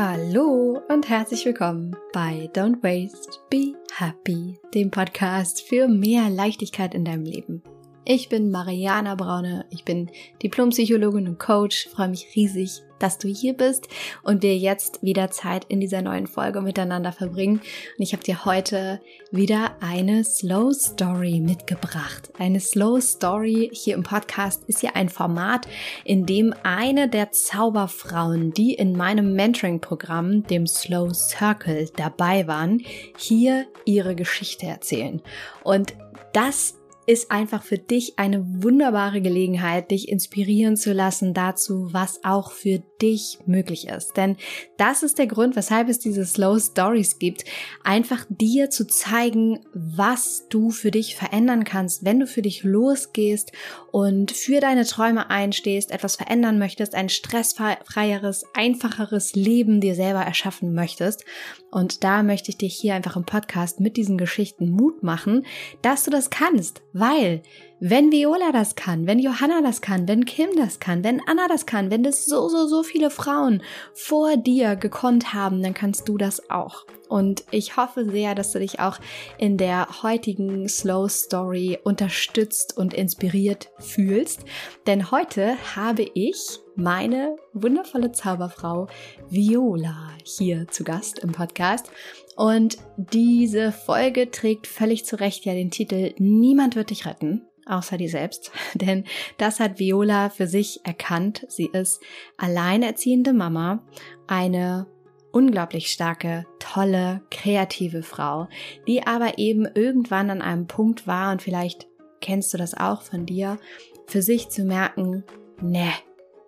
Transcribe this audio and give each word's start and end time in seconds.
Hallo 0.00 0.80
und 0.88 1.08
herzlich 1.08 1.44
willkommen 1.44 1.96
bei 2.12 2.48
Don't 2.54 2.84
Waste, 2.84 3.40
Be 3.50 3.72
Happy, 3.96 4.56
dem 4.72 4.92
Podcast 4.92 5.60
für 5.62 5.88
mehr 5.88 6.30
Leichtigkeit 6.30 6.94
in 6.94 7.04
deinem 7.04 7.24
Leben. 7.24 7.64
Ich 8.10 8.30
bin 8.30 8.50
Mariana 8.50 9.16
Braune, 9.16 9.66
ich 9.68 9.84
bin 9.84 10.10
Diplompsychologin 10.42 11.28
und 11.28 11.38
Coach, 11.38 11.90
freue 11.90 12.08
mich 12.08 12.28
riesig, 12.34 12.80
dass 12.98 13.18
du 13.18 13.28
hier 13.28 13.52
bist 13.52 13.86
und 14.22 14.42
wir 14.42 14.56
jetzt 14.56 15.02
wieder 15.02 15.30
Zeit 15.30 15.66
in 15.68 15.78
dieser 15.78 16.00
neuen 16.00 16.26
Folge 16.26 16.62
miteinander 16.62 17.12
verbringen. 17.12 17.56
Und 17.58 18.02
ich 18.02 18.14
habe 18.14 18.22
dir 18.22 18.46
heute 18.46 19.02
wieder 19.30 19.76
eine 19.80 20.24
Slow 20.24 20.72
Story 20.72 21.40
mitgebracht. 21.40 22.32
Eine 22.38 22.60
Slow 22.60 22.98
Story 23.02 23.68
hier 23.74 23.94
im 23.94 24.04
Podcast 24.04 24.64
ist 24.68 24.82
ja 24.82 24.92
ein 24.94 25.10
Format, 25.10 25.68
in 26.06 26.24
dem 26.24 26.54
eine 26.62 27.10
der 27.10 27.30
Zauberfrauen, 27.32 28.54
die 28.54 28.72
in 28.72 28.96
meinem 28.96 29.34
Mentoring-Programm, 29.34 30.44
dem 30.44 30.66
Slow 30.66 31.12
Circle, 31.12 31.90
dabei 31.94 32.46
waren, 32.46 32.82
hier 33.18 33.66
ihre 33.84 34.14
Geschichte 34.14 34.64
erzählen. 34.64 35.20
Und 35.62 35.92
das 36.32 36.77
ist 37.08 37.30
einfach 37.30 37.62
für 37.62 37.78
dich 37.78 38.18
eine 38.18 38.44
wunderbare 38.62 39.22
Gelegenheit, 39.22 39.92
dich 39.92 40.10
inspirieren 40.10 40.76
zu 40.76 40.92
lassen 40.92 41.32
dazu, 41.32 41.88
was 41.90 42.22
auch 42.22 42.52
für 42.52 42.82
dich 43.00 43.38
möglich 43.46 43.88
ist. 43.88 44.18
Denn 44.18 44.36
das 44.76 45.02
ist 45.02 45.16
der 45.16 45.26
Grund, 45.26 45.56
weshalb 45.56 45.88
es 45.88 45.98
diese 45.98 46.26
Slow 46.26 46.60
Stories 46.60 47.18
gibt, 47.18 47.44
einfach 47.82 48.26
dir 48.28 48.68
zu 48.68 48.86
zeigen, 48.86 49.60
was 49.72 50.48
du 50.50 50.70
für 50.70 50.90
dich 50.90 51.16
verändern 51.16 51.64
kannst, 51.64 52.04
wenn 52.04 52.20
du 52.20 52.26
für 52.26 52.42
dich 52.42 52.62
losgehst 52.62 53.52
und 53.90 54.30
für 54.30 54.60
deine 54.60 54.84
Träume 54.84 55.30
einstehst, 55.30 55.90
etwas 55.90 56.16
verändern 56.16 56.58
möchtest, 56.58 56.94
ein 56.94 57.08
stressfreieres, 57.08 58.44
einfacheres 58.52 59.34
Leben 59.34 59.80
dir 59.80 59.94
selber 59.94 60.20
erschaffen 60.20 60.74
möchtest. 60.74 61.24
Und 61.70 62.02
da 62.04 62.22
möchte 62.22 62.50
ich 62.50 62.56
dich 62.56 62.74
hier 62.74 62.94
einfach 62.94 63.16
im 63.16 63.24
Podcast 63.24 63.80
mit 63.80 63.96
diesen 63.96 64.16
Geschichten 64.16 64.70
Mut 64.70 65.02
machen, 65.02 65.44
dass 65.82 66.04
du 66.04 66.10
das 66.10 66.30
kannst, 66.30 66.82
weil 66.92 67.42
wenn 67.80 68.10
Viola 68.10 68.50
das 68.52 68.74
kann, 68.74 69.06
wenn 69.06 69.20
Johanna 69.20 69.60
das 69.62 69.80
kann, 69.80 70.08
wenn 70.08 70.24
Kim 70.24 70.50
das 70.56 70.80
kann, 70.80 71.04
wenn 71.04 71.20
Anna 71.26 71.46
das 71.46 71.64
kann, 71.64 71.90
wenn 71.90 72.02
das 72.02 72.26
so, 72.26 72.48
so, 72.48 72.66
so 72.66 72.82
viele 72.82 73.10
Frauen 73.10 73.62
vor 73.94 74.36
dir 74.36 74.74
gekonnt 74.74 75.32
haben, 75.32 75.62
dann 75.62 75.74
kannst 75.74 76.08
du 76.08 76.18
das 76.18 76.50
auch. 76.50 76.86
Und 77.08 77.44
ich 77.50 77.76
hoffe 77.76 78.04
sehr, 78.10 78.34
dass 78.34 78.52
du 78.52 78.58
dich 78.58 78.80
auch 78.80 78.98
in 79.38 79.56
der 79.56 80.02
heutigen 80.02 80.68
Slow 80.68 81.08
Story 81.08 81.78
unterstützt 81.84 82.76
und 82.76 82.92
inspiriert 82.94 83.70
fühlst. 83.78 84.44
Denn 84.86 85.10
heute 85.10 85.56
habe 85.76 86.02
ich 86.14 86.58
meine 86.74 87.36
wundervolle 87.54 88.12
Zauberfrau 88.12 88.88
Viola 89.30 90.10
hier 90.24 90.68
zu 90.68 90.84
Gast 90.84 91.20
im 91.20 91.32
Podcast. 91.32 91.90
Und 92.36 92.78
diese 92.96 93.72
Folge 93.72 94.30
trägt 94.30 94.66
völlig 94.66 95.04
zu 95.04 95.18
Recht 95.18 95.44
ja 95.44 95.54
den 95.54 95.70
Titel 95.70 96.12
Niemand 96.18 96.76
wird 96.76 96.90
dich 96.90 97.06
retten 97.06 97.47
außer 97.68 97.96
die 97.96 98.08
selbst. 98.08 98.50
Denn 98.74 99.04
das 99.36 99.60
hat 99.60 99.78
Viola 99.78 100.30
für 100.30 100.46
sich 100.46 100.80
erkannt. 100.84 101.46
Sie 101.48 101.68
ist 101.72 102.00
alleinerziehende 102.36 103.32
Mama, 103.32 103.82
eine 104.26 104.86
unglaublich 105.32 105.88
starke, 105.88 106.46
tolle, 106.58 107.22
kreative 107.30 108.02
Frau, 108.02 108.48
die 108.86 109.06
aber 109.06 109.38
eben 109.38 109.66
irgendwann 109.66 110.30
an 110.30 110.42
einem 110.42 110.66
Punkt 110.66 111.06
war 111.06 111.32
und 111.32 111.42
vielleicht 111.42 111.86
kennst 112.20 112.52
du 112.52 112.58
das 112.58 112.74
auch 112.74 113.02
von 113.02 113.26
dir, 113.26 113.58
für 114.06 114.22
sich 114.22 114.48
zu 114.48 114.64
merken, 114.64 115.24
ne, 115.60 115.92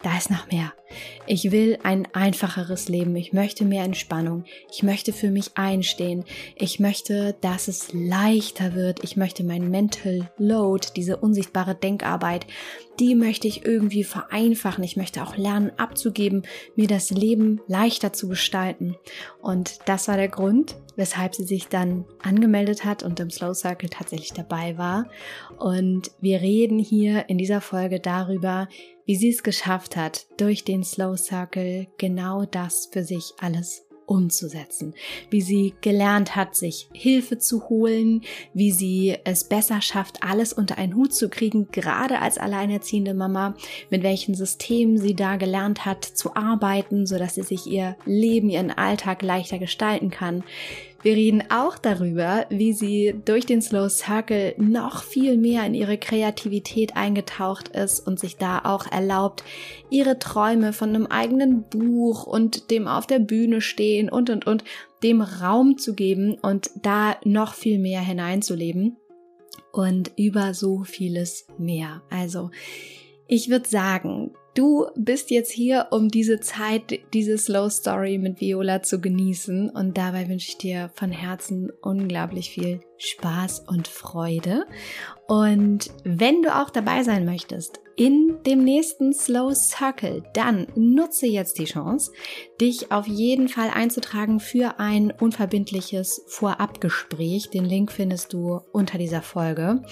da 0.02 0.16
ist 0.16 0.30
noch 0.30 0.50
mehr. 0.50 0.72
Ich 1.26 1.52
will 1.52 1.78
ein 1.82 2.08
einfacheres 2.14 2.88
Leben. 2.88 3.14
Ich 3.14 3.32
möchte 3.32 3.64
mehr 3.64 3.84
Entspannung. 3.84 4.44
Ich 4.72 4.82
möchte 4.82 5.12
für 5.12 5.30
mich 5.30 5.56
einstehen. 5.56 6.24
Ich 6.56 6.80
möchte, 6.80 7.36
dass 7.40 7.68
es 7.68 7.92
leichter 7.92 8.74
wird. 8.74 9.04
Ich 9.04 9.16
möchte 9.16 9.44
mein 9.44 9.70
Mental 9.70 10.30
Load, 10.38 10.88
diese 10.96 11.18
unsichtbare 11.18 11.74
Denkarbeit, 11.74 12.46
die 12.98 13.14
möchte 13.14 13.48
ich 13.48 13.64
irgendwie 13.64 14.04
vereinfachen. 14.04 14.84
Ich 14.84 14.96
möchte 14.96 15.22
auch 15.22 15.36
lernen 15.36 15.72
abzugeben, 15.76 16.42
mir 16.76 16.86
das 16.86 17.10
Leben 17.10 17.60
leichter 17.66 18.12
zu 18.12 18.28
gestalten. 18.28 18.96
Und 19.40 19.78
das 19.86 20.08
war 20.08 20.16
der 20.16 20.28
Grund, 20.28 20.76
weshalb 20.96 21.34
sie 21.34 21.44
sich 21.44 21.68
dann 21.68 22.04
angemeldet 22.22 22.84
hat 22.84 23.02
und 23.02 23.20
im 23.20 23.30
Slow 23.30 23.54
Circle 23.54 23.88
tatsächlich 23.88 24.32
dabei 24.32 24.76
war. 24.76 25.08
Und 25.58 26.10
wir 26.20 26.40
reden 26.40 26.78
hier 26.78 27.28
in 27.28 27.38
dieser 27.38 27.60
Folge 27.60 28.00
darüber, 28.00 28.68
wie 29.10 29.16
sie 29.16 29.30
es 29.30 29.42
geschafft 29.42 29.96
hat, 29.96 30.28
durch 30.36 30.62
den 30.62 30.84
Slow 30.84 31.16
Circle 31.16 31.88
genau 31.98 32.44
das 32.44 32.88
für 32.92 33.02
sich 33.02 33.32
alles 33.40 33.84
umzusetzen, 34.06 34.94
wie 35.30 35.40
sie 35.40 35.74
gelernt 35.80 36.36
hat, 36.36 36.54
sich 36.54 36.88
Hilfe 36.92 37.38
zu 37.38 37.68
holen, 37.68 38.22
wie 38.54 38.70
sie 38.70 39.16
es 39.24 39.48
besser 39.48 39.82
schafft, 39.82 40.22
alles 40.22 40.52
unter 40.52 40.78
einen 40.78 40.94
Hut 40.94 41.12
zu 41.12 41.28
kriegen, 41.28 41.72
gerade 41.72 42.20
als 42.20 42.38
alleinerziehende 42.38 43.12
Mama, 43.12 43.56
mit 43.90 44.04
welchen 44.04 44.36
Systemen 44.36 44.96
sie 44.96 45.16
da 45.16 45.34
gelernt 45.34 45.84
hat 45.84 46.04
zu 46.04 46.36
arbeiten, 46.36 47.04
so 47.04 47.18
dass 47.18 47.34
sie 47.34 47.42
sich 47.42 47.66
ihr 47.66 47.96
Leben, 48.04 48.48
ihren 48.48 48.70
Alltag 48.70 49.22
leichter 49.22 49.58
gestalten 49.58 50.10
kann, 50.10 50.44
wir 51.02 51.14
reden 51.14 51.42
auch 51.50 51.78
darüber, 51.78 52.46
wie 52.50 52.72
sie 52.72 53.14
durch 53.24 53.46
den 53.46 53.62
Slow 53.62 53.88
Circle 53.88 54.54
noch 54.58 55.02
viel 55.02 55.36
mehr 55.36 55.64
in 55.64 55.74
ihre 55.74 55.96
Kreativität 55.96 56.96
eingetaucht 56.96 57.68
ist 57.68 58.00
und 58.00 58.20
sich 58.20 58.36
da 58.36 58.60
auch 58.64 58.86
erlaubt, 58.90 59.42
ihre 59.88 60.18
Träume 60.18 60.72
von 60.72 60.90
einem 60.90 61.06
eigenen 61.06 61.62
Buch 61.62 62.26
und 62.26 62.70
dem 62.70 62.86
auf 62.86 63.06
der 63.06 63.18
Bühne 63.18 63.60
stehen 63.60 64.10
und 64.10 64.28
und 64.28 64.46
und 64.46 64.64
dem 65.02 65.22
Raum 65.22 65.78
zu 65.78 65.94
geben 65.94 66.34
und 66.34 66.70
da 66.82 67.16
noch 67.24 67.54
viel 67.54 67.78
mehr 67.78 68.00
hineinzuleben 68.00 68.98
und 69.72 70.12
über 70.16 70.52
so 70.52 70.84
vieles 70.84 71.46
mehr. 71.58 72.02
Also 72.10 72.50
ich 73.30 73.48
würde 73.48 73.68
sagen, 73.68 74.32
Du 74.54 74.88
bist 74.96 75.30
jetzt 75.30 75.52
hier, 75.52 75.86
um 75.90 76.08
diese 76.08 76.40
Zeit, 76.40 76.98
diese 77.14 77.38
Slow 77.38 77.70
Story 77.70 78.18
mit 78.18 78.40
Viola 78.40 78.82
zu 78.82 79.00
genießen 79.00 79.70
und 79.70 79.96
dabei 79.96 80.28
wünsche 80.28 80.48
ich 80.48 80.58
dir 80.58 80.90
von 80.94 81.12
Herzen 81.12 81.70
unglaublich 81.82 82.50
viel 82.50 82.80
Spaß 82.98 83.60
und 83.68 83.86
Freude. 83.86 84.66
Und 85.28 85.92
wenn 86.02 86.42
du 86.42 86.52
auch 86.52 86.70
dabei 86.70 87.04
sein 87.04 87.24
möchtest 87.24 87.80
in 87.94 88.38
dem 88.44 88.64
nächsten 88.64 89.12
Slow 89.12 89.54
Circle, 89.54 90.24
dann 90.34 90.66
nutze 90.74 91.28
jetzt 91.28 91.60
die 91.60 91.66
Chance, 91.66 92.10
dich 92.60 92.90
auf 92.90 93.06
jeden 93.06 93.46
Fall 93.46 93.70
einzutragen 93.72 94.40
für 94.40 94.80
ein 94.80 95.12
unverbindliches 95.12 96.24
Vorabgespräch. 96.26 97.50
Den 97.50 97.66
Link 97.66 97.92
findest 97.92 98.32
du 98.32 98.60
unter 98.72 98.98
dieser 98.98 99.22
Folge, 99.22 99.84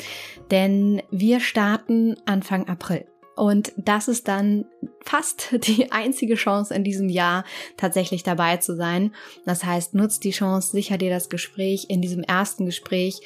denn 0.51 1.01
wir 1.13 1.39
starten 1.39 2.17
Anfang 2.27 2.67
April. 2.67 3.07
Und 3.39 3.73
das 3.77 4.09
ist 4.09 4.27
dann 4.27 4.65
fast 5.05 5.51
die 5.67 5.93
einzige 5.93 6.35
Chance 6.35 6.75
in 6.75 6.85
diesem 6.85 7.09
Jahr 7.09 7.45
tatsächlich 7.77 8.23
dabei 8.23 8.57
zu 8.57 8.75
sein. 8.77 9.15
Das 9.47 9.65
heißt, 9.65 9.95
nutzt 9.95 10.25
die 10.25 10.31
Chance, 10.31 10.73
sicher 10.73 10.99
dir 10.99 11.11
das 11.11 11.29
Gespräch. 11.29 11.87
In 11.89 12.03
diesem 12.03 12.23
ersten 12.23 12.67
Gespräch 12.67 13.21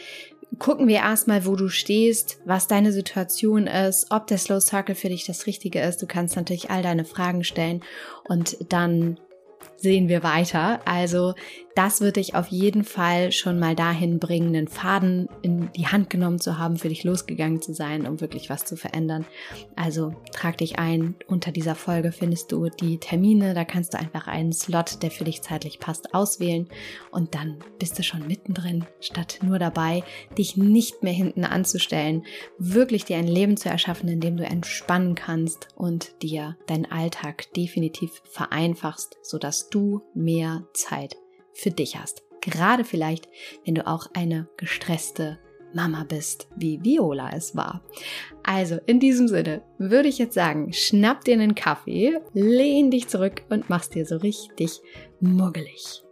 gucken 0.58 0.86
wir 0.86 0.96
erstmal, 0.96 1.46
wo 1.46 1.56
du 1.56 1.68
stehst, 1.68 2.38
was 2.44 2.66
deine 2.66 2.92
Situation 2.92 3.66
ist, 3.66 4.10
ob 4.10 4.26
der 4.26 4.38
Slow 4.38 4.60
Circle 4.60 4.94
für 4.94 5.08
dich 5.08 5.24
das 5.24 5.46
Richtige 5.46 5.80
ist. 5.80 6.02
Du 6.02 6.06
kannst 6.06 6.36
natürlich 6.36 6.70
all 6.70 6.82
deine 6.82 7.04
Fragen 7.04 7.42
stellen 7.42 7.82
und 8.28 8.58
dann 8.68 9.18
sehen 9.76 10.08
wir 10.08 10.22
weiter. 10.22 10.80
Also 10.84 11.34
das 11.74 12.00
wird 12.00 12.16
dich 12.16 12.34
auf 12.34 12.48
jeden 12.48 12.84
Fall 12.84 13.32
schon 13.32 13.58
mal 13.58 13.74
dahin 13.74 14.18
bringen, 14.18 14.54
einen 14.54 14.68
Faden 14.68 15.28
in 15.42 15.70
die 15.72 15.86
Hand 15.86 16.10
genommen 16.10 16.40
zu 16.40 16.58
haben, 16.58 16.76
für 16.76 16.88
dich 16.88 17.04
losgegangen 17.04 17.62
zu 17.62 17.72
sein, 17.72 18.06
um 18.06 18.20
wirklich 18.20 18.50
was 18.50 18.64
zu 18.64 18.76
verändern. 18.76 19.24
Also 19.76 20.14
trag 20.32 20.58
dich 20.58 20.78
ein. 20.78 21.14
Unter 21.26 21.52
dieser 21.52 21.74
Folge 21.74 22.12
findest 22.12 22.52
du 22.52 22.68
die 22.68 22.98
Termine. 22.98 23.54
Da 23.54 23.64
kannst 23.64 23.94
du 23.94 23.98
einfach 23.98 24.26
einen 24.26 24.52
Slot, 24.52 25.02
der 25.02 25.10
für 25.10 25.24
dich 25.24 25.42
zeitlich 25.42 25.78
passt, 25.78 26.14
auswählen. 26.14 26.68
Und 27.10 27.34
dann 27.34 27.58
bist 27.78 27.98
du 27.98 28.02
schon 28.02 28.26
mittendrin, 28.26 28.84
statt 29.00 29.38
nur 29.42 29.58
dabei, 29.58 30.02
dich 30.36 30.56
nicht 30.56 31.02
mehr 31.02 31.12
hinten 31.12 31.44
anzustellen, 31.44 32.24
wirklich 32.58 33.04
dir 33.04 33.16
ein 33.16 33.28
Leben 33.28 33.56
zu 33.56 33.68
erschaffen, 33.68 34.08
in 34.08 34.20
dem 34.20 34.36
du 34.36 34.44
entspannen 34.44 35.14
kannst 35.14 35.68
und 35.76 36.22
dir 36.22 36.56
deinen 36.66 36.90
Alltag 36.90 37.52
definitiv 37.54 38.22
vereinfachst, 38.24 39.16
sodass 39.22 39.70
du 39.70 40.02
mehr 40.14 40.64
Zeit 40.74 41.16
für 41.54 41.70
dich 41.70 41.98
hast. 41.98 42.22
Gerade 42.40 42.84
vielleicht, 42.84 43.28
wenn 43.64 43.74
du 43.74 43.86
auch 43.86 44.08
eine 44.14 44.48
gestresste 44.56 45.38
Mama 45.74 46.04
bist, 46.04 46.48
wie 46.56 46.82
Viola 46.82 47.30
es 47.34 47.56
war. 47.56 47.82
Also 48.42 48.78
in 48.86 49.00
diesem 49.00 49.28
Sinne 49.28 49.62
würde 49.78 50.08
ich 50.08 50.18
jetzt 50.18 50.34
sagen, 50.34 50.72
schnapp 50.72 51.24
dir 51.24 51.34
einen 51.34 51.54
Kaffee, 51.54 52.20
lehn 52.34 52.90
dich 52.90 53.08
zurück 53.08 53.42
und 53.48 53.70
mach's 53.70 53.88
dir 53.88 54.04
so 54.04 54.16
richtig 54.16 54.80
muggelig. 55.20 56.02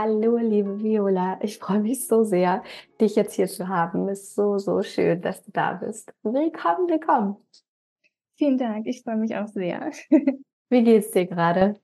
Hallo, 0.00 0.36
liebe 0.36 0.80
Viola. 0.80 1.40
Ich 1.42 1.58
freue 1.58 1.80
mich 1.80 2.06
so 2.06 2.22
sehr, 2.22 2.62
dich 3.00 3.16
jetzt 3.16 3.34
hier 3.34 3.48
zu 3.48 3.66
haben. 3.66 4.08
Es 4.08 4.20
ist 4.20 4.34
so, 4.36 4.56
so 4.56 4.80
schön, 4.84 5.20
dass 5.22 5.42
du 5.42 5.50
da 5.50 5.72
bist. 5.72 6.14
Willkommen, 6.22 6.88
willkommen. 6.88 7.36
Vielen 8.36 8.58
Dank. 8.58 8.86
Ich 8.86 9.02
freue 9.02 9.16
mich 9.16 9.34
auch 9.34 9.48
sehr. 9.48 9.90
Wie 10.70 10.84
geht's 10.84 11.10
dir 11.10 11.26
gerade? 11.26 11.80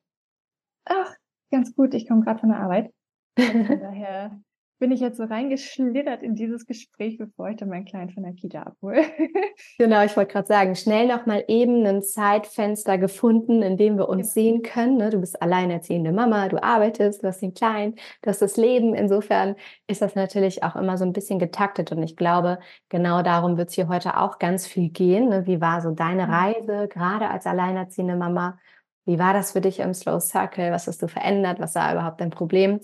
Ach, 0.84 1.12
ganz 1.50 1.74
gut. 1.74 1.92
Ich 1.92 2.06
komme 2.06 2.22
gerade 2.22 2.38
von 2.38 2.50
der 2.50 2.60
Arbeit. 2.60 2.94
Von 3.36 3.66
daher 3.80 4.40
bin 4.78 4.90
ich 4.90 5.00
jetzt 5.00 5.16
so 5.16 5.24
reingeschlittert 5.24 6.22
in 6.22 6.34
dieses 6.34 6.66
Gespräch, 6.66 7.16
bevor 7.16 7.48
ich 7.48 7.56
dann 7.56 7.68
meinen 7.68 7.84
Kleinen 7.84 8.10
von 8.10 8.22
der 8.22 8.32
Kita 8.32 8.62
abhole. 8.62 9.02
genau, 9.78 10.04
ich 10.04 10.16
wollte 10.16 10.32
gerade 10.32 10.48
sagen, 10.48 10.74
schnell 10.74 11.06
noch 11.06 11.26
mal 11.26 11.44
eben 11.48 11.86
ein 11.86 12.02
Zeitfenster 12.02 12.98
gefunden, 12.98 13.62
in 13.62 13.76
dem 13.76 13.96
wir 13.96 14.08
uns 14.08 14.34
genau. 14.34 14.46
sehen 14.46 14.62
können. 14.62 14.96
Ne? 14.96 15.10
Du 15.10 15.20
bist 15.20 15.40
alleinerziehende 15.40 16.12
Mama, 16.12 16.48
du 16.48 16.62
arbeitest, 16.62 17.22
du 17.22 17.28
hast 17.28 17.40
den 17.40 17.54
Kleinen, 17.54 17.94
du 18.22 18.30
hast 18.30 18.42
das 18.42 18.56
Leben. 18.56 18.94
Insofern 18.94 19.54
ist 19.86 20.02
das 20.02 20.14
natürlich 20.16 20.62
auch 20.62 20.76
immer 20.76 20.98
so 20.98 21.04
ein 21.04 21.12
bisschen 21.12 21.38
getaktet 21.38 21.92
und 21.92 22.02
ich 22.02 22.16
glaube, 22.16 22.58
genau 22.88 23.22
darum 23.22 23.56
wird 23.56 23.68
es 23.68 23.74
hier 23.74 23.88
heute 23.88 24.18
auch 24.18 24.38
ganz 24.38 24.66
viel 24.66 24.90
gehen. 24.90 25.28
Ne? 25.28 25.46
Wie 25.46 25.60
war 25.60 25.80
so 25.82 25.92
deine 25.92 26.26
mhm. 26.26 26.32
Reise, 26.32 26.88
gerade 26.88 27.28
als 27.28 27.46
alleinerziehende 27.46 28.16
Mama? 28.16 28.58
Wie 29.06 29.18
war 29.18 29.34
das 29.34 29.52
für 29.52 29.60
dich 29.60 29.80
im 29.80 29.94
Slow 29.94 30.18
Circle? 30.20 30.72
Was 30.72 30.86
hast 30.86 31.02
du 31.02 31.08
verändert? 31.08 31.60
Was 31.60 31.74
war 31.74 31.92
überhaupt 31.92 32.20
dein 32.20 32.30
Problem? 32.30 32.80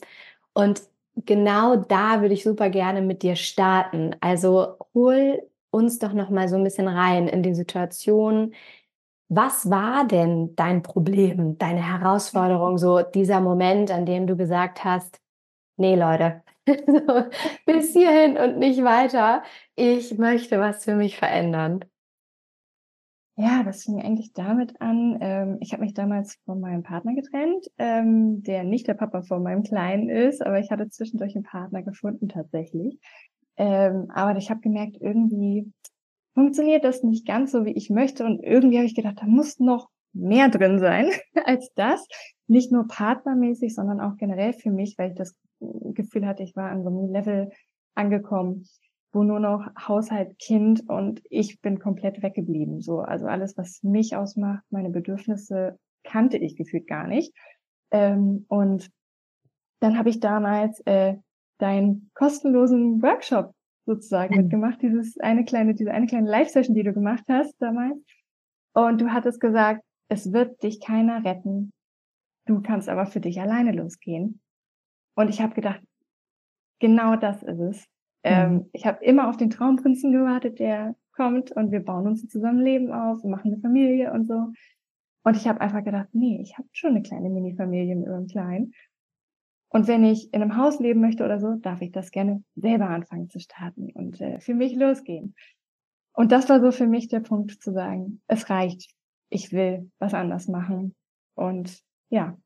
Und 0.52 0.82
genau 1.26 1.76
da 1.76 2.20
würde 2.20 2.34
ich 2.34 2.42
super 2.44 2.70
gerne 2.70 3.02
mit 3.02 3.22
dir 3.22 3.36
starten. 3.36 4.16
Also 4.20 4.76
hol 4.94 5.42
uns 5.70 5.98
doch 5.98 6.12
noch 6.12 6.30
mal 6.30 6.48
so 6.48 6.56
ein 6.56 6.64
bisschen 6.64 6.88
rein 6.88 7.28
in 7.28 7.42
die 7.42 7.54
Situation. 7.54 8.54
Was 9.28 9.70
war 9.70 10.06
denn 10.06 10.56
dein 10.56 10.82
Problem, 10.82 11.56
deine 11.58 11.82
Herausforderung, 11.82 12.78
so 12.78 13.02
dieser 13.02 13.40
Moment, 13.40 13.90
an 13.90 14.06
dem 14.06 14.26
du 14.26 14.36
gesagt 14.36 14.84
hast, 14.84 15.20
nee 15.76 15.96
Leute, 15.96 16.42
bis 17.66 17.92
hierhin 17.92 18.36
und 18.38 18.58
nicht 18.58 18.82
weiter. 18.84 19.42
Ich 19.76 20.18
möchte 20.18 20.60
was 20.60 20.84
für 20.84 20.94
mich 20.96 21.16
verändern. 21.18 21.84
Ja, 23.42 23.62
das 23.62 23.84
fing 23.84 24.02
eigentlich 24.02 24.34
damit 24.34 24.78
an. 24.82 25.16
Ähm, 25.22 25.56
ich 25.60 25.72
habe 25.72 25.82
mich 25.82 25.94
damals 25.94 26.38
von 26.44 26.60
meinem 26.60 26.82
Partner 26.82 27.14
getrennt, 27.14 27.66
ähm, 27.78 28.42
der 28.42 28.64
nicht 28.64 28.86
der 28.86 28.92
Papa 28.92 29.22
von 29.22 29.42
meinem 29.42 29.62
Kleinen 29.62 30.10
ist, 30.10 30.44
aber 30.44 30.58
ich 30.60 30.70
hatte 30.70 30.90
zwischendurch 30.90 31.34
einen 31.34 31.44
Partner 31.44 31.82
gefunden 31.82 32.28
tatsächlich. 32.28 32.98
Ähm, 33.56 34.10
aber 34.10 34.36
ich 34.36 34.50
habe 34.50 34.60
gemerkt, 34.60 34.98
irgendwie 35.00 35.72
funktioniert 36.34 36.84
das 36.84 37.02
nicht 37.02 37.26
ganz 37.26 37.52
so, 37.52 37.64
wie 37.64 37.72
ich 37.72 37.88
möchte. 37.88 38.26
Und 38.26 38.42
irgendwie 38.42 38.76
habe 38.76 38.86
ich 38.86 38.94
gedacht, 38.94 39.16
da 39.22 39.26
muss 39.26 39.58
noch 39.58 39.88
mehr 40.12 40.50
drin 40.50 40.78
sein 40.78 41.08
als 41.46 41.72
das. 41.76 42.06
Nicht 42.46 42.70
nur 42.72 42.88
partnermäßig, 42.88 43.74
sondern 43.74 44.02
auch 44.02 44.18
generell 44.18 44.52
für 44.52 44.70
mich, 44.70 44.96
weil 44.98 45.12
ich 45.12 45.16
das 45.16 45.34
Gefühl 45.60 46.26
hatte, 46.26 46.42
ich 46.42 46.56
war 46.56 46.70
an 46.70 46.82
so 46.82 46.90
einem 46.90 47.10
Level 47.10 47.50
angekommen, 47.94 48.66
wo 49.12 49.22
nur 49.22 49.40
noch 49.40 49.66
Haushalt, 49.76 50.38
Kind 50.38 50.88
und 50.88 51.22
ich 51.30 51.60
bin 51.60 51.80
komplett 51.80 52.22
weggeblieben. 52.22 52.80
So, 52.80 53.00
also 53.00 53.26
alles, 53.26 53.56
was 53.56 53.82
mich 53.82 54.16
ausmacht, 54.16 54.62
meine 54.70 54.90
Bedürfnisse 54.90 55.78
kannte 56.04 56.38
ich 56.38 56.56
gefühlt 56.56 56.86
gar 56.86 57.06
nicht. 57.06 57.34
Ähm, 57.90 58.44
und 58.48 58.90
dann 59.80 59.98
habe 59.98 60.10
ich 60.10 60.20
damals 60.20 60.80
äh, 60.86 61.16
deinen 61.58 62.10
kostenlosen 62.14 63.02
Workshop 63.02 63.52
sozusagen 63.86 64.34
mhm. 64.34 64.42
mitgemacht, 64.42 64.82
dieses 64.82 65.18
eine 65.18 65.44
kleine, 65.44 65.74
diese 65.74 65.90
eine 65.90 66.06
kleine 66.06 66.30
Live-Session, 66.30 66.74
die 66.74 66.84
du 66.84 66.92
gemacht 66.92 67.24
hast 67.28 67.54
damals. 67.60 67.98
Und 68.72 69.00
du 69.00 69.12
hattest 69.12 69.40
gesagt, 69.40 69.82
es 70.08 70.32
wird 70.32 70.62
dich 70.62 70.80
keiner 70.80 71.24
retten. 71.24 71.72
Du 72.46 72.62
kannst 72.62 72.88
aber 72.88 73.06
für 73.06 73.20
dich 73.20 73.40
alleine 73.40 73.72
losgehen. 73.72 74.40
Und 75.16 75.28
ich 75.28 75.40
habe 75.40 75.54
gedacht, 75.54 75.80
genau 76.78 77.16
das 77.16 77.42
ist 77.42 77.58
es. 77.58 77.86
Ähm, 78.22 78.52
mhm. 78.52 78.70
ich 78.72 78.86
habe 78.86 79.04
immer 79.04 79.28
auf 79.28 79.36
den 79.36 79.50
Traumprinzen 79.50 80.12
gewartet, 80.12 80.58
der 80.58 80.94
kommt 81.12 81.52
und 81.52 81.72
wir 81.72 81.80
bauen 81.80 82.06
uns 82.06 82.22
ein 82.22 82.28
Zusammenleben 82.28 82.92
auf, 82.92 83.24
machen 83.24 83.52
eine 83.52 83.60
Familie 83.60 84.12
und 84.12 84.26
so. 84.26 84.52
Und 85.22 85.36
ich 85.36 85.46
habe 85.46 85.60
einfach 85.60 85.84
gedacht, 85.84 86.08
nee, 86.12 86.40
ich 86.40 86.56
habe 86.56 86.68
schon 86.72 86.90
eine 86.90 87.02
kleine 87.02 87.28
Mini-Familie 87.28 87.96
mit 87.96 88.08
meinem 88.08 88.26
Kleinen. 88.26 88.72
Und 89.68 89.86
wenn 89.86 90.04
ich 90.04 90.32
in 90.32 90.42
einem 90.42 90.56
Haus 90.56 90.80
leben 90.80 91.00
möchte 91.00 91.24
oder 91.24 91.38
so, 91.38 91.54
darf 91.54 91.80
ich 91.80 91.92
das 91.92 92.10
gerne 92.10 92.42
selber 92.56 92.88
anfangen 92.88 93.30
zu 93.30 93.38
starten 93.38 93.90
und 93.92 94.20
äh, 94.20 94.40
für 94.40 94.54
mich 94.54 94.74
losgehen. 94.74 95.34
Und 96.12 96.32
das 96.32 96.48
war 96.48 96.60
so 96.60 96.72
für 96.72 96.86
mich 96.86 97.08
der 97.08 97.20
Punkt 97.20 97.62
zu 97.62 97.72
sagen, 97.72 98.20
es 98.26 98.50
reicht, 98.50 98.90
ich 99.28 99.52
will 99.52 99.90
was 99.98 100.12
anders 100.12 100.48
machen. 100.48 100.96
Und 101.34 101.80
ja, 102.08 102.36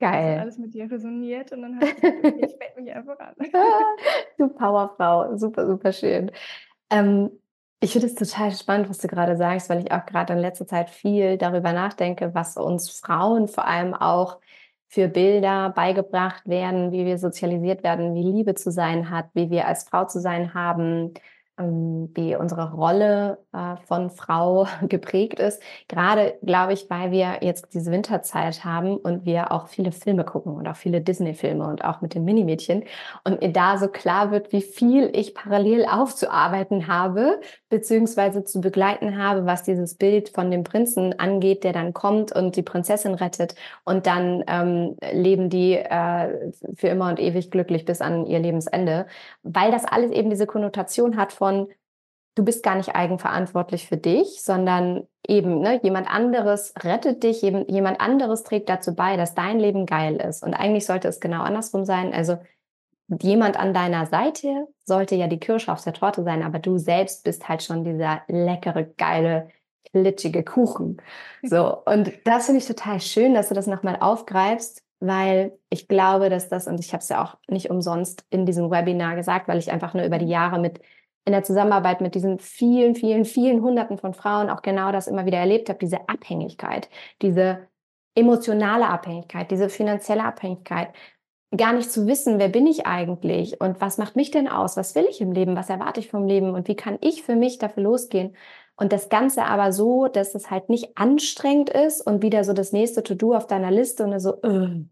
Geil. 0.00 0.34
Das 0.34 0.42
alles 0.42 0.58
mit 0.58 0.74
dir 0.74 0.90
resoniert 0.90 1.52
und 1.52 1.62
dann 1.62 1.76
habe 1.76 1.86
ich 1.86 1.94
gesagt, 1.96 2.24
okay, 2.24 2.46
ich 2.46 2.58
melde 2.58 2.82
mich 2.82 2.92
einfach 2.92 3.18
an. 3.18 3.34
du 4.38 4.48
Powerfrau, 4.48 5.36
super, 5.36 5.66
super 5.66 5.92
schön. 5.92 6.30
Ähm, 6.90 7.30
ich 7.80 7.92
finde 7.92 8.06
es 8.08 8.14
total 8.14 8.52
spannend, 8.52 8.88
was 8.88 8.98
du 8.98 9.08
gerade 9.08 9.36
sagst, 9.36 9.68
weil 9.70 9.80
ich 9.80 9.92
auch 9.92 10.04
gerade 10.06 10.32
in 10.32 10.38
letzter 10.38 10.66
Zeit 10.66 10.90
viel 10.90 11.36
darüber 11.36 11.72
nachdenke, 11.72 12.34
was 12.34 12.56
uns 12.56 12.90
Frauen 12.90 13.48
vor 13.48 13.66
allem 13.66 13.94
auch 13.94 14.38
für 14.88 15.08
Bilder 15.08 15.70
beigebracht 15.70 16.48
werden, 16.48 16.92
wie 16.92 17.04
wir 17.04 17.18
sozialisiert 17.18 17.84
werden, 17.84 18.14
wie 18.14 18.22
Liebe 18.22 18.54
zu 18.54 18.72
sein 18.72 19.10
hat, 19.10 19.26
wie 19.34 19.50
wir 19.50 19.66
als 19.68 19.84
Frau 19.84 20.06
zu 20.06 20.20
sein 20.20 20.54
haben, 20.54 21.12
wie 21.58 22.36
unsere 22.36 22.72
Rolle 22.72 23.38
äh, 23.52 23.76
von 23.86 24.10
Frau 24.10 24.66
geprägt 24.88 25.40
ist. 25.40 25.60
Gerade, 25.88 26.38
glaube 26.42 26.72
ich, 26.72 26.88
weil 26.88 27.10
wir 27.10 27.38
jetzt 27.40 27.74
diese 27.74 27.90
Winterzeit 27.90 28.64
haben 28.64 28.96
und 28.96 29.24
wir 29.24 29.52
auch 29.52 29.66
viele 29.66 29.92
Filme 29.92 30.24
gucken 30.24 30.54
und 30.54 30.68
auch 30.68 30.76
viele 30.76 31.00
Disney-Filme 31.00 31.66
und 31.66 31.84
auch 31.84 32.00
mit 32.00 32.14
den 32.14 32.24
Minimädchen 32.24 32.84
und 33.24 33.40
mir 33.40 33.52
da 33.52 33.78
so 33.78 33.88
klar 33.88 34.30
wird, 34.30 34.52
wie 34.52 34.62
viel 34.62 35.10
ich 35.12 35.34
parallel 35.34 35.86
aufzuarbeiten 35.86 36.86
habe, 36.86 37.40
beziehungsweise 37.68 38.44
zu 38.44 38.60
begleiten 38.60 39.22
habe, 39.22 39.46
was 39.46 39.62
dieses 39.62 39.96
Bild 39.96 40.28
von 40.28 40.50
dem 40.50 40.64
Prinzen 40.64 41.18
angeht, 41.18 41.64
der 41.64 41.72
dann 41.72 41.92
kommt 41.92 42.32
und 42.32 42.56
die 42.56 42.62
Prinzessin 42.62 43.14
rettet 43.14 43.54
und 43.84 44.06
dann 44.06 44.44
ähm, 44.46 44.96
leben 45.12 45.50
die 45.50 45.74
äh, 45.74 46.52
für 46.74 46.88
immer 46.88 47.08
und 47.08 47.18
ewig 47.18 47.50
glücklich 47.50 47.84
bis 47.84 48.00
an 48.00 48.26
ihr 48.26 48.38
Lebensende, 48.38 49.06
weil 49.42 49.70
das 49.70 49.84
alles 49.84 50.12
eben 50.12 50.30
diese 50.30 50.46
Konnotation 50.46 51.16
hat 51.16 51.32
von 51.32 51.47
von, 51.48 51.68
du 52.34 52.44
bist 52.44 52.62
gar 52.62 52.76
nicht 52.76 52.94
eigenverantwortlich 52.94 53.88
für 53.88 53.96
dich, 53.96 54.42
sondern 54.42 55.06
eben 55.26 55.60
ne, 55.60 55.80
jemand 55.82 56.08
anderes 56.08 56.72
rettet 56.82 57.22
dich, 57.22 57.42
jemand 57.42 58.00
anderes 58.00 58.44
trägt 58.44 58.68
dazu 58.68 58.94
bei, 58.94 59.16
dass 59.16 59.34
dein 59.34 59.58
Leben 59.58 59.86
geil 59.86 60.16
ist. 60.16 60.42
Und 60.42 60.54
eigentlich 60.54 60.86
sollte 60.86 61.08
es 61.08 61.20
genau 61.20 61.42
andersrum 61.42 61.84
sein. 61.84 62.12
Also 62.12 62.38
jemand 63.22 63.58
an 63.58 63.74
deiner 63.74 64.06
Seite 64.06 64.68
sollte 64.84 65.16
ja 65.16 65.26
die 65.26 65.40
Kirsche 65.40 65.72
auf 65.72 65.82
der 65.82 65.94
Torte 65.94 66.22
sein, 66.22 66.42
aber 66.42 66.58
du 66.58 66.78
selbst 66.78 67.24
bist 67.24 67.48
halt 67.48 67.62
schon 67.62 67.82
dieser 67.84 68.22
leckere, 68.28 68.84
geile, 68.84 69.48
klitschige 69.90 70.44
Kuchen. 70.44 71.00
So. 71.42 71.82
Und 71.86 72.12
das 72.24 72.46
finde 72.46 72.60
ich 72.60 72.66
total 72.66 73.00
schön, 73.00 73.34
dass 73.34 73.48
du 73.48 73.54
das 73.54 73.66
nochmal 73.66 73.96
aufgreifst, 74.00 74.84
weil 75.00 75.58
ich 75.70 75.88
glaube, 75.88 76.28
dass 76.28 76.48
das, 76.48 76.66
und 76.66 76.78
ich 76.78 76.92
habe 76.92 77.02
es 77.02 77.08
ja 77.08 77.24
auch 77.24 77.36
nicht 77.48 77.70
umsonst 77.70 78.24
in 78.30 78.46
diesem 78.46 78.70
Webinar 78.70 79.16
gesagt, 79.16 79.48
weil 79.48 79.58
ich 79.58 79.72
einfach 79.72 79.94
nur 79.94 80.04
über 80.04 80.18
die 80.18 80.28
Jahre 80.28 80.60
mit 80.60 80.80
in 81.28 81.32
der 81.32 81.44
Zusammenarbeit 81.44 82.00
mit 82.00 82.14
diesen 82.14 82.38
vielen, 82.38 82.94
vielen, 82.94 83.26
vielen 83.26 83.62
Hunderten 83.62 83.98
von 83.98 84.14
Frauen 84.14 84.48
auch 84.48 84.62
genau 84.62 84.92
das 84.92 85.06
immer 85.06 85.26
wieder 85.26 85.38
erlebt 85.38 85.68
habe, 85.68 85.78
diese 85.78 86.08
Abhängigkeit, 86.08 86.88
diese 87.20 87.68
emotionale 88.14 88.88
Abhängigkeit, 88.88 89.50
diese 89.50 89.68
finanzielle 89.68 90.24
Abhängigkeit, 90.24 90.88
gar 91.54 91.74
nicht 91.74 91.92
zu 91.92 92.06
wissen, 92.06 92.38
wer 92.38 92.48
bin 92.48 92.66
ich 92.66 92.86
eigentlich 92.86 93.60
und 93.60 93.80
was 93.80 93.98
macht 93.98 94.16
mich 94.16 94.30
denn 94.30 94.48
aus, 94.48 94.78
was 94.78 94.94
will 94.94 95.06
ich 95.08 95.20
im 95.20 95.32
Leben, 95.32 95.54
was 95.54 95.68
erwarte 95.68 96.00
ich 96.00 96.08
vom 96.08 96.26
Leben 96.26 96.54
und 96.54 96.66
wie 96.66 96.76
kann 96.76 96.98
ich 97.02 97.22
für 97.22 97.36
mich 97.36 97.58
dafür 97.58 97.82
losgehen. 97.82 98.34
Und 98.76 98.92
das 98.92 99.10
Ganze 99.10 99.44
aber 99.44 99.72
so, 99.72 100.08
dass 100.08 100.34
es 100.34 100.50
halt 100.50 100.70
nicht 100.70 100.96
anstrengend 100.96 101.68
ist 101.68 102.00
und 102.00 102.22
wieder 102.22 102.42
so 102.42 102.54
das 102.54 102.72
nächste 102.72 103.02
To-Do 103.02 103.34
auf 103.34 103.46
deiner 103.46 103.70
Liste 103.70 104.04
und 104.04 104.18
so, 104.18 104.40
äh, 104.42 104.82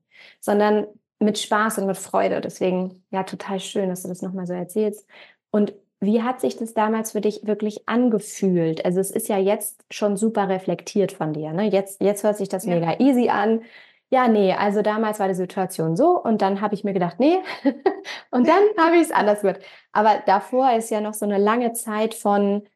sondern 0.40 0.86
mit 1.18 1.38
Spaß 1.38 1.78
und 1.78 1.86
mit 1.86 1.96
Freude. 1.96 2.42
Deswegen, 2.42 3.04
ja, 3.10 3.22
total 3.22 3.58
schön, 3.58 3.88
dass 3.88 4.02
du 4.02 4.08
das 4.08 4.20
nochmal 4.20 4.46
so 4.46 4.52
erzählst. 4.52 5.06
Und 5.50 5.72
wie 6.00 6.22
hat 6.22 6.40
sich 6.40 6.56
das 6.56 6.74
damals 6.74 7.12
für 7.12 7.20
dich 7.20 7.46
wirklich 7.46 7.88
angefühlt? 7.88 8.84
Also 8.84 9.00
es 9.00 9.10
ist 9.10 9.28
ja 9.28 9.38
jetzt 9.38 9.82
schon 9.90 10.16
super 10.16 10.48
reflektiert 10.48 11.12
von 11.12 11.32
dir. 11.32 11.52
Ne? 11.52 11.64
Jetzt, 11.70 12.02
jetzt 12.02 12.22
hört 12.22 12.36
sich 12.36 12.48
das 12.48 12.66
ja. 12.66 12.74
mega 12.74 12.98
easy 12.98 13.28
an. 13.28 13.62
Ja, 14.08 14.28
nee, 14.28 14.52
also 14.52 14.82
damals 14.82 15.18
war 15.18 15.26
die 15.26 15.34
Situation 15.34 15.96
so 15.96 16.22
und 16.22 16.40
dann 16.40 16.60
habe 16.60 16.74
ich 16.74 16.84
mir 16.84 16.92
gedacht, 16.92 17.18
nee, 17.18 17.38
und 18.30 18.46
dann 18.46 18.62
habe 18.78 18.96
ich 18.96 19.02
es 19.02 19.10
anders 19.10 19.40
gehört. 19.40 19.64
Aber 19.92 20.22
davor 20.26 20.72
ist 20.72 20.90
ja 20.90 21.00
noch 21.00 21.14
so 21.14 21.24
eine 21.24 21.38
lange 21.38 21.72
Zeit 21.72 22.14
von 22.14 22.68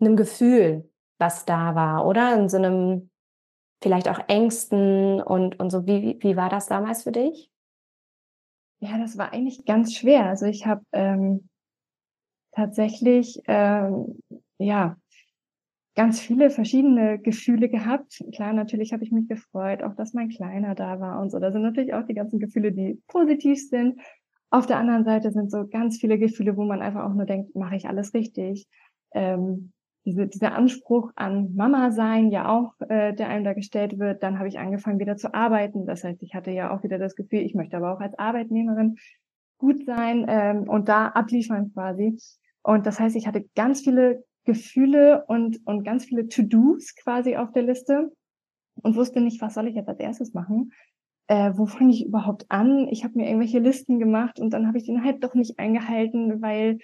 einem 0.00 0.16
Gefühl, 0.16 0.90
was 1.18 1.44
da 1.44 1.74
war, 1.74 2.06
oder? 2.06 2.34
In 2.34 2.48
so 2.48 2.58
einem 2.58 3.10
vielleicht 3.82 4.08
auch 4.08 4.20
Ängsten 4.28 5.22
und, 5.22 5.58
und 5.58 5.70
so. 5.70 5.86
Wie, 5.86 6.18
wie 6.20 6.36
war 6.36 6.48
das 6.48 6.66
damals 6.66 7.04
für 7.04 7.12
dich? 7.12 7.50
Ja, 8.80 8.98
das 8.98 9.16
war 9.16 9.32
eigentlich 9.32 9.64
ganz 9.64 9.94
schwer. 9.94 10.26
Also 10.26 10.46
ich 10.46 10.66
habe 10.66 10.82
ähm, 10.92 11.48
tatsächlich, 12.52 13.40
ähm, 13.46 14.18
ja, 14.58 14.96
ganz 15.94 16.20
viele 16.20 16.50
verschiedene 16.50 17.18
Gefühle 17.18 17.68
gehabt. 17.68 18.22
Klar, 18.34 18.52
natürlich 18.52 18.92
habe 18.92 19.04
ich 19.04 19.12
mich 19.12 19.28
gefreut, 19.28 19.82
auch 19.82 19.94
dass 19.94 20.14
mein 20.14 20.30
Kleiner 20.30 20.74
da 20.74 21.00
war 21.00 21.20
und 21.20 21.30
so. 21.30 21.38
Da 21.38 21.52
sind 21.52 21.62
natürlich 21.62 21.94
auch 21.94 22.06
die 22.06 22.14
ganzen 22.14 22.38
Gefühle, 22.38 22.72
die 22.72 23.02
positiv 23.08 23.68
sind. 23.68 24.00
Auf 24.50 24.66
der 24.66 24.78
anderen 24.78 25.04
Seite 25.04 25.32
sind 25.32 25.50
so 25.50 25.66
ganz 25.66 25.98
viele 25.98 26.18
Gefühle, 26.18 26.56
wo 26.56 26.64
man 26.64 26.82
einfach 26.82 27.04
auch 27.04 27.14
nur 27.14 27.26
denkt, 27.26 27.54
mache 27.54 27.76
ich 27.76 27.88
alles 27.88 28.14
richtig? 28.14 28.66
Ähm, 29.12 29.72
diese, 30.04 30.26
dieser 30.26 30.54
Anspruch 30.54 31.12
an 31.14 31.54
Mama 31.54 31.90
sein 31.90 32.30
ja 32.30 32.48
auch, 32.48 32.74
äh, 32.88 33.14
der 33.14 33.28
einem 33.28 33.44
da 33.44 33.52
gestellt 33.52 33.98
wird. 33.98 34.22
Dann 34.22 34.38
habe 34.38 34.48
ich 34.48 34.58
angefangen 34.58 34.98
wieder 34.98 35.16
zu 35.16 35.32
arbeiten. 35.32 35.86
Das 35.86 36.04
heißt, 36.04 36.22
ich 36.22 36.34
hatte 36.34 36.50
ja 36.50 36.74
auch 36.74 36.82
wieder 36.82 36.98
das 36.98 37.14
Gefühl, 37.14 37.40
ich 37.40 37.54
möchte 37.54 37.76
aber 37.76 37.92
auch 37.92 38.00
als 38.00 38.18
Arbeitnehmerin 38.18 38.96
gut 39.58 39.84
sein 39.84 40.26
ähm, 40.28 40.68
und 40.68 40.88
da 40.88 41.08
abliefern 41.08 41.72
quasi. 41.72 42.18
Und 42.62 42.86
das 42.86 43.00
heißt, 43.00 43.16
ich 43.16 43.26
hatte 43.26 43.48
ganz 43.54 43.80
viele 43.80 44.24
Gefühle 44.44 45.24
und, 45.26 45.64
und 45.66 45.84
ganz 45.84 46.04
viele 46.04 46.28
To-Dos 46.28 46.94
quasi 46.96 47.36
auf 47.36 47.52
der 47.52 47.62
Liste 47.62 48.12
und 48.82 48.96
wusste 48.96 49.20
nicht, 49.20 49.40
was 49.40 49.54
soll 49.54 49.68
ich 49.68 49.74
jetzt 49.74 49.88
als 49.88 50.00
erstes 50.00 50.34
machen. 50.34 50.72
Äh, 51.28 51.52
wo 51.54 51.66
fange 51.66 51.92
ich 51.92 52.04
überhaupt 52.04 52.46
an? 52.50 52.88
Ich 52.88 53.04
habe 53.04 53.18
mir 53.18 53.26
irgendwelche 53.26 53.60
Listen 53.60 53.98
gemacht 53.98 54.40
und 54.40 54.50
dann 54.50 54.66
habe 54.66 54.78
ich 54.78 54.84
den 54.84 55.04
halt 55.04 55.22
doch 55.22 55.34
nicht 55.34 55.58
eingehalten, 55.58 56.42
weil 56.42 56.78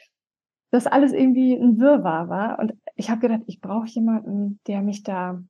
das 0.70 0.86
alles 0.86 1.12
irgendwie 1.12 1.54
ein 1.54 1.78
Wirrwarr 1.78 2.28
war. 2.28 2.58
Und 2.58 2.74
ich 2.94 3.10
habe 3.10 3.20
gedacht, 3.20 3.42
ich 3.46 3.60
brauche 3.60 3.88
jemanden, 3.88 4.60
der 4.66 4.82
mich 4.82 5.02
da, 5.02 5.42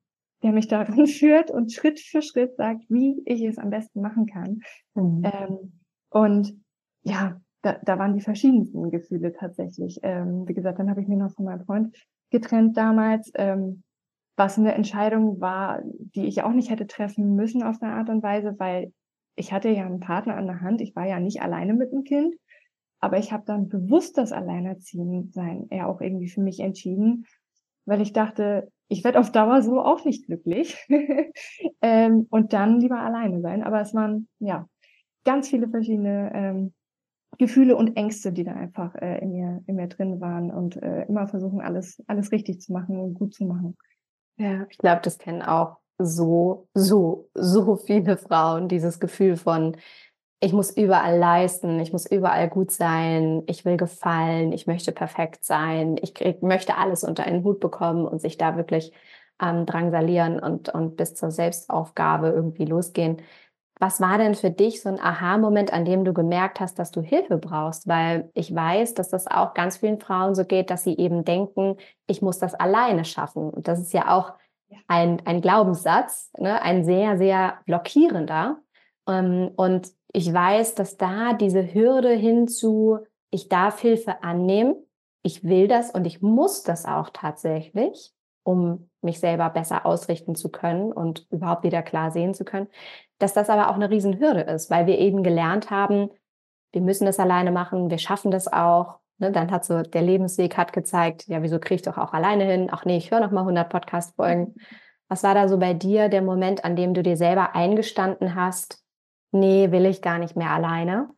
der 0.43 0.53
mich 0.53 0.69
da 0.69 0.83
ranführt 0.83 1.51
und 1.51 1.73
Schritt 1.73 2.01
für 2.01 2.23
Schritt 2.23 2.57
sagt, 2.57 2.85
wie 2.89 3.21
ich 3.27 3.43
es 3.43 3.59
am 3.59 3.71
besten 3.71 4.01
machen 4.01 4.27
kann. 4.27 4.61
Mhm. 4.95 5.23
Ähm, 5.25 5.73
und 6.11 6.59
ja, 7.03 7.41
da, 7.63 7.79
da 7.83 7.99
waren 7.99 8.15
die 8.15 8.21
verschiedensten 8.21 8.91
Gefühle 8.91 9.33
tatsächlich. 9.33 9.99
Ähm, 10.03 10.47
wie 10.47 10.55
gesagt, 10.55 10.79
dann 10.79 10.91
habe 10.91 11.01
ich 11.01 11.09
mich 11.09 11.19
noch 11.19 11.33
von 11.33 11.45
meinem 11.45 11.65
Freund 11.65 11.97
getrennt 12.31 12.77
damals, 12.77 13.31
ähm, 13.35 13.83
was 14.37 14.59
eine 14.59 14.75
Entscheidung 14.75 15.41
war, 15.41 15.83
die 16.15 16.27
ich 16.27 16.43
auch 16.43 16.53
nicht 16.53 16.71
hätte 16.71 16.87
treffen 16.87 17.35
müssen 17.35 17.63
auf 17.63 17.83
eine 17.83 17.95
Art 17.95 18.09
und 18.09 18.23
Weise, 18.23 18.55
weil 18.59 18.93
ich 19.35 19.53
hatte 19.53 19.69
ja 19.69 19.85
einen 19.85 20.01
Partner 20.01 20.37
an 20.37 20.47
der 20.47 20.61
Hand. 20.61 20.81
Ich 20.81 20.95
war 20.95 21.07
ja 21.07 21.19
nicht 21.19 21.43
alleine 21.43 21.75
mit 21.75 21.93
dem 21.93 22.05
Kind, 22.05 22.37
aber 23.01 23.19
ich 23.19 23.33
habe 23.33 23.45
dann 23.47 23.69
bewusst 23.69 24.19
das 24.19 24.33
Alleinerziehen 24.33 25.31
sein 25.33 25.67
eher 25.71 25.89
auch 25.89 26.01
irgendwie 26.01 26.29
für 26.29 26.41
mich 26.41 26.61
entschieden, 26.61 27.27
weil 27.85 28.01
ich 28.01 28.13
dachte, 28.13 28.71
ich 28.89 29.05
werde 29.05 29.21
auf 29.21 29.33
Dauer 29.33 29.63
so 29.63 29.81
auch 29.81 30.05
nicht 30.05 30.27
glücklich 30.27 30.77
ähm, 31.83 32.27
und 32.31 32.53
dann 32.53 32.81
lieber 32.81 33.01
alleine 33.01 33.41
sein. 33.41 33.63
Aber 33.63 33.81
es 33.81 33.95
waren 33.95 34.29
ja 34.39 34.69
ganz 35.25 35.49
viele 35.49 35.69
verschiedene 35.69 36.31
ähm, 36.35 36.75
Gefühle 37.39 37.77
und 37.77 37.97
Ängste, 37.97 38.33
die 38.33 38.45
da 38.45 38.53
einfach 38.53 38.95
äh, 38.97 39.19
in 39.21 39.33
mir 39.33 39.63
in 39.67 39.77
mir 39.77 39.87
drin 39.89 40.21
waren 40.21 40.51
und 40.51 40.77
äh, 40.83 41.05
immer 41.05 41.27
versuchen 41.29 41.61
alles 41.61 42.03
alles 42.07 42.33
richtig 42.33 42.61
zu 42.61 42.73
machen 42.73 42.99
und 42.99 43.15
gut 43.15 43.35
zu 43.35 43.45
machen. 43.45 43.77
Ja, 44.37 44.67
ich 44.69 44.79
glaube, 44.79 45.01
das 45.03 45.19
kennen 45.19 45.43
auch 45.43 45.79
so 45.99 46.69
so 46.75 47.29
so 47.35 47.77
viele 47.77 48.17
Frauen 48.17 48.69
dieses 48.69 49.01
Gefühl 49.01 49.37
von 49.37 49.77
ich 50.41 50.53
muss 50.53 50.71
überall 50.77 51.19
leisten, 51.19 51.81
ich 51.81 51.93
muss 51.93 52.07
überall 52.07 52.49
gut 52.49 52.71
sein, 52.71 53.43
ich 53.47 53.65
will 53.65 53.77
gefallen, 53.77 54.53
ich 54.53 54.69
möchte 54.69 54.93
perfekt 54.93 55.45
sein, 55.45 55.97
ich 56.01 56.15
krieg, 56.15 56.43
möchte 56.43 56.77
alles 56.77 57.03
unter 57.03 57.25
einen 57.25 57.43
Hut 57.43 57.59
bekommen 57.59 58.07
und 58.07 58.21
sich 58.21 58.37
da 58.37 58.57
wirklich 58.57 58.93
ähm, 59.43 59.67
drangsalieren 59.67 60.39
und, 60.39 60.69
und 60.69 60.97
bis 60.97 61.15
zur 61.15 61.31
Selbstaufgabe 61.31 62.29
irgendwie 62.29 62.65
losgehen. 62.67 63.23
Was 63.79 64.01
war 64.01 64.19
denn 64.19 64.35
für 64.35 64.51
dich 64.51 64.83
so 64.83 64.89
ein 64.89 65.01
Aha-Moment, 65.01 65.73
an 65.73 65.85
dem 65.85 66.05
du 66.05 66.13
gemerkt 66.13 66.59
hast, 66.61 66.79
dass 66.79 66.91
du 66.91 67.01
Hilfe 67.01 67.39
brauchst? 67.39 67.87
Weil 67.87 68.31
ich 68.35 68.55
weiß, 68.55 68.95
dass 68.95 69.09
das 69.09 69.27
auch 69.27 69.55
ganz 69.55 69.77
vielen 69.77 70.01
Frauen 70.01 70.35
so 70.35 70.45
geht, 70.45 70.71
dass 70.71 70.85
sie 70.85 70.97
eben 70.97 71.25
denken, 71.25 71.77
ich 72.07 72.21
muss 72.21 72.39
das 72.39 72.55
alleine 72.55 73.05
schaffen. 73.05 73.51
Und 73.51 73.69
das 73.69 73.81
ist 73.81 73.93
ja 73.93 74.17
auch 74.17 74.33
ein, 74.87 75.23
ein 75.27 75.41
Glaubenssatz, 75.41 76.31
ne? 76.39 76.61
ein 76.63 76.85
sehr, 76.85 77.19
sehr 77.19 77.59
blockierender. 77.67 78.59
Ähm, 79.09 79.51
und 79.57 79.93
ich 80.13 80.33
weiß, 80.33 80.75
dass 80.75 80.97
da 80.97 81.35
diese 81.35 81.75
Hürde 81.75 82.11
hinzu, 82.11 82.99
ich 83.31 83.49
darf 83.49 83.81
Hilfe 83.81 84.23
annehmen, 84.23 84.75
ich 85.23 85.45
will 85.45 85.69
das 85.69 85.91
und 85.91 86.07
ich 86.07 86.23
muss 86.23 86.63
das 86.63 86.87
auch 86.87 87.11
tatsächlich, 87.13 88.13
um 88.43 88.89
mich 89.03 89.21
selber 89.21 89.51
besser 89.51 89.85
ausrichten 89.85 90.35
zu 90.35 90.51
können 90.51 90.93
und 90.93 91.27
überhaupt 91.31 91.65
wieder 91.65 91.83
klar 91.83 92.11
sehen 92.11 92.35
zu 92.35 92.45
können, 92.45 92.69
dass 93.19 93.35
das 93.35 93.51
aber 93.51 93.71
auch 93.71 93.75
eine 93.75 93.91
Riesenhürde 93.91 94.41
ist, 94.43 94.71
weil 94.71 94.87
wir 94.87 94.99
eben 94.99 95.23
gelernt 95.23 95.71
haben, 95.71 96.11
wir 96.73 96.81
müssen 96.81 97.07
das 97.07 97.19
alleine 97.19 97.51
machen, 97.51 97.91
wir 97.91 97.99
schaffen 97.99 98.31
das 98.31 98.53
auch. 98.53 98.99
Ne? 99.19 99.33
Dann 99.33 99.51
hat 99.51 99.65
so 99.65 99.83
der 99.83 100.03
Lebensweg 100.03 100.57
hat 100.57 100.73
gezeigt, 100.73 101.27
ja, 101.27 101.43
wieso 101.43 101.59
kriege 101.59 101.77
ich 101.77 101.83
doch 101.83 101.99
auch 101.99 102.13
alleine 102.13 102.45
hin? 102.45 102.69
Ach 102.71 102.85
nee, 102.85 102.97
ich 102.97 103.11
höre 103.11 103.21
noch 103.21 103.31
mal 103.31 103.41
100 103.41 103.69
Podcast-Folgen. 103.69 104.55
Was 105.09 105.23
war 105.23 105.35
da 105.35 105.49
so 105.49 105.59
bei 105.59 105.75
dir 105.75 106.09
der 106.09 106.23
Moment, 106.23 106.65
an 106.65 106.77
dem 106.77 106.95
du 106.95 107.03
dir 107.03 107.17
selber 107.17 107.55
eingestanden 107.55 108.35
hast, 108.35 108.85
nee, 109.33 109.71
will 109.71 109.87
ich 109.87 110.03
gar 110.03 110.19
nicht 110.19 110.37
mehr 110.37 110.51
alleine? 110.51 111.09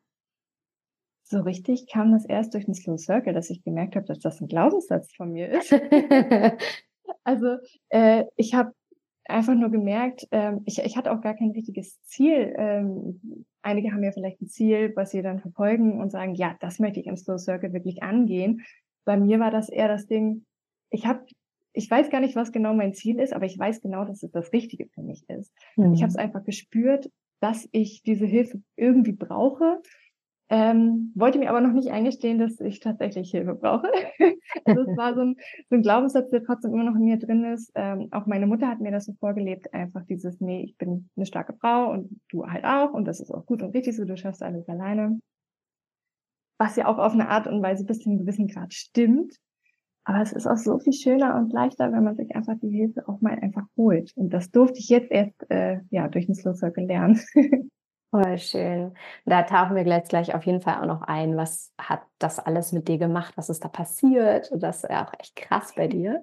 So 1.25 1.41
richtig 1.41 1.87
kam 1.87 2.13
das 2.13 2.25
erst 2.25 2.55
durch 2.55 2.65
den 2.65 2.75
Slow 2.75 2.99
Circle, 2.99 3.33
dass 3.33 3.51
ich 3.51 3.63
gemerkt 3.63 3.95
habe, 3.95 4.07
dass 4.07 4.19
das 4.19 4.41
ein 4.41 4.49
Glaubenssatz 4.49 5.15
von 5.15 5.33
mir 5.33 5.49
ist. 5.51 5.73
also 7.25 7.57
äh, 7.89 8.25
ich 8.37 8.55
habe 8.55 8.73
einfach 9.27 9.55
nur 9.55 9.71
gemerkt, 9.71 10.27
ähm, 10.31 10.63
ich, 10.65 10.79
ich 10.79 10.97
hatte 10.97 11.13
auch 11.13 11.21
gar 11.21 11.35
kein 11.35 11.51
richtiges 11.51 12.01
Ziel. 12.03 12.55
Ähm, 12.57 13.45
einige 13.63 13.93
haben 13.93 14.03
ja 14.03 14.13
vielleicht 14.13 14.41
ein 14.41 14.49
Ziel, 14.49 14.93
was 14.97 15.11
sie 15.11 15.23
dann 15.23 15.41
verfolgen 15.41 16.01
und 16.01 16.11
sagen, 16.11 16.35
ja, 16.35 16.57
das 16.61 16.79
möchte 16.79 17.01
ich 17.01 17.07
im 17.07 17.17
Slow 17.17 17.39
Circle 17.39 17.73
wirklich 17.73 18.03
angehen. 18.03 18.63
Bei 19.05 19.17
mir 19.17 19.39
war 19.41 19.51
das 19.51 19.69
eher 19.69 19.89
das 19.89 20.07
Ding, 20.07 20.45
ich 20.91 21.07
habe 21.07 21.25
ich 21.73 21.89
weiß 21.89 22.11
gar 22.11 22.21
nicht, 22.21 22.35
was 22.35 22.51
genau 22.51 22.75
mein 22.75 22.95
Ziel 22.95 23.21
ist, 23.21 23.33
aber 23.33 23.47
ich 23.47 23.57
weiß 23.57 23.81
genau, 23.81 24.05
dass 24.05 24.25
es 24.25 24.33
das 24.33 24.53
Richtige 24.53 24.89
für 24.89 25.03
mich 25.03 25.29
ist. 25.29 25.53
Mhm. 25.77 25.93
Ich 25.93 26.03
habe 26.03 26.11
es 26.11 26.17
einfach 26.17 26.43
gespürt 26.45 27.09
dass 27.41 27.69
ich 27.73 28.03
diese 28.03 28.27
Hilfe 28.27 28.63
irgendwie 28.77 29.13
brauche. 29.13 29.81
Ähm, 30.53 31.13
wollte 31.15 31.39
mir 31.39 31.49
aber 31.49 31.61
noch 31.61 31.73
nicht 31.73 31.93
eingestehen, 31.93 32.39
dass 32.41 32.59
ich 32.59 32.81
tatsächlich 32.81 33.31
Hilfe 33.31 33.55
brauche. 33.55 33.87
also 34.65 34.81
es 34.81 34.97
war 34.97 35.15
so 35.15 35.21
ein, 35.21 35.37
so 35.69 35.77
ein 35.77 35.83
Glaubenssatz, 35.83 36.29
der 36.31 36.43
trotzdem 36.43 36.75
immer 36.75 36.83
noch 36.83 36.97
in 36.97 37.05
mir 37.05 37.19
drin 37.19 37.45
ist. 37.45 37.71
Ähm, 37.77 38.09
auch 38.11 38.27
meine 38.27 38.49
Mutter 38.49 38.67
hat 38.67 38.81
mir 38.81 38.91
das 38.91 39.05
so 39.07 39.13
vorgelebt, 39.21 39.73
einfach 39.73 40.05
dieses, 40.07 40.41
nee, 40.41 40.65
ich 40.65 40.77
bin 40.77 41.09
eine 41.17 41.25
starke 41.25 41.55
Frau 41.55 41.93
und 41.93 42.21
du 42.31 42.47
halt 42.47 42.65
auch 42.65 42.93
und 42.93 43.05
das 43.05 43.21
ist 43.21 43.31
auch 43.31 43.47
gut 43.47 43.63
und 43.63 43.77
richtig 43.77 43.95
so, 43.95 44.05
du 44.05 44.17
schaffst 44.17 44.43
alles 44.43 44.69
alleine. 44.69 45.21
Was 46.59 46.75
ja 46.75 46.87
auch 46.87 46.99
auf 46.99 47.13
eine 47.13 47.29
Art 47.29 47.47
und 47.47 47.63
Weise 47.63 47.85
bis 47.85 48.01
zu 48.01 48.11
einem 48.11 48.19
gewissen 48.19 48.49
Grad 48.49 48.75
stimmt. 48.75 49.37
Aber 50.03 50.21
es 50.21 50.33
ist 50.33 50.49
auch 50.49 50.57
so 50.57 50.81
viel 50.81 50.95
schöner 50.95 51.37
und 51.37 51.53
leichter, 51.53 51.93
wenn 51.93 52.03
man 52.03 52.17
sich 52.17 52.35
einfach 52.35 52.55
die 52.61 52.71
Hilfe 52.71 53.09
auch 53.09 53.21
mal 53.21 53.39
einfach 53.39 53.67
holt. 53.77 54.13
Und 54.17 54.31
das 54.31 54.51
durfte 54.51 54.81
ich 54.81 54.89
jetzt 54.89 55.13
erst 55.13 55.49
äh, 55.49 55.79
ja 55.91 56.09
durch 56.09 56.27
den 56.27 56.35
Slow 56.35 56.55
Circle 56.57 56.87
lernen. 56.87 57.21
Voll 58.11 58.39
schön. 58.39 58.97
Da 59.25 59.45
tauchen 59.45 59.77
wir 59.77 59.85
gleich, 59.85 60.05
gleich 60.09 60.35
auf 60.35 60.45
jeden 60.45 60.61
Fall 60.61 60.81
auch 60.81 60.87
noch 60.87 61.03
ein. 61.03 61.37
Was 61.37 61.73
hat 61.79 62.03
das 62.19 62.41
alles 62.41 62.73
mit 62.73 62.89
dir 62.89 62.99
gemacht? 62.99 63.35
Was 63.37 63.49
ist 63.51 63.65
da 63.65 63.69
passiert? 63.69 64.51
Und 64.51 64.63
das 64.65 64.83
ist 64.83 64.91
ja 64.91 65.07
auch 65.07 65.13
echt 65.21 65.37
krass 65.37 65.75
bei 65.77 65.87
dir. 65.87 66.23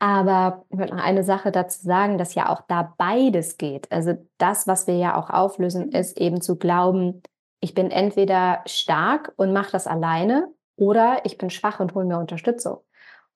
Aber 0.00 0.64
ich 0.70 0.78
würde 0.78 0.96
noch 0.96 1.04
eine 1.04 1.22
Sache 1.24 1.52
dazu 1.52 1.82
sagen, 1.82 2.18
dass 2.18 2.34
ja 2.34 2.48
auch 2.50 2.62
da 2.68 2.94
beides 2.98 3.58
geht. 3.58 3.90
Also 3.92 4.14
das, 4.38 4.66
was 4.66 4.86
wir 4.88 4.96
ja 4.96 5.16
auch 5.16 5.30
auflösen, 5.30 5.92
ist 5.92 6.18
eben 6.20 6.40
zu 6.40 6.56
glauben, 6.58 7.22
ich 7.60 7.74
bin 7.74 7.90
entweder 7.90 8.62
stark 8.66 9.32
und 9.36 9.52
mache 9.52 9.72
das 9.72 9.86
alleine 9.86 10.52
oder 10.76 11.20
ich 11.24 11.38
bin 11.38 11.48
schwach 11.48 11.80
und 11.80 11.94
hole 11.94 12.06
mir 12.06 12.18
Unterstützung. 12.18 12.78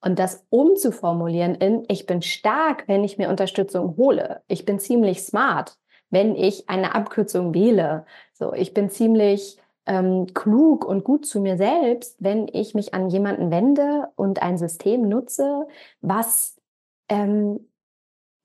Und 0.00 0.18
das 0.18 0.44
umzuformulieren 0.50 1.54
in, 1.54 1.84
ich 1.88 2.06
bin 2.06 2.22
stark, 2.22 2.86
wenn 2.88 3.04
ich 3.04 3.18
mir 3.18 3.30
Unterstützung 3.30 3.96
hole. 3.96 4.42
Ich 4.48 4.64
bin 4.64 4.78
ziemlich 4.78 5.22
smart, 5.22 5.78
wenn 6.10 6.34
ich 6.36 6.68
eine 6.68 6.94
Abkürzung 6.94 7.54
wähle. 7.54 8.06
So, 8.32 8.52
ich 8.52 8.74
bin 8.74 8.90
ziemlich 8.90 9.58
ähm, 9.86 10.26
klug 10.34 10.84
und 10.84 11.04
gut 11.04 11.26
zu 11.26 11.40
mir 11.40 11.56
selbst, 11.56 12.16
wenn 12.20 12.48
ich 12.52 12.74
mich 12.74 12.94
an 12.94 13.08
jemanden 13.08 13.50
wende 13.50 14.08
und 14.16 14.42
ein 14.42 14.58
System 14.58 15.08
nutze, 15.08 15.66
was 16.00 16.56
ähm, 17.08 17.68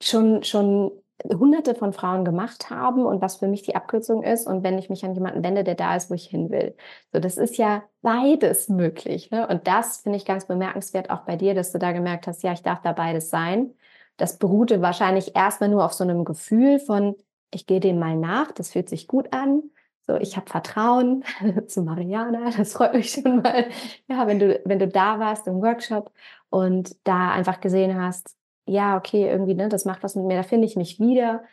schon, 0.02 0.44
schon 0.44 0.92
hunderte 1.32 1.76
von 1.76 1.94
Frauen 1.94 2.26
gemacht 2.26 2.70
haben 2.70 3.06
und 3.06 3.22
was 3.22 3.38
für 3.38 3.48
mich 3.48 3.62
die 3.62 3.76
Abkürzung 3.76 4.24
ist 4.24 4.48
und 4.48 4.64
wenn 4.64 4.78
ich 4.78 4.90
mich 4.90 5.06
an 5.06 5.14
jemanden 5.14 5.44
wende, 5.44 5.64
der 5.64 5.76
da 5.76 5.96
ist, 5.96 6.10
wo 6.10 6.16
ich 6.16 6.26
hin 6.28 6.50
will. 6.50 6.76
So, 7.12 7.20
das 7.20 7.38
ist 7.38 7.58
ja 7.58 7.84
beides 8.02 8.70
möglich. 8.70 9.32
Ne? 9.32 9.48
Und 9.48 9.68
das 9.68 9.98
finde 9.98 10.18
ich 10.18 10.26
ganz 10.26 10.46
bemerkenswert 10.46 11.10
auch 11.10 11.22
bei 11.22 11.36
dir, 11.36 11.54
dass 11.54 11.72
du 11.72 11.80
da 11.80 11.92
gemerkt 11.92 12.28
hast, 12.28 12.44
ja, 12.44 12.54
ich 12.54 12.64
darf 12.64 12.82
da 12.82 12.92
beides 12.94 13.30
sein. 13.30 13.74
Das 14.18 14.38
beruhte 14.38 14.82
wahrscheinlich 14.82 15.36
erstmal 15.36 15.70
nur 15.70 15.86
auf 15.86 15.94
so 15.94 16.04
einem 16.04 16.26
Gefühl 16.26 16.80
von, 16.80 17.16
ich 17.54 17.66
gehe 17.66 17.80
dem 17.80 18.00
mal 18.00 18.16
nach, 18.16 18.52
das 18.52 18.72
fühlt 18.72 18.90
sich 18.90 19.08
gut 19.08 19.34
an. 19.34 19.64
So, 20.06 20.16
ich 20.16 20.36
habe 20.36 20.50
Vertrauen 20.50 21.24
zu 21.68 21.82
Mariana, 21.82 22.52
das 22.58 22.74
freut 22.74 22.94
mich 22.94 23.12
schon 23.12 23.42
mal. 23.42 23.68
Ja, 24.08 24.28
wenn 24.28 24.40
du, 24.40 24.62
wenn 24.66 24.80
du 24.80 24.88
da 24.88 25.20
warst 25.20 25.48
im 25.48 25.62
Workshop 25.62 26.12
und 26.50 26.98
da 27.06 27.32
einfach 27.32 27.62
gesehen 27.62 28.00
hast, 28.02 28.36
ja, 28.66 28.98
okay, 28.98 29.30
irgendwie, 29.30 29.56
ne, 29.56 29.70
das 29.70 29.86
macht 29.86 30.04
was 30.04 30.16
mit 30.16 30.26
mir, 30.26 30.38
da 30.38 30.44
finde 30.44 30.66
ich 30.66 30.76
mich 30.76 31.00
wieder 31.00 31.44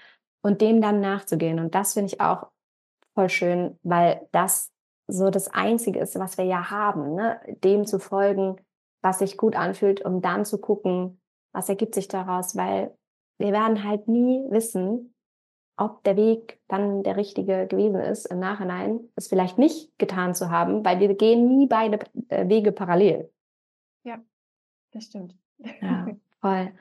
und 0.42 0.60
dem 0.60 0.80
dann 0.80 1.00
nachzugehen. 1.00 1.60
Und 1.60 1.74
das 1.74 1.94
finde 1.94 2.12
ich 2.12 2.20
auch 2.20 2.48
voll 3.14 3.28
schön, 3.28 3.78
weil 3.82 4.26
das 4.32 4.70
so 5.06 5.30
das 5.30 5.48
Einzige 5.48 6.00
ist, 6.00 6.18
was 6.18 6.38
wir 6.38 6.44
ja 6.44 6.70
haben, 6.70 7.14
ne? 7.14 7.40
dem 7.64 7.84
zu 7.84 7.98
folgen, 7.98 8.56
was 9.02 9.18
sich 9.18 9.36
gut 9.36 9.56
anfühlt, 9.56 10.04
um 10.04 10.20
dann 10.22 10.44
zu 10.44 10.58
gucken, 10.58 11.20
Was 11.52 11.68
ergibt 11.68 11.94
sich 11.94 12.06
daraus? 12.06 12.54
Weil 12.56 12.96
wir 13.38 13.52
werden 13.52 13.82
halt 13.84 14.06
nie 14.06 14.44
wissen, 14.50 15.14
ob 15.80 16.04
der 16.04 16.16
Weg 16.16 16.60
dann 16.68 17.02
der 17.02 17.16
richtige 17.16 17.66
gewesen 17.66 18.00
ist 18.00 18.26
im 18.26 18.38
Nachhinein, 18.38 19.00
es 19.16 19.28
vielleicht 19.28 19.58
nicht 19.58 19.98
getan 19.98 20.34
zu 20.34 20.50
haben, 20.50 20.84
weil 20.84 21.00
wir 21.00 21.14
gehen 21.14 21.48
nie 21.48 21.66
beide 21.66 21.98
äh, 22.28 22.48
Wege 22.48 22.70
parallel. 22.70 23.30
Ja, 24.04 24.18
das 24.92 25.04
stimmt. 25.04 25.34
Ja, 25.80 26.06
voll. 26.40 26.72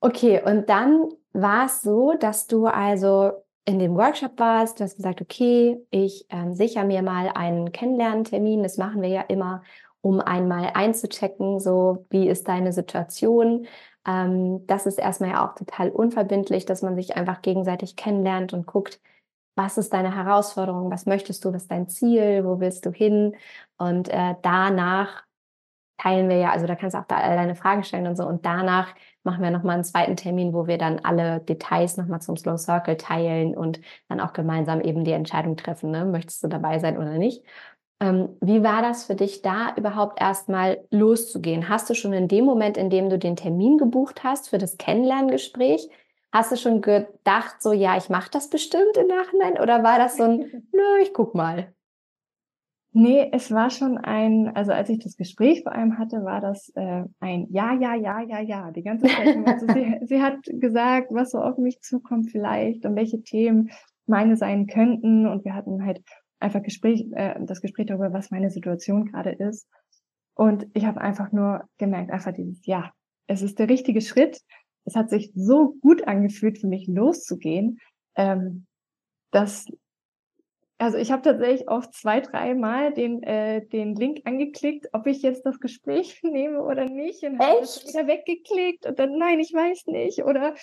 Okay, 0.00 0.42
und 0.44 0.68
dann 0.68 1.08
war 1.32 1.66
es 1.66 1.82
so, 1.82 2.14
dass 2.18 2.46
du 2.46 2.66
also 2.66 3.32
in 3.64 3.78
dem 3.78 3.94
Workshop 3.96 4.38
warst, 4.38 4.80
du 4.80 4.84
hast 4.84 4.96
gesagt, 4.96 5.20
okay, 5.22 5.80
ich 5.90 6.26
ähm, 6.30 6.52
sichere 6.52 6.84
mir 6.84 7.02
mal 7.02 7.30
einen 7.34 7.72
Kennenlerntermin. 7.72 8.62
Das 8.62 8.76
machen 8.76 9.02
wir 9.02 9.08
ja 9.08 9.20
immer, 9.22 9.62
um 10.00 10.20
einmal 10.20 10.70
einzuchecken, 10.74 11.60
so 11.60 12.04
wie 12.10 12.28
ist 12.28 12.48
deine 12.48 12.72
Situation, 12.72 13.66
ähm, 14.06 14.66
das 14.66 14.86
ist 14.86 14.98
erstmal 14.98 15.30
ja 15.30 15.46
auch 15.46 15.54
total 15.54 15.90
unverbindlich, 15.90 16.64
dass 16.66 16.82
man 16.82 16.96
sich 16.96 17.16
einfach 17.16 17.42
gegenseitig 17.42 17.96
kennenlernt 17.96 18.52
und 18.52 18.66
guckt, 18.66 19.00
was 19.54 19.78
ist 19.78 19.92
deine 19.92 20.14
Herausforderung, 20.14 20.90
was 20.90 21.06
möchtest 21.06 21.44
du, 21.44 21.52
was 21.52 21.62
ist 21.62 21.70
dein 21.70 21.88
Ziel, 21.88 22.44
wo 22.44 22.60
willst 22.60 22.86
du 22.86 22.90
hin? 22.90 23.36
Und 23.76 24.08
äh, 24.08 24.34
danach 24.42 25.24
teilen 25.98 26.28
wir 26.28 26.36
ja, 26.36 26.50
also 26.50 26.66
da 26.66 26.74
kannst 26.74 26.94
du 26.94 26.98
auch 27.00 27.06
da 27.06 27.16
all 27.18 27.36
deine 27.36 27.54
Fragen 27.54 27.84
stellen 27.84 28.06
und 28.06 28.16
so. 28.16 28.26
Und 28.26 28.44
danach 28.44 28.94
machen 29.22 29.42
wir 29.42 29.50
nochmal 29.50 29.74
einen 29.74 29.84
zweiten 29.84 30.16
Termin, 30.16 30.52
wo 30.52 30.66
wir 30.66 30.78
dann 30.78 30.98
alle 31.00 31.40
Details 31.40 31.96
nochmal 31.96 32.20
zum 32.20 32.36
Slow 32.36 32.58
Circle 32.58 32.96
teilen 32.96 33.56
und 33.56 33.80
dann 34.08 34.20
auch 34.20 34.32
gemeinsam 34.32 34.80
eben 34.80 35.04
die 35.04 35.12
Entscheidung 35.12 35.56
treffen, 35.56 35.90
ne? 35.90 36.04
möchtest 36.04 36.42
du 36.42 36.48
dabei 36.48 36.78
sein 36.80 36.96
oder 36.98 37.18
nicht. 37.18 37.44
Ähm, 38.02 38.30
wie 38.40 38.64
war 38.64 38.82
das 38.82 39.04
für 39.04 39.14
dich 39.14 39.42
da 39.42 39.72
überhaupt 39.76 40.20
erstmal 40.20 40.84
loszugehen? 40.90 41.68
Hast 41.68 41.88
du 41.88 41.94
schon 41.94 42.12
in 42.12 42.26
dem 42.26 42.44
Moment, 42.44 42.76
in 42.76 42.90
dem 42.90 43.08
du 43.08 43.16
den 43.16 43.36
Termin 43.36 43.78
gebucht 43.78 44.24
hast 44.24 44.50
für 44.50 44.58
das 44.58 44.76
Kennenlerngespräch, 44.76 45.88
hast 46.32 46.50
du 46.50 46.56
schon 46.56 46.80
gedacht, 46.80 47.62
so 47.62 47.72
ja, 47.72 47.96
ich 47.96 48.08
mache 48.08 48.28
das 48.32 48.50
bestimmt 48.50 48.96
im 48.96 49.06
Nachhinein? 49.06 49.62
Oder 49.62 49.84
war 49.84 49.98
das 49.98 50.16
so 50.16 50.24
ein, 50.24 50.40
nö, 50.72 50.98
ich 51.00 51.14
guck 51.14 51.36
mal? 51.36 51.72
Nee, 52.90 53.30
es 53.32 53.52
war 53.52 53.70
schon 53.70 53.98
ein, 53.98 54.50
also 54.56 54.72
als 54.72 54.88
ich 54.88 54.98
das 54.98 55.16
Gespräch 55.16 55.62
vor 55.62 55.72
allem 55.72 55.96
hatte, 55.96 56.24
war 56.24 56.40
das 56.40 56.70
äh, 56.74 57.04
ein 57.20 57.46
Ja, 57.50 57.72
ja, 57.72 57.94
ja, 57.94 58.20
ja, 58.20 58.40
ja, 58.40 58.70
die 58.72 58.82
ganze 58.82 59.06
Zeit. 59.06 59.46
Also 59.46 59.66
sie, 59.72 59.98
sie 60.06 60.20
hat 60.20 60.38
gesagt, 60.44 61.12
was 61.12 61.30
so 61.30 61.38
auf 61.38 61.56
mich 61.56 61.80
zukommt 61.80 62.32
vielleicht 62.32 62.84
und 62.84 62.96
welche 62.96 63.22
Themen 63.22 63.70
meine 64.06 64.36
sein 64.36 64.66
könnten. 64.66 65.28
Und 65.28 65.44
wir 65.44 65.54
hatten 65.54 65.86
halt 65.86 66.02
einfach 66.42 66.62
Gespräch, 66.62 67.06
äh, 67.12 67.34
das 67.40 67.60
Gespräch 67.60 67.86
darüber, 67.86 68.12
was 68.12 68.30
meine 68.30 68.50
Situation 68.50 69.06
gerade 69.06 69.30
ist. 69.30 69.68
Und 70.34 70.66
ich 70.74 70.84
habe 70.84 71.00
einfach 71.00 71.32
nur 71.32 71.68
gemerkt, 71.78 72.10
einfach 72.10 72.32
dieses, 72.32 72.64
ja, 72.66 72.92
es 73.26 73.42
ist 73.42 73.58
der 73.58 73.68
richtige 73.68 74.00
Schritt. 74.00 74.40
Es 74.84 74.96
hat 74.96 75.10
sich 75.10 75.32
so 75.34 75.74
gut 75.80 76.06
angefühlt 76.08 76.58
für 76.58 76.66
mich 76.66 76.86
loszugehen, 76.88 77.78
ähm, 78.16 78.66
dass 79.30 79.66
also 80.78 80.98
ich 80.98 81.12
habe 81.12 81.22
tatsächlich 81.22 81.68
oft 81.68 81.94
zwei, 81.94 82.20
dreimal 82.20 82.92
den, 82.92 83.22
äh, 83.22 83.64
den 83.64 83.94
Link 83.94 84.22
angeklickt, 84.24 84.88
ob 84.92 85.06
ich 85.06 85.22
jetzt 85.22 85.46
das 85.46 85.60
Gespräch 85.60 86.20
nehme 86.24 86.60
oder 86.60 86.86
nicht. 86.86 87.22
Und 87.22 87.38
habe 87.38 87.60
das 87.60 87.86
wieder 87.86 88.08
weggeklickt 88.08 88.86
und 88.86 88.98
dann, 88.98 89.16
nein, 89.16 89.38
ich 89.38 89.52
weiß 89.52 89.86
nicht. 89.86 90.24
Oder 90.24 90.54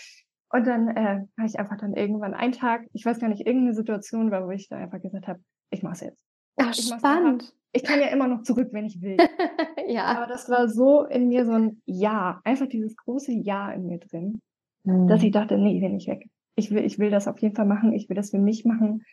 und 0.52 0.68
dann 0.68 0.90
äh, 0.90 1.26
habe 1.38 1.48
ich 1.48 1.58
einfach 1.58 1.78
dann 1.78 1.94
irgendwann 1.94 2.34
einen 2.34 2.52
Tag, 2.52 2.86
ich 2.92 3.06
weiß 3.06 3.20
gar 3.20 3.30
nicht, 3.30 3.46
irgendeine 3.46 3.76
Situation 3.76 4.30
war, 4.32 4.46
wo 4.46 4.52
ich 4.52 4.68
da 4.68 4.78
einfach 4.78 5.02
gesagt 5.02 5.28
habe, 5.28 5.40
ich 5.70 5.84
mache 5.84 5.94
es 5.94 6.02
jetzt. 6.02 6.26
Ach, 6.58 6.72
ich 6.72 6.86
spannend. 6.86 7.54
Ich 7.72 7.84
kann 7.84 8.00
ja 8.00 8.08
immer 8.08 8.28
noch 8.28 8.42
zurück, 8.42 8.70
wenn 8.72 8.86
ich 8.86 9.02
will. 9.02 9.18
ja. 9.88 10.06
Aber 10.06 10.28
das 10.28 10.50
war 10.50 10.68
so 10.68 11.04
in 11.04 11.28
mir 11.28 11.46
so 11.46 11.52
ein 11.52 11.82
Ja, 11.86 12.42
einfach 12.44 12.68
dieses 12.68 12.96
große 12.96 13.32
Ja 13.32 13.72
in 13.72 13.86
mir 13.86 14.00
drin, 14.00 14.40
mhm. 14.84 15.08
dass 15.08 15.22
ich 15.22 15.32
dachte, 15.32 15.58
nee, 15.58 15.76
ich 15.76 15.82
will 15.82 15.92
nicht 15.92 16.08
weg. 16.08 16.28
Ich 16.56 16.72
will, 16.72 16.84
ich 16.84 17.00
will 17.00 17.12
das 17.12 17.28
auf 17.28 17.40
jeden 17.40 17.56
Fall 17.56 17.68
machen. 17.68 17.94
Ich 17.94 18.10
will 18.10 18.16
das 18.16 18.32
für 18.32 18.40
mich 18.40 18.66
machen. 18.66 19.06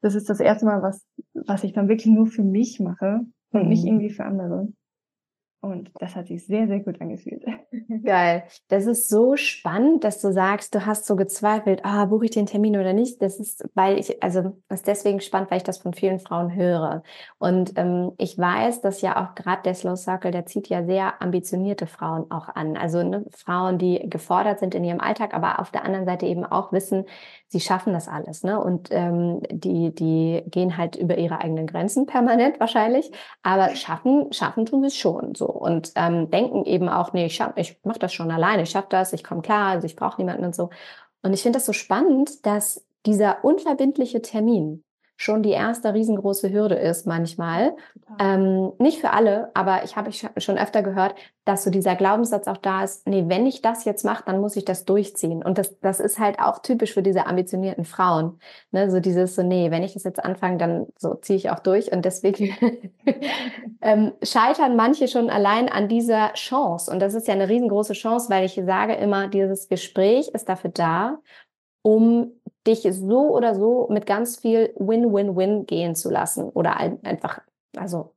Das 0.00 0.14
ist 0.14 0.30
das 0.30 0.40
erste 0.40 0.66
Mal, 0.66 0.82
was, 0.82 1.04
was 1.32 1.64
ich 1.64 1.72
dann 1.72 1.88
wirklich 1.88 2.12
nur 2.12 2.26
für 2.26 2.44
mich 2.44 2.78
mache 2.78 3.20
und 3.50 3.62
mhm. 3.62 3.68
nicht 3.68 3.84
irgendwie 3.84 4.10
für 4.10 4.24
andere. 4.24 4.68
Und 5.64 5.90
das 5.98 6.14
hat 6.14 6.26
sich 6.26 6.44
sehr, 6.44 6.66
sehr 6.66 6.80
gut 6.80 7.00
angefühlt. 7.00 7.42
Geil. 8.04 8.44
Das 8.68 8.84
ist 8.84 9.08
so 9.08 9.36
spannend, 9.36 10.04
dass 10.04 10.20
du 10.20 10.30
sagst, 10.30 10.74
du 10.74 10.84
hast 10.84 11.06
so 11.06 11.16
gezweifelt, 11.16 11.80
ah, 11.84 12.04
buche 12.04 12.26
ich 12.26 12.32
den 12.32 12.44
Termin 12.44 12.76
oder 12.76 12.92
nicht. 12.92 13.22
Das 13.22 13.40
ist, 13.40 13.64
weil 13.74 13.98
ich, 13.98 14.22
also 14.22 14.56
das 14.68 14.80
ist 14.80 14.86
deswegen 14.86 15.20
spannend, 15.20 15.50
weil 15.50 15.56
ich 15.56 15.64
das 15.64 15.78
von 15.78 15.94
vielen 15.94 16.18
Frauen 16.18 16.54
höre. 16.54 17.02
Und 17.38 17.72
ähm, 17.76 18.12
ich 18.18 18.36
weiß, 18.36 18.82
dass 18.82 19.00
ja 19.00 19.24
auch 19.24 19.34
gerade 19.34 19.62
der 19.62 19.74
Slow 19.74 19.96
Circle, 19.96 20.32
der 20.32 20.44
zieht 20.44 20.68
ja 20.68 20.84
sehr 20.84 21.22
ambitionierte 21.22 21.86
Frauen 21.86 22.30
auch 22.30 22.48
an. 22.48 22.76
Also 22.76 23.02
ne, 23.02 23.24
Frauen, 23.30 23.78
die 23.78 24.06
gefordert 24.10 24.58
sind 24.58 24.74
in 24.74 24.84
ihrem 24.84 25.00
Alltag, 25.00 25.32
aber 25.32 25.60
auf 25.60 25.70
der 25.70 25.84
anderen 25.86 26.04
Seite 26.04 26.26
eben 26.26 26.44
auch 26.44 26.72
wissen, 26.72 27.06
sie 27.54 27.60
schaffen 27.60 27.92
das 27.92 28.08
alles. 28.08 28.42
Ne? 28.42 28.60
Und 28.60 28.88
ähm, 28.90 29.40
die, 29.48 29.94
die 29.94 30.42
gehen 30.46 30.76
halt 30.76 30.96
über 30.96 31.16
ihre 31.16 31.40
eigenen 31.40 31.68
Grenzen 31.68 32.04
permanent 32.04 32.58
wahrscheinlich, 32.58 33.12
aber 33.44 33.76
schaffen, 33.76 34.32
schaffen 34.32 34.66
tun 34.66 34.80
sie 34.80 34.88
es 34.88 34.96
schon 34.96 35.36
so 35.36 35.46
und 35.46 35.92
ähm, 35.94 36.30
denken 36.32 36.64
eben 36.64 36.88
auch, 36.88 37.12
nee, 37.12 37.26
ich, 37.26 37.40
ich 37.54 37.78
mache 37.84 38.00
das 38.00 38.12
schon 38.12 38.32
alleine, 38.32 38.62
ich 38.62 38.70
schaffe 38.70 38.88
das, 38.90 39.12
ich 39.12 39.22
komme 39.22 39.42
klar, 39.42 39.68
also 39.68 39.86
ich 39.86 39.94
brauche 39.94 40.20
niemanden 40.20 40.44
und 40.44 40.54
so. 40.54 40.70
Und 41.22 41.32
ich 41.32 41.42
finde 41.42 41.58
das 41.58 41.66
so 41.66 41.72
spannend, 41.72 42.44
dass 42.44 42.84
dieser 43.06 43.44
unverbindliche 43.44 44.20
Termin, 44.20 44.82
schon 45.16 45.42
die 45.42 45.50
erste 45.50 45.94
riesengroße 45.94 46.52
Hürde 46.52 46.74
ist 46.74 47.06
manchmal. 47.06 47.76
Ähm, 48.18 48.72
nicht 48.78 49.00
für 49.00 49.10
alle, 49.10 49.50
aber 49.54 49.84
ich 49.84 49.96
habe 49.96 50.10
schon 50.12 50.58
öfter 50.58 50.82
gehört, 50.82 51.14
dass 51.44 51.62
so 51.62 51.70
dieser 51.70 51.94
Glaubenssatz 51.94 52.48
auch 52.48 52.56
da 52.56 52.84
ist, 52.84 53.06
nee, 53.06 53.24
wenn 53.28 53.46
ich 53.46 53.60
das 53.60 53.84
jetzt 53.84 54.04
mache, 54.04 54.24
dann 54.26 54.40
muss 54.40 54.56
ich 54.56 54.64
das 54.64 54.84
durchziehen. 54.84 55.42
Und 55.42 55.58
das, 55.58 55.78
das 55.80 56.00
ist 56.00 56.18
halt 56.18 56.38
auch 56.38 56.60
typisch 56.60 56.94
für 56.94 57.02
diese 57.02 57.26
ambitionierten 57.26 57.84
Frauen. 57.84 58.38
Ne? 58.70 58.90
So 58.90 58.98
dieses 58.98 59.34
so, 59.34 59.42
nee, 59.42 59.70
wenn 59.70 59.82
ich 59.82 59.92
das 59.92 60.04
jetzt 60.04 60.24
anfange, 60.24 60.56
dann 60.56 60.86
so 60.96 61.14
ziehe 61.14 61.36
ich 61.36 61.50
auch 61.50 61.58
durch. 61.58 61.92
Und 61.92 62.04
deswegen 62.04 62.56
ähm, 63.82 64.12
scheitern 64.22 64.74
manche 64.74 65.06
schon 65.06 65.28
allein 65.28 65.68
an 65.68 65.88
dieser 65.88 66.32
Chance. 66.32 66.90
Und 66.90 67.00
das 67.00 67.14
ist 67.14 67.28
ja 67.28 67.34
eine 67.34 67.48
riesengroße 67.48 67.92
Chance, 67.92 68.30
weil 68.30 68.46
ich 68.46 68.60
sage 68.64 68.94
immer, 68.94 69.28
dieses 69.28 69.68
Gespräch 69.68 70.28
ist 70.28 70.48
dafür 70.48 70.70
da, 70.70 71.18
um 71.84 72.32
dich 72.66 72.88
so 72.90 73.34
oder 73.36 73.54
so 73.54 73.88
mit 73.90 74.06
ganz 74.06 74.38
viel 74.38 74.72
Win-Win-Win 74.76 75.66
gehen 75.66 75.94
zu 75.94 76.10
lassen 76.10 76.44
oder 76.48 76.78
einfach, 76.78 77.40
also 77.76 78.14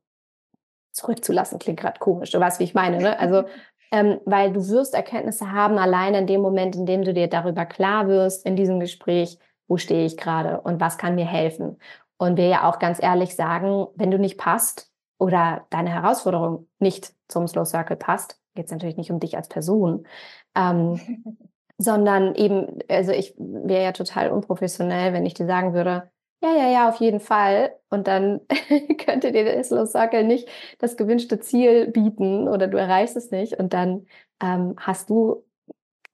zurückzulassen, 0.92 1.58
klingt 1.58 1.78
gerade 1.78 1.98
komisch, 1.98 2.30
du 2.30 2.40
weißt, 2.40 2.58
wie 2.60 2.64
ich 2.64 2.74
meine, 2.74 2.98
ne? 2.98 3.18
Also, 3.18 3.44
ähm, 3.92 4.20
weil 4.24 4.52
du 4.52 4.66
wirst 4.68 4.94
Erkenntnisse 4.94 5.52
haben, 5.52 5.76
allein 5.76 6.14
in 6.14 6.26
dem 6.26 6.40
Moment, 6.40 6.76
in 6.76 6.86
dem 6.86 7.02
du 7.02 7.12
dir 7.12 7.28
darüber 7.28 7.66
klar 7.66 8.08
wirst, 8.08 8.46
in 8.46 8.56
diesem 8.56 8.80
Gespräch, 8.80 9.38
wo 9.68 9.76
stehe 9.76 10.06
ich 10.06 10.16
gerade 10.16 10.62
und 10.62 10.80
was 10.80 10.96
kann 10.96 11.14
mir 11.14 11.26
helfen. 11.26 11.78
Und 12.16 12.38
wir 12.38 12.46
ja 12.46 12.68
auch 12.68 12.78
ganz 12.78 13.02
ehrlich 13.02 13.36
sagen, 13.36 13.86
wenn 13.96 14.10
du 14.10 14.18
nicht 14.18 14.38
passt 14.38 14.90
oder 15.18 15.66
deine 15.68 15.90
Herausforderung 15.90 16.68
nicht 16.78 17.12
zum 17.28 17.46
Slow 17.46 17.66
Circle 17.66 17.96
passt, 17.96 18.40
geht 18.54 18.66
es 18.66 18.72
natürlich 18.72 18.96
nicht 18.96 19.12
um 19.12 19.20
dich 19.20 19.36
als 19.36 19.48
Person, 19.48 20.06
ähm, 20.54 21.38
sondern 21.78 22.34
eben, 22.34 22.80
also 22.88 23.12
ich 23.12 23.34
wäre 23.38 23.84
ja 23.84 23.92
total 23.92 24.30
unprofessionell, 24.30 25.12
wenn 25.12 25.26
ich 25.26 25.34
dir 25.34 25.46
sagen 25.46 25.74
würde, 25.74 26.10
ja, 26.42 26.54
ja, 26.56 26.70
ja, 26.70 26.88
auf 26.88 26.96
jeden 26.96 27.20
Fall. 27.20 27.74
Und 27.90 28.06
dann 28.06 28.40
könnte 29.04 29.32
dir 29.32 29.44
der 29.44 29.62
Slow 29.64 29.86
Circle 29.86 30.24
nicht 30.24 30.48
das 30.78 30.96
gewünschte 30.96 31.40
Ziel 31.40 31.88
bieten 31.88 32.48
oder 32.48 32.68
du 32.68 32.78
erreichst 32.78 33.16
es 33.16 33.30
nicht. 33.30 33.54
Und 33.58 33.72
dann 33.72 34.06
ähm, 34.40 34.74
hast 34.78 35.10
du 35.10 35.44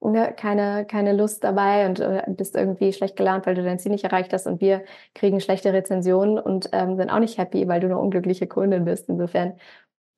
ne, 0.00 0.33
keine, 0.37 0.87
keine 0.87 1.12
Lust 1.12 1.44
dabei 1.44 1.87
und 1.87 2.00
äh, 2.00 2.22
bist 2.29 2.57
irgendwie 2.57 2.92
schlecht 2.92 3.16
gelaunt, 3.16 3.46
weil 3.46 3.55
du 3.55 3.62
dein 3.64 3.79
Ziel 3.79 3.92
nicht 3.92 4.05
erreicht 4.05 4.33
hast. 4.33 4.46
Und 4.46 4.61
wir 4.61 4.85
kriegen 5.14 5.40
schlechte 5.40 5.72
Rezensionen 5.72 6.38
und 6.38 6.70
ähm, 6.72 6.96
sind 6.96 7.11
auch 7.11 7.18
nicht 7.18 7.38
happy, 7.38 7.68
weil 7.68 7.81
du 7.81 7.87
eine 7.87 7.98
unglückliche 7.98 8.46
Kundin 8.46 8.85
bist. 8.85 9.09
Insofern, 9.09 9.59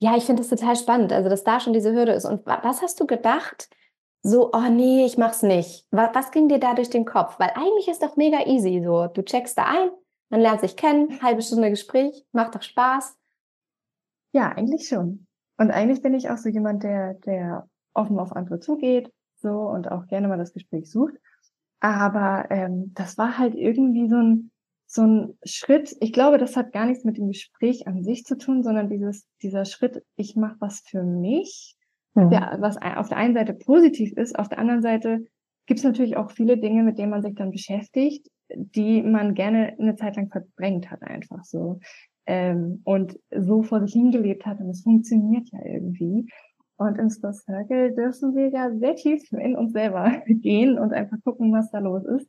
ja, 0.01 0.17
ich 0.17 0.25
finde 0.25 0.43
das 0.43 0.51
total 0.51 0.77
spannend. 0.77 1.13
Also, 1.13 1.29
dass 1.29 1.45
da 1.45 1.61
schon 1.61 1.73
diese 1.73 1.93
Hürde 1.93 2.13
ist. 2.13 2.25
Und 2.27 2.47
was 2.47 2.83
hast 2.83 3.01
du 3.01 3.07
gedacht? 3.07 3.71
So, 4.23 4.51
oh 4.53 4.69
nee, 4.71 5.05
ich 5.05 5.19
mach's 5.19 5.43
nicht. 5.43 5.87
Was, 5.91 6.15
was 6.15 6.31
ging 6.31 6.49
dir 6.49 6.59
da 6.59 6.75
durch 6.75 6.91
den 6.91 7.05
Kopf? 7.05 7.39
Weil 7.39 7.51
eigentlich 7.55 7.89
ist 7.89 8.03
doch 8.03 8.17
mega 8.17 8.47
easy 8.47 8.83
so. 8.85 9.07
Du 9.07 9.23
checkst 9.23 9.57
da 9.57 9.65
ein, 9.65 9.91
man 10.31 10.41
lernt 10.41 10.61
sich 10.61 10.77
kennen, 10.77 11.23
halbe 11.23 11.43
Stunde 11.43 11.71
Gespräch, 11.71 12.25
macht 12.33 12.55
doch 12.55 12.63
Spaß. 12.63 13.17
Ja, 14.33 14.51
eigentlich 14.51 14.89
schon. 14.89 15.27
Und 15.59 15.71
eigentlich 15.71 16.03
bin 16.03 16.15
ich 16.15 16.29
auch 16.29 16.37
so 16.37 16.49
jemand, 16.49 16.83
der, 16.83 17.15
der 17.15 17.69
offen 17.95 18.19
auf 18.19 18.33
andere 18.33 18.61
zugeht, 18.61 19.11
so 19.37 19.51
und 19.51 19.91
auch 19.91 20.07
gerne 20.07 20.29
mal 20.29 20.39
das 20.39 20.53
Gespräch 20.53 20.91
sucht. 20.91 21.15
Aber 21.81 22.47
ähm, 22.51 22.93
das 22.95 23.17
war 23.19 23.39
halt 23.39 23.55
irgendwie 23.55 24.09
so 24.09 24.17
ein 24.17 24.51
so 24.89 25.03
ein 25.03 25.39
Schritt. 25.45 25.97
Ich 26.01 26.13
glaube, 26.13 26.39
das 26.39 26.57
hat 26.57 26.73
gar 26.73 26.87
nichts 26.87 27.05
mit 27.05 27.17
dem 27.17 27.29
Gespräch 27.29 27.87
an 27.87 28.05
sich 28.05 28.25
zu 28.25 28.39
tun, 28.39 28.63
sondern 28.63 28.89
dieses 28.89 29.27
dieser 29.43 29.65
Schritt. 29.65 30.05
Ich 30.17 30.37
mache 30.37 30.57
was 30.61 30.81
für 30.81 31.03
mich 31.03 31.77
mhm. 32.17 32.31
der, 32.31 32.57
was 32.61 32.77
auf 32.77 33.09
der 33.09 33.19
einen 33.19 33.35
Seite 33.35 33.55
positiv 33.55 34.13
ist, 34.17 34.39
auf 34.39 34.49
der 34.49 34.59
anderen 34.59 34.83
Seite 34.83 35.27
gibt 35.67 35.79
es 35.79 35.85
natürlich 35.85 36.17
auch 36.17 36.31
viele 36.31 36.59
Dinge, 36.59 36.83
mit 36.83 36.99
denen 36.99 37.11
man 37.11 37.23
sich 37.23 37.35
dann 37.35 37.51
beschäftigt, 37.51 38.29
die 38.49 39.03
man 39.03 39.35
gerne 39.35 39.75
eine 39.79 39.97
Zeit 39.97 40.17
lang 40.17 40.31
verdrängt 40.31 40.91
hat, 40.91 41.03
einfach 41.03 41.45
so. 41.45 41.81
Ähm, 42.29 42.81
und 42.85 43.19
so 43.31 43.63
vor 43.63 43.81
sich 43.81 43.93
hingelebt 43.93 44.47
hat 44.47 44.59
und 44.59 44.71
es 44.71 44.83
funktioniert 44.83 45.49
ja 45.53 45.61
irgendwie. 45.65 46.29
Und 46.77 46.99
im 46.99 47.09
Slow 47.09 47.33
Circle 47.33 47.95
dürfen 47.95 48.35
wir 48.35 48.49
ja 48.49 48.71
sehr 48.75 48.97
tief 48.97 49.23
in 49.33 49.57
uns 49.57 49.73
selber 49.73 50.13
gehen 50.27 50.79
und 50.79 50.93
einfach 50.93 51.17
gucken, 51.25 51.53
was 51.53 51.71
da 51.71 51.79
los 51.79 52.05
ist. 52.05 52.29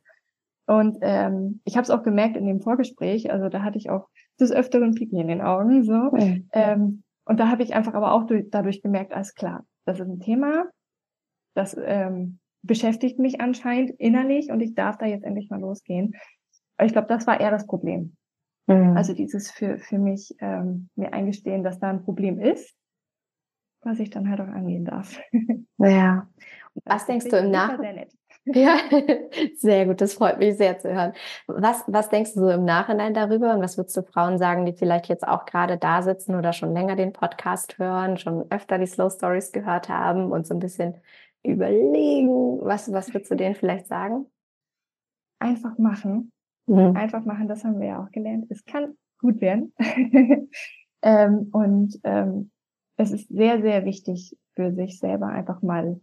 Und 0.66 0.98
ähm, 1.00 1.60
ich 1.64 1.76
habe 1.76 1.82
es 1.82 1.90
auch 1.90 2.02
gemerkt 2.02 2.36
in 2.36 2.46
dem 2.46 2.60
Vorgespräch, 2.60 3.32
also 3.32 3.48
da 3.48 3.62
hatte 3.62 3.78
ich 3.78 3.90
auch 3.90 4.08
des 4.38 4.52
Öfteren 4.52 4.94
Picken 4.94 5.18
in 5.18 5.28
den 5.28 5.40
Augen. 5.40 5.82
so. 5.82 5.92
Mhm. 5.92 6.48
Ähm, 6.52 7.02
und 7.24 7.40
da 7.40 7.48
habe 7.50 7.62
ich 7.62 7.74
einfach 7.74 7.94
aber 7.94 8.12
auch 8.12 8.24
durch, 8.24 8.46
dadurch 8.50 8.82
gemerkt, 8.82 9.12
alles 9.12 9.34
klar, 9.34 9.64
das 9.88 10.00
ist 10.00 10.06
ein 10.06 10.20
Thema, 10.20 10.66
das 11.54 11.76
ähm, 11.80 12.38
beschäftigt 12.62 13.18
mich 13.18 13.40
anscheinend 13.40 13.90
innerlich 13.98 14.50
und 14.50 14.60
ich 14.60 14.74
darf 14.74 14.98
da 14.98 15.06
jetzt 15.06 15.24
endlich 15.24 15.50
mal 15.50 15.60
losgehen. 15.60 16.14
Aber 16.76 16.86
ich 16.86 16.92
glaube, 16.92 17.08
das 17.08 17.26
war 17.26 17.40
eher 17.40 17.50
das 17.50 17.66
Problem. 17.66 18.16
Mhm. 18.66 18.96
Also 18.96 19.14
dieses 19.14 19.50
für, 19.50 19.78
für 19.78 19.98
mich 19.98 20.34
ähm, 20.40 20.90
mir 20.94 21.12
eingestehen, 21.12 21.64
dass 21.64 21.78
da 21.80 21.88
ein 21.88 22.04
Problem 22.04 22.38
ist, 22.38 22.74
was 23.80 23.98
ich 23.98 24.10
dann 24.10 24.28
halt 24.28 24.40
auch 24.40 24.48
angehen 24.48 24.84
darf. 24.84 25.18
Ja. 25.80 26.28
was 26.84 27.06
denkst 27.06 27.28
du 27.28 27.36
im 27.36 27.52
Nachhinein? 27.52 28.08
Ja, 28.54 28.78
sehr 29.56 29.86
gut, 29.86 30.00
das 30.00 30.14
freut 30.14 30.38
mich 30.38 30.56
sehr 30.56 30.78
zu 30.78 30.92
hören. 30.92 31.12
Was, 31.46 31.84
was 31.86 32.08
denkst 32.08 32.34
du 32.34 32.40
so 32.40 32.50
im 32.50 32.64
Nachhinein 32.64 33.14
darüber 33.14 33.54
und 33.54 33.62
was 33.62 33.76
würdest 33.76 33.96
du 33.96 34.02
Frauen 34.02 34.38
sagen, 34.38 34.66
die 34.66 34.72
vielleicht 34.72 35.08
jetzt 35.08 35.26
auch 35.26 35.44
gerade 35.44 35.76
da 35.76 36.02
sitzen 36.02 36.34
oder 36.34 36.52
schon 36.52 36.72
länger 36.72 36.96
den 36.96 37.12
Podcast 37.12 37.78
hören, 37.78 38.16
schon 38.16 38.50
öfter 38.50 38.78
die 38.78 38.86
Slow 38.86 39.10
Stories 39.10 39.52
gehört 39.52 39.88
haben 39.88 40.32
und 40.32 40.46
so 40.46 40.54
ein 40.54 40.60
bisschen 40.60 40.94
überlegen, 41.42 42.60
was, 42.60 42.92
was 42.92 43.12
würdest 43.12 43.30
du 43.30 43.36
denen 43.36 43.54
vielleicht 43.54 43.86
sagen? 43.86 44.26
Einfach 45.38 45.78
machen. 45.78 46.32
Mhm. 46.66 46.96
Einfach 46.96 47.24
machen, 47.24 47.48
das 47.48 47.64
haben 47.64 47.80
wir 47.80 47.88
ja 47.88 48.02
auch 48.02 48.10
gelernt. 48.10 48.46
Es 48.50 48.64
kann 48.64 48.96
gut 49.20 49.40
werden. 49.40 49.72
ähm, 51.02 51.48
und 51.52 51.98
ähm, 52.04 52.50
es 52.96 53.12
ist 53.12 53.28
sehr, 53.28 53.62
sehr 53.62 53.84
wichtig 53.84 54.36
für 54.54 54.72
sich 54.72 54.98
selber 54.98 55.26
einfach 55.26 55.62
mal 55.62 56.00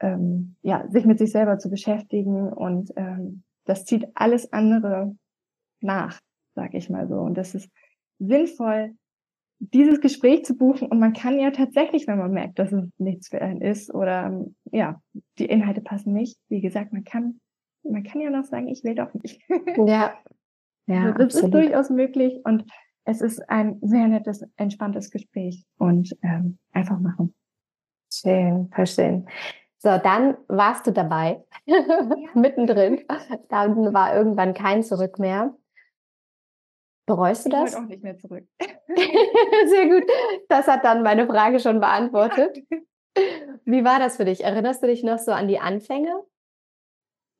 ähm, 0.00 0.56
ja, 0.62 0.88
sich 0.88 1.04
mit 1.04 1.18
sich 1.18 1.32
selber 1.32 1.58
zu 1.58 1.70
beschäftigen 1.70 2.52
und 2.52 2.92
ähm, 2.96 3.42
das 3.64 3.84
zieht 3.84 4.06
alles 4.14 4.52
andere 4.52 5.16
nach, 5.80 6.20
sag 6.54 6.74
ich 6.74 6.88
mal 6.90 7.08
so. 7.08 7.16
Und 7.16 7.34
das 7.34 7.54
ist 7.54 7.70
sinnvoll, 8.18 8.94
dieses 9.60 10.00
Gespräch 10.00 10.44
zu 10.44 10.56
buchen 10.56 10.88
und 10.88 11.00
man 11.00 11.12
kann 11.12 11.38
ja 11.38 11.50
tatsächlich, 11.50 12.06
wenn 12.06 12.18
man 12.18 12.32
merkt, 12.32 12.58
dass 12.58 12.72
es 12.72 12.88
nichts 12.98 13.28
für 13.28 13.42
einen 13.42 13.60
ist 13.60 13.92
oder 13.92 14.44
ja, 14.70 15.00
die 15.38 15.46
Inhalte 15.46 15.80
passen 15.80 16.12
nicht, 16.12 16.38
wie 16.48 16.60
gesagt, 16.60 16.92
man 16.92 17.04
kann, 17.04 17.40
man 17.82 18.04
kann 18.04 18.20
ja 18.20 18.30
noch 18.30 18.44
sagen, 18.44 18.68
ich 18.68 18.84
will 18.84 18.94
doch 18.94 19.12
nicht. 19.14 19.40
Ja. 19.86 20.14
Ja, 20.86 21.02
also 21.02 21.18
das 21.18 21.24
absolut. 21.24 21.54
ist 21.54 21.54
durchaus 21.54 21.90
möglich 21.90 22.40
und 22.44 22.64
es 23.04 23.20
ist 23.20 23.46
ein 23.50 23.78
sehr 23.82 24.08
nettes, 24.08 24.42
entspanntes 24.56 25.10
Gespräch 25.10 25.66
und 25.76 26.16
ähm, 26.22 26.58
einfach 26.72 26.98
machen. 26.98 27.34
Schön, 28.10 28.70
verstehen. 28.70 29.28
So, 29.80 29.96
dann 29.96 30.36
warst 30.48 30.86
du 30.86 30.92
dabei, 30.92 31.44
ja. 31.64 31.76
mittendrin. 32.34 33.04
Dann 33.48 33.94
war 33.94 34.16
irgendwann 34.16 34.52
kein 34.52 34.82
Zurück 34.82 35.18
mehr. 35.18 35.54
Bereust 37.06 37.46
du 37.46 37.50
das? 37.50 37.72
Ich 37.72 37.76
auch 37.76 37.86
nicht 37.86 38.02
mehr 38.02 38.18
zurück. 38.18 38.46
Sehr 39.66 39.88
gut. 39.88 40.04
Das 40.48 40.66
hat 40.66 40.84
dann 40.84 41.02
meine 41.02 41.26
Frage 41.26 41.60
schon 41.60 41.80
beantwortet. 41.80 42.58
Wie 43.64 43.84
war 43.84 43.98
das 43.98 44.16
für 44.16 44.24
dich? 44.24 44.44
Erinnerst 44.44 44.82
du 44.82 44.88
dich 44.88 45.02
noch 45.02 45.18
so 45.18 45.32
an 45.32 45.48
die 45.48 45.58
Anfänge? 45.58 46.12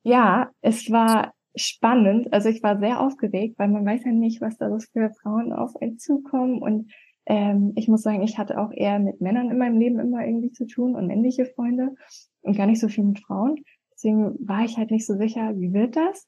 Ja, 0.03 0.49
es 0.61 0.89
war 0.91 1.33
spannend. 1.55 2.31
Also 2.33 2.49
ich 2.49 2.63
war 2.63 2.79
sehr 2.79 3.01
aufgeregt, 3.01 3.59
weil 3.59 3.67
man 3.67 3.85
weiß 3.85 4.05
ja 4.05 4.11
nicht, 4.11 4.41
was 4.41 4.57
da 4.57 4.69
so 4.69 4.79
für 4.93 5.11
Frauen 5.21 5.51
auf 5.51 5.75
einen 5.81 5.97
zukommen 5.97 6.61
und 6.61 6.91
ähm, 7.25 7.73
ich 7.75 7.87
muss 7.87 8.01
sagen, 8.01 8.23
ich 8.23 8.37
hatte 8.37 8.59
auch 8.59 8.71
eher 8.71 8.97
mit 8.99 9.21
Männern 9.21 9.51
in 9.51 9.57
meinem 9.57 9.79
Leben 9.79 9.99
immer 9.99 10.25
irgendwie 10.25 10.51
zu 10.51 10.65
tun 10.65 10.95
und 10.95 11.07
männliche 11.07 11.45
Freunde 11.45 11.95
und 12.41 12.57
gar 12.57 12.67
nicht 12.67 12.79
so 12.79 12.87
viel 12.87 13.03
mit 13.03 13.19
Frauen. 13.19 13.63
Deswegen 13.93 14.35
war 14.47 14.63
ich 14.63 14.77
halt 14.77 14.91
nicht 14.91 15.05
so 15.05 15.15
sicher, 15.17 15.53
wie 15.57 15.73
wird 15.73 15.95
das? 15.95 16.27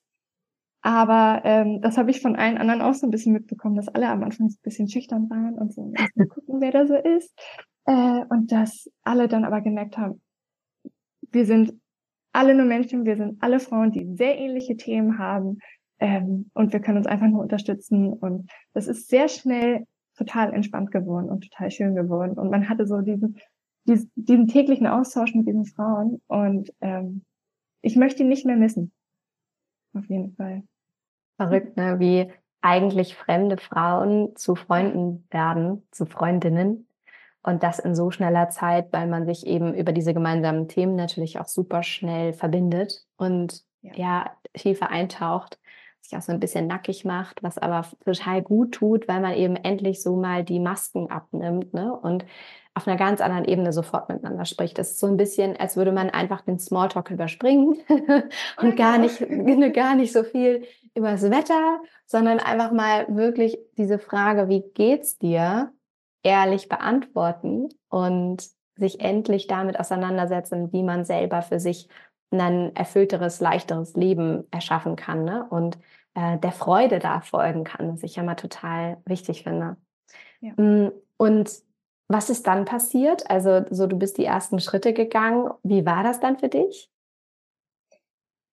Aber 0.82 1.41
ähm, 1.45 1.80
das 1.82 1.97
habe 1.97 2.10
ich 2.10 2.21
von 2.21 2.36
allen 2.36 2.58
anderen 2.58 2.82
auch 2.82 2.95
so 2.95 3.06
ein 3.06 3.12
bisschen 3.12 3.34
mitbekommen, 3.34 3.76
dass 3.76 3.88
alle 3.88 4.10
am 4.10 4.24
Anfang 4.24 4.47
ein 4.47 4.56
bisschen 4.63 4.89
schüchtern 4.89 5.30
waren 5.30 5.54
und 5.56 5.74
so 5.74 5.91
mal 6.15 6.28
gucken, 6.28 6.60
wer 6.60 6.71
da 6.71 6.88
so 6.88 6.95
ist. 6.95 7.38
Äh, 7.86 8.26
und 8.30 8.52
dass 8.52 8.89
alle 9.04 9.28
dann 9.28 9.45
aber 9.45 9.62
gemerkt 9.62 9.97
haben, 9.97 10.21
wir 11.32 11.45
sind 11.45 11.74
alle 12.34 12.56
nur 12.56 12.65
Menschen, 12.65 13.06
wir 13.06 13.15
sind 13.17 13.41
alle 13.43 13.60
Frauen, 13.60 13.91
die 13.91 14.15
sehr 14.15 14.38
ähnliche 14.39 14.76
Themen 14.76 15.19
haben 15.19 15.60
ähm, 16.00 16.50
und 16.54 16.74
wir 16.74 16.80
können 16.80 16.97
uns 16.97 17.08
einfach 17.08 17.28
nur 17.28 17.41
unterstützen. 17.41 18.13
Und 18.13 18.50
das 18.74 18.88
ist 18.88 19.08
sehr 19.08 19.28
schnell 19.28 19.86
total 20.17 20.54
entspannt 20.54 20.91
geworden 20.91 21.30
und 21.30 21.50
total 21.50 21.71
schön 21.71 21.95
geworden. 21.95 22.38
Und 22.38 22.50
man 22.50 22.69
hatte 22.69 22.88
so 22.88 23.02
diesen, 23.02 23.38
diesen, 23.86 24.12
diesen 24.15 24.48
täglichen 24.48 24.88
Austausch 24.88 25.34
mit 25.34 25.48
diesen 25.48 25.65
Frauen 25.65 26.22
und 26.28 26.74
ähm, 26.82 27.24
ich 27.82 27.96
möchte 27.96 28.24
ihn 28.24 28.30
nicht 28.30 28.46
mehr 28.46 28.58
missen. 28.58 28.91
Auf 29.94 30.06
jeden 30.06 30.36
Fall. 30.36 30.63
Verrückt, 31.38 31.78
ne? 31.78 32.00
Wie 32.00 32.32
eigentlich 32.62 33.15
fremde 33.15 33.58
Frauen 33.58 34.36
zu 34.36 34.56
Freunden 34.56 35.28
werden, 35.32 35.88
zu 35.91 36.06
Freundinnen. 36.06 36.88
Und 37.44 37.63
das 37.63 37.80
in 37.80 37.96
so 37.96 38.12
schneller 38.12 38.50
Zeit, 38.50 38.94
weil 38.94 39.08
man 39.08 39.26
sich 39.26 39.48
eben 39.48 39.74
über 39.74 39.94
diese 39.94 40.13
gemeinsamen 40.13 40.67
Themen 40.67 40.96
natürlich 40.96 41.39
auch 41.39 41.48
super 41.48 41.82
schnell 41.82 42.34
verbindet 42.34 43.08
und 43.17 43.63
ja, 43.82 43.94
ja 43.96 44.32
tiefer 44.54 44.91
eintaucht 44.91 45.60
sich 46.02 46.18
auch 46.18 46.22
so 46.22 46.32
ein 46.32 46.40
bisschen 46.40 46.68
nackig 46.68 47.06
macht, 47.06 47.44
was 47.44 47.58
aber 47.58 47.86
total 48.04 48.42
gut 48.42 48.74
tut, 48.74 49.08
weil 49.08 49.22
man 49.22 49.34
eben 49.34 49.56
endlich 49.56 50.02
so 50.02 50.16
mal 50.16 50.44
die 50.44 50.60
Masken 50.60 51.10
abnimmt 51.10 51.74
ne? 51.74 51.94
und 51.96 52.26
auf 52.74 52.88
einer 52.88 52.98
ganz 52.98 53.20
anderen 53.20 53.46
Ebene 53.46 53.74
sofort 53.74 54.10
miteinander 54.10 54.46
spricht. 54.46 54.78
Das 54.78 54.92
ist 54.92 55.00
so 55.00 55.08
ein 55.08 55.18
bisschen, 55.18 55.58
als 55.58 55.76
würde 55.76 55.92
man 55.92 56.10
einfach 56.10 56.42
den 56.42 56.58
Smalltalk 56.58 57.12
überspringen 57.12 57.78
und 58.62 58.78
gar 58.78 58.98
nicht, 58.98 59.20
gar 59.74 59.96
nicht 59.96 60.14
so 60.14 60.24
viel 60.24 60.64
über 60.96 61.12
das 61.12 61.30
Wetter, 61.30 61.82
sondern 62.06 62.40
einfach 62.40 62.72
mal 62.72 63.06
wirklich 63.10 63.58
diese 63.78 64.00
Frage, 64.00 64.48
wie 64.48 64.64
geht's 64.74 65.18
dir, 65.18 65.72
ehrlich 66.24 66.70
beantworten 66.70 67.70
und 67.90 68.48
sich 68.76 69.00
endlich 69.00 69.48
damit 69.48 69.80
auseinandersetzen, 69.80 70.72
wie 70.72 70.84
man 70.84 71.04
selber 71.04 71.42
für 71.42 71.60
sich 71.60 71.88
ein 72.32 72.76
erfüllteres, 72.76 73.39
leichteres 73.39 73.96
Leben 73.96 74.46
erschaffen 74.52 74.96
kann 74.96 75.26
ne? 75.26 75.46
und 75.50 75.78
äh, 76.13 76.38
der 76.38 76.52
Freude 76.52 77.00
da 77.00 77.22
folgen 77.22 77.63
kann, 77.63 77.94
was 77.94 78.04
ich 78.04 78.15
ja 78.15 78.24
mal 78.24 78.36
total 78.36 78.98
wichtig 79.06 79.44
finde. 79.44 79.78
Ja. 80.39 80.54
Mm, 80.56 80.91
und 81.17 81.52
was 82.08 82.30
ist 82.30 82.48
dann 82.48 82.65
passiert? 82.65 83.30
Also 83.30 83.65
so, 83.70 83.88
du 83.88 83.98
bist 83.98 84.17
die 84.17 84.26
ersten 84.26 84.60
Schritte 84.60 84.94
gegangen. 84.94 85.52
Wie 85.63 85.86
war 85.86 86.04
das 86.04 86.20
dann 86.20 86.38
für 86.38 86.50
dich? 86.50 86.89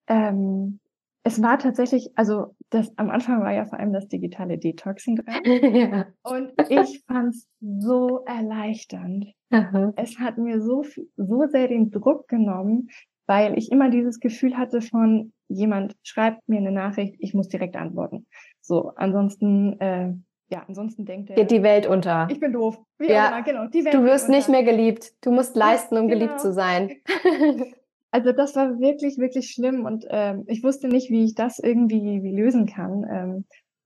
Ähm, 0.06 0.80
es 1.24 1.42
war 1.42 1.58
tatsächlich, 1.58 2.10
also 2.16 2.54
das 2.70 2.96
am 2.96 3.10
Anfang 3.10 3.42
war 3.42 3.52
ja 3.52 3.66
vor 3.66 3.78
allem 3.78 3.92
das 3.92 4.08
digitale 4.08 4.58
Detoxing 4.58 5.16
dran. 5.24 5.74
ja. 5.74 6.06
Und 6.22 6.52
ich 6.70 7.04
fand 7.06 7.34
es 7.34 7.48
so 7.60 8.24
erleichternd. 8.24 9.26
Aha. 9.50 9.92
Es 9.96 10.18
hat 10.18 10.38
mir 10.38 10.60
so, 10.60 10.84
so 11.16 11.46
sehr 11.48 11.68
den 11.68 11.90
Druck 11.90 12.28
genommen, 12.28 12.88
weil 13.28 13.58
ich 13.58 13.70
immer 13.70 13.90
dieses 13.90 14.20
Gefühl 14.20 14.56
hatte 14.56 14.80
von, 14.80 15.32
jemand 15.48 15.94
schreibt 16.02 16.48
mir 16.48 16.58
eine 16.58 16.72
Nachricht, 16.72 17.14
ich 17.18 17.34
muss 17.34 17.48
direkt 17.48 17.76
antworten. 17.76 18.26
So, 18.62 18.92
ansonsten, 18.96 19.78
äh, 19.80 20.14
ja, 20.50 20.64
ansonsten 20.66 21.04
denkt 21.04 21.28
er. 21.30 21.36
Geht 21.36 21.50
die 21.50 21.62
Welt 21.62 21.86
unter. 21.86 22.26
Ich 22.30 22.40
bin 22.40 22.54
doof. 22.54 22.78
Wie 22.98 23.08
ja, 23.08 23.28
immer, 23.28 23.42
genau. 23.42 23.66
Die 23.66 23.84
Welt 23.84 23.94
du 23.94 24.02
wirst 24.02 24.30
nicht 24.30 24.48
mehr 24.48 24.64
geliebt. 24.64 25.12
Du 25.20 25.30
musst 25.30 25.56
leisten, 25.56 25.98
um 25.98 26.08
genau. 26.08 26.20
geliebt 26.20 26.40
zu 26.40 26.54
sein. 26.54 26.90
also 28.10 28.32
das 28.32 28.56
war 28.56 28.80
wirklich, 28.80 29.18
wirklich 29.18 29.50
schlimm 29.50 29.84
und 29.84 30.06
ähm, 30.08 30.44
ich 30.46 30.64
wusste 30.64 30.88
nicht, 30.88 31.10
wie 31.10 31.24
ich 31.24 31.34
das 31.34 31.58
irgendwie 31.58 32.22
wie 32.22 32.34
lösen 32.34 32.64
kann. 32.64 33.04
Ähm, 33.10 33.44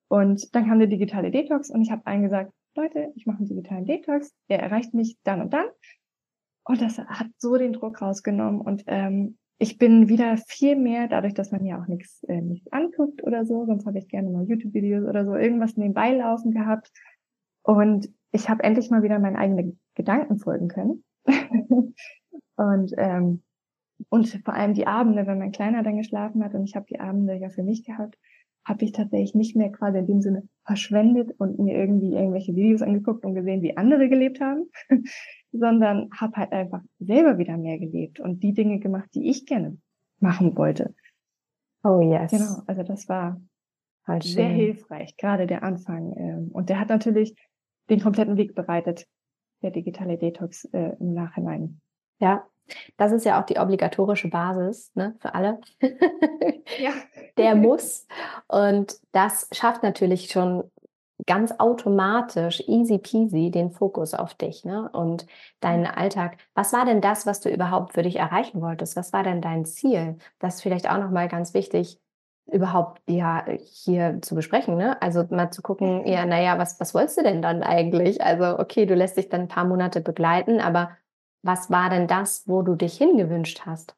und 0.09 0.55
dann 0.55 0.69
kam 0.69 0.79
der 0.79 0.89
digitale 0.89 1.33
Detox 1.33 1.69
und 1.69 1.83
ich 1.83 1.91
habe 1.91 2.07
allen 2.07 2.23
gesagt, 2.23 2.53
Leute, 2.77 3.13
ich 3.17 3.27
mache 3.27 3.39
einen 3.39 3.49
digitalen 3.49 3.87
Detox, 3.87 4.33
der 4.49 4.61
erreicht 4.61 4.95
mich 4.95 5.17
dann 5.25 5.41
und 5.41 5.53
dann. 5.53 5.67
Und 6.65 6.81
das 6.81 6.99
hat 6.99 7.29
so 7.39 7.57
den 7.57 7.73
Druck 7.73 8.01
rausgenommen 8.01 8.61
und 8.61 8.85
ähm, 8.87 9.39
ich 9.59 9.79
bin 9.79 10.09
wieder 10.09 10.37
viel 10.49 10.75
mehr, 10.75 11.07
dadurch, 11.07 11.35
dass 11.35 11.53
man 11.53 11.65
ja 11.65 11.81
auch 11.81 11.87
nichts 11.87 12.25
äh, 12.25 12.41
nichts 12.41 12.71
anguckt 12.73 13.23
oder 13.23 13.45
so, 13.45 13.65
sonst 13.65 13.87
habe 13.87 13.99
ich 13.99 14.09
gerne 14.09 14.29
mal 14.29 14.45
YouTube-Videos 14.45 15.05
oder 15.05 15.25
so, 15.25 15.37
irgendwas 15.37 15.77
nebenbei 15.77 16.13
laufen 16.13 16.51
gehabt. 16.51 16.91
Und 17.63 18.13
ich 18.33 18.49
habe 18.49 18.65
endlich 18.65 18.91
mal 18.91 19.05
wieder 19.05 19.21
meinen 19.21 19.37
eigenen 19.37 19.79
Gedanken 19.95 20.39
folgen 20.39 20.69
können. 20.69 21.05
und 22.57 22.93
ähm, 22.97 23.43
und 24.09 24.29
vor 24.45 24.55
allem 24.55 24.75
die 24.75 24.87
Abende, 24.87 25.27
wenn 25.27 25.39
mein 25.39 25.53
Kleiner 25.53 25.83
dann 25.83 25.97
geschlafen 25.97 26.45
hat 26.45 26.55
und 26.55 26.65
ich 26.65 26.75
habe 26.75 26.87
die 26.87 26.99
Abende 26.99 27.35
ja 27.37 27.51
für 27.51 27.63
mich 27.63 27.85
gehabt, 27.85 28.19
habe 28.65 28.85
ich 28.85 28.93
tatsächlich 28.93 29.35
nicht 29.35 29.57
mehr 29.57 29.71
quasi 29.71 29.99
in 29.99 30.07
dem 30.07 30.21
Sinne 30.23 30.49
verschwendet 30.65 31.35
und 31.39 31.59
mir 31.59 31.77
irgendwie 31.77 32.13
irgendwelche 32.13 32.55
Videos 32.55 32.83
angeguckt 32.83 33.25
und 33.25 33.35
gesehen, 33.35 33.63
wie 33.63 33.77
andere 33.77 34.09
gelebt 34.09 34.41
haben, 34.41 34.71
sondern 35.53 36.09
habe 36.17 36.37
halt 36.37 36.53
einfach 36.53 36.83
selber 36.99 37.39
wieder 37.39 37.57
mehr 37.57 37.79
gelebt 37.79 38.21
und 38.21 38.43
die 38.43 38.55
Dinge 38.55 38.79
gemacht, 38.79 39.09
die 39.15 39.29
ich 39.29 39.47
gerne 39.47 39.79
machen 40.21 40.57
wollte. 40.57 40.95
Oh 41.83 42.01
yes. 42.01 42.31
Genau, 42.31 42.63
also 42.67 42.83
das 42.85 43.09
war 43.09 43.41
halt 44.07 44.23
sehr 44.23 44.49
hilfreich, 44.49 45.17
gerade 45.17 45.47
der 45.47 45.65
Anfang. 45.65 46.17
Ähm, 46.17 46.49
und 46.53 46.69
der 46.69 46.79
hat 46.79 46.89
natürlich 46.89 47.35
den 47.91 48.01
kompletten 48.01 48.37
Weg 48.37 48.55
bereitet 48.55 49.07
der 49.63 49.71
digitale 49.71 50.19
Detox 50.19 50.65
äh, 50.67 50.97
im 50.99 51.15
Nachhinein. 51.15 51.81
Ja, 52.21 52.47
das 52.97 53.13
ist 53.13 53.25
ja 53.25 53.41
auch 53.41 53.47
die 53.47 53.59
obligatorische 53.59 54.29
Basis 54.29 54.91
ne, 54.95 55.15
für 55.21 55.35
alle. 55.35 55.61
ja. 56.79 56.93
Der 57.39 57.55
muss. 57.55 58.07
Und 58.47 58.95
das 59.13 59.49
schafft 59.53 59.83
natürlich 59.83 60.31
schon 60.31 60.71
ganz 61.27 61.53
automatisch, 61.59 62.63
easy 62.67 62.99
peasy, 62.99 63.51
den 63.51 63.71
Fokus 63.71 64.15
auf 64.15 64.35
dich 64.35 64.65
ne? 64.65 64.91
und 64.93 65.27
deinen 65.61 65.87
Alltag. 65.87 66.39
Was 66.55 66.73
war 66.73 66.85
denn 66.85 67.01
das, 67.01 67.27
was 67.27 67.41
du 67.41 67.49
überhaupt 67.49 67.95
für 67.95 68.03
dich 68.03 68.17
erreichen 68.17 68.61
wolltest? 68.61 68.97
Was 68.97 69.13
war 69.13 69.23
denn 69.23 69.41
dein 69.41 69.65
Ziel? 69.65 70.19
Das 70.39 70.57
ist 70.57 70.63
vielleicht 70.63 70.91
auch 70.91 70.99
nochmal 70.99 71.29
ganz 71.29 71.55
wichtig, 71.55 71.99
überhaupt 72.47 73.01
ja 73.09 73.45
hier 73.65 74.19
zu 74.21 74.35
besprechen. 74.35 74.77
Ne? 74.77 75.01
Also 75.01 75.25
mal 75.31 75.51
zu 75.51 75.63
gucken, 75.63 76.07
ja, 76.07 76.27
naja, 76.27 76.59
was, 76.59 76.79
was 76.81 76.95
wolltest 76.95 77.19
du 77.19 77.23
denn 77.23 77.41
dann 77.41 77.63
eigentlich? 77.63 78.21
Also, 78.21 78.59
okay, 78.59 78.87
du 78.87 78.95
lässt 78.95 79.17
dich 79.17 79.29
dann 79.29 79.43
ein 79.43 79.49
paar 79.49 79.65
Monate 79.65 80.01
begleiten, 80.01 80.61
aber 80.61 80.91
was 81.43 81.71
war 81.71 81.91
denn 81.91 82.07
das, 82.07 82.47
wo 82.47 82.63
du 82.63 82.77
dich 82.77 82.97
hingewünscht 82.97 83.67
hast? 83.67 83.97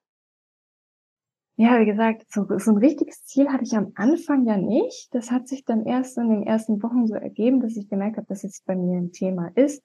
Ja, 1.56 1.78
wie 1.78 1.86
gesagt, 1.86 2.24
so, 2.32 2.46
so 2.58 2.72
ein 2.72 2.78
richtiges 2.78 3.24
Ziel 3.26 3.48
hatte 3.48 3.62
ich 3.62 3.76
am 3.76 3.92
Anfang 3.94 4.44
ja 4.44 4.56
nicht. 4.56 5.14
Das 5.14 5.30
hat 5.30 5.46
sich 5.46 5.64
dann 5.64 5.86
erst 5.86 6.18
in 6.18 6.28
den 6.28 6.42
ersten 6.42 6.82
Wochen 6.82 7.06
so 7.06 7.14
ergeben, 7.14 7.60
dass 7.60 7.76
ich 7.76 7.88
gemerkt 7.88 8.16
habe, 8.16 8.26
dass 8.26 8.42
es 8.42 8.62
bei 8.62 8.74
mir 8.74 8.98
ein 8.98 9.12
Thema 9.12 9.52
ist. 9.54 9.84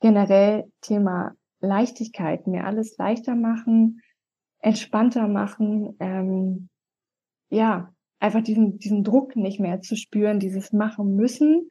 Generell 0.00 0.70
Thema 0.82 1.34
Leichtigkeit, 1.60 2.46
mir 2.46 2.64
alles 2.64 2.96
leichter 2.96 3.34
machen, 3.34 4.02
entspannter 4.60 5.26
machen, 5.26 5.96
ähm, 5.98 6.68
ja, 7.50 7.92
einfach 8.20 8.42
diesen, 8.42 8.78
diesen 8.78 9.02
Druck 9.02 9.34
nicht 9.34 9.58
mehr 9.58 9.80
zu 9.80 9.96
spüren, 9.96 10.38
dieses 10.38 10.72
machen 10.72 11.16
müssen, 11.16 11.70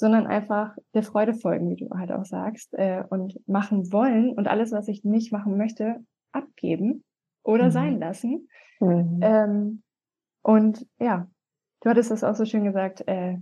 sondern 0.00 0.26
einfach 0.26 0.74
der 0.94 1.02
Freude 1.02 1.34
folgen, 1.34 1.68
wie 1.68 1.76
du 1.76 1.90
halt 1.90 2.10
auch 2.10 2.24
sagst, 2.24 2.72
äh, 2.72 3.04
und 3.10 3.38
machen 3.46 3.92
wollen 3.92 4.30
und 4.30 4.48
alles, 4.48 4.72
was 4.72 4.88
ich 4.88 5.04
nicht 5.04 5.30
machen 5.30 5.58
möchte, 5.58 6.02
abgeben 6.32 7.04
oder 7.42 7.66
mhm. 7.66 7.70
sein 7.70 7.98
lassen. 8.00 8.48
Mhm. 8.80 9.20
Ähm, 9.20 9.82
und 10.42 10.86
ja, 10.98 11.28
du 11.82 11.90
hattest 11.90 12.10
das 12.10 12.24
auch 12.24 12.34
so 12.34 12.46
schön 12.46 12.64
gesagt, 12.64 13.06
äh, 13.08 13.36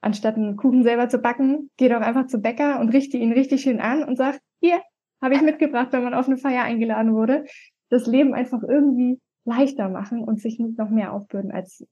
anstatt 0.00 0.34
einen 0.34 0.56
Kuchen 0.56 0.82
selber 0.82 1.08
zu 1.08 1.18
backen, 1.18 1.70
geh 1.76 1.88
doch 1.88 2.00
einfach 2.00 2.26
zu 2.26 2.40
Bäcker 2.40 2.80
und 2.80 2.88
richte 2.88 3.16
ihn 3.16 3.32
richtig 3.32 3.62
schön 3.62 3.78
an 3.78 4.02
und 4.02 4.16
sag, 4.16 4.40
hier, 4.60 4.82
habe 5.22 5.34
ich 5.34 5.42
mitgebracht, 5.42 5.92
wenn 5.92 6.02
man 6.02 6.14
auf 6.14 6.26
eine 6.26 6.36
Feier 6.36 6.64
eingeladen 6.64 7.14
wurde. 7.14 7.44
Das 7.90 8.08
Leben 8.08 8.34
einfach 8.34 8.62
irgendwie 8.64 9.20
leichter 9.44 9.88
machen 9.88 10.24
und 10.24 10.40
sich 10.40 10.58
nicht 10.58 10.78
noch 10.78 10.90
mehr 10.90 11.12
aufbürden, 11.12 11.52
als 11.52 11.86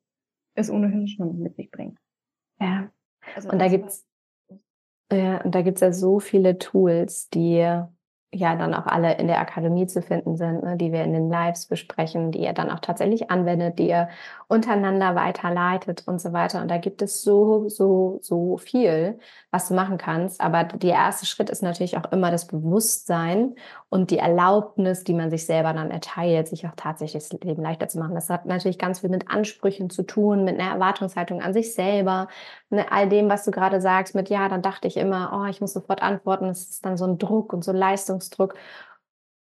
es 0.55 0.69
ohnehin 0.69 1.07
schon 1.07 1.39
mit 1.39 1.55
sich 1.55 1.71
bringt. 1.71 1.97
Ja. 2.59 2.91
Also 3.35 3.49
und 3.49 3.59
da 3.59 3.69
gibt's 3.69 4.05
ja, 5.13 5.41
und 5.43 5.55
da 5.55 5.63
gibt's 5.63 5.81
ja 5.81 5.93
so 5.93 6.19
viele 6.19 6.59
Tools, 6.59 7.29
die 7.29 7.59
ja 8.35 8.57
dann 8.57 8.75
auch 8.75 8.87
alle 8.87 9.17
in 9.17 9.29
der 9.29 9.39
Akademie 9.39 9.87
zu 9.87 10.03
finden 10.03 10.37
sind, 10.37 10.63
ne, 10.63 10.77
die 10.77 10.93
wir 10.93 11.05
in 11.05 11.13
den 11.13 11.31
Lives 11.31 11.67
besprechen, 11.67 12.33
die 12.33 12.41
ihr 12.41 12.53
dann 12.53 12.71
auch 12.71 12.81
tatsächlich 12.81 13.31
anwendet, 13.31 13.79
die 13.79 13.89
ihr 13.89 14.09
untereinander 14.49 15.15
weiterleitet 15.15 16.03
und 16.07 16.21
so 16.21 16.33
weiter. 16.33 16.61
Und 16.61 16.69
da 16.69 16.79
gibt 16.79 17.01
es 17.03 17.23
so, 17.23 17.69
so, 17.69 18.19
so 18.23 18.57
viel, 18.59 19.19
was 19.51 19.69
du 19.69 19.75
machen 19.75 19.99
kannst. 19.99 20.41
Aber 20.41 20.65
der 20.65 20.95
erste 20.95 21.27
Schritt 21.27 21.51
ist 21.51 21.63
natürlich 21.63 21.97
auch 21.97 22.11
immer 22.13 22.31
das 22.31 22.47
Bewusstsein 22.47 23.55
und 23.95 24.11
die 24.11 24.19
Erlaubnis, 24.19 25.05
die 25.05 25.15
man 25.15 25.31
sich 25.31 25.47
selber 25.47 25.73
dann 25.73 25.93
erteilt, 25.93 26.49
sich 26.49 26.67
auch 26.67 26.73
tatsächlich 26.75 27.29
das 27.29 27.41
Leben 27.41 27.63
leichter 27.63 27.87
zu 27.87 28.01
machen. 28.01 28.17
Das 28.17 28.29
hat 28.29 28.45
natürlich 28.45 28.77
ganz 28.77 28.99
viel 28.99 29.09
mit 29.09 29.31
Ansprüchen 29.31 29.89
zu 29.89 30.03
tun, 30.03 30.43
mit 30.43 30.59
einer 30.59 30.69
Erwartungshaltung 30.69 31.41
an 31.41 31.53
sich 31.53 31.75
selber, 31.75 32.27
mit 32.71 32.91
all 32.91 33.09
dem, 33.09 33.29
was 33.29 33.45
du 33.45 33.53
gerade 33.53 33.81
sagst, 33.81 34.17
mit 34.17 34.31
ja, 34.31 34.49
dann 34.49 34.63
dachte 34.63 34.89
ich 34.89 34.97
immer, 34.97 35.31
oh, 35.33 35.49
ich 35.49 35.61
muss 35.61 35.75
sofort 35.75 36.03
antworten. 36.03 36.47
Es 36.47 36.71
ist 36.71 36.85
dann 36.85 36.97
so 36.97 37.05
ein 37.05 37.19
Druck 37.19 37.53
und 37.53 37.63
so 37.63 37.71
Leistungsdruck. 37.71 38.55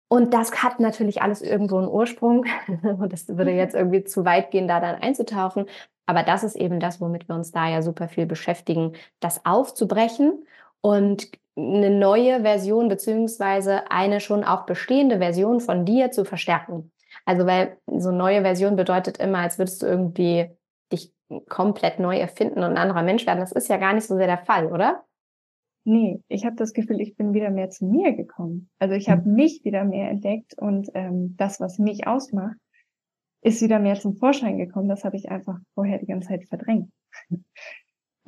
Und 0.06 0.32
das 0.32 0.62
hat 0.62 0.78
natürlich 0.78 1.22
alles 1.22 1.42
irgendwo 1.42 1.78
einen 1.78 1.88
Ursprung. 1.88 2.44
Und 2.84 3.12
das 3.12 3.26
würde 3.26 3.50
mhm. 3.50 3.56
jetzt 3.56 3.74
irgendwie 3.74 4.04
zu 4.04 4.24
weit 4.24 4.52
gehen, 4.52 4.68
da 4.68 4.78
dann 4.78 4.94
einzutauchen. 4.94 5.66
Aber 6.06 6.22
das 6.22 6.44
ist 6.44 6.54
eben 6.54 6.78
das, 6.78 7.00
womit 7.00 7.28
wir 7.28 7.34
uns 7.34 7.50
da 7.50 7.68
ja 7.68 7.82
super 7.82 8.06
viel 8.06 8.26
beschäftigen, 8.26 8.92
das 9.18 9.44
aufzubrechen 9.44 10.46
und 10.80 11.32
eine 11.56 11.90
neue 11.90 12.42
Version 12.42 12.88
beziehungsweise 12.88 13.90
eine 13.90 14.20
schon 14.20 14.44
auch 14.44 14.66
bestehende 14.66 15.18
Version 15.18 15.60
von 15.60 15.84
dir 15.84 16.10
zu 16.10 16.24
verstärken. 16.24 16.92
Also 17.24 17.46
weil 17.46 17.78
so 17.86 18.12
neue 18.12 18.42
Version 18.42 18.76
bedeutet 18.76 19.18
immer, 19.18 19.38
als 19.38 19.58
würdest 19.58 19.82
du 19.82 19.86
irgendwie 19.86 20.50
dich 20.92 21.12
komplett 21.48 21.98
neu 21.98 22.16
erfinden 22.18 22.58
und 22.58 22.72
ein 22.72 22.78
anderer 22.78 23.02
Mensch 23.02 23.26
werden. 23.26 23.40
Das 23.40 23.52
ist 23.52 23.68
ja 23.68 23.78
gar 23.78 23.94
nicht 23.94 24.06
so 24.06 24.16
sehr 24.16 24.26
der 24.26 24.44
Fall, 24.44 24.70
oder? 24.70 25.04
Nee, 25.84 26.20
ich 26.28 26.44
habe 26.44 26.56
das 26.56 26.72
Gefühl, 26.72 27.00
ich 27.00 27.16
bin 27.16 27.32
wieder 27.32 27.50
mehr 27.50 27.70
zu 27.70 27.86
mir 27.86 28.12
gekommen. 28.12 28.68
Also 28.78 28.94
ich 28.94 29.08
habe 29.08 29.28
mhm. 29.28 29.36
mich 29.36 29.64
wieder 29.64 29.84
mehr 29.84 30.10
entdeckt 30.10 30.54
und 30.58 30.90
ähm, 30.94 31.36
das, 31.36 31.60
was 31.60 31.78
mich 31.78 32.06
ausmacht, 32.06 32.56
ist 33.40 33.62
wieder 33.62 33.78
mehr 33.78 33.94
zum 33.94 34.16
Vorschein 34.16 34.58
gekommen. 34.58 34.88
Das 34.88 35.04
habe 35.04 35.16
ich 35.16 35.30
einfach 35.30 35.58
vorher 35.74 35.98
die 35.98 36.06
ganze 36.06 36.28
Zeit 36.28 36.44
verdrängt. 36.44 36.90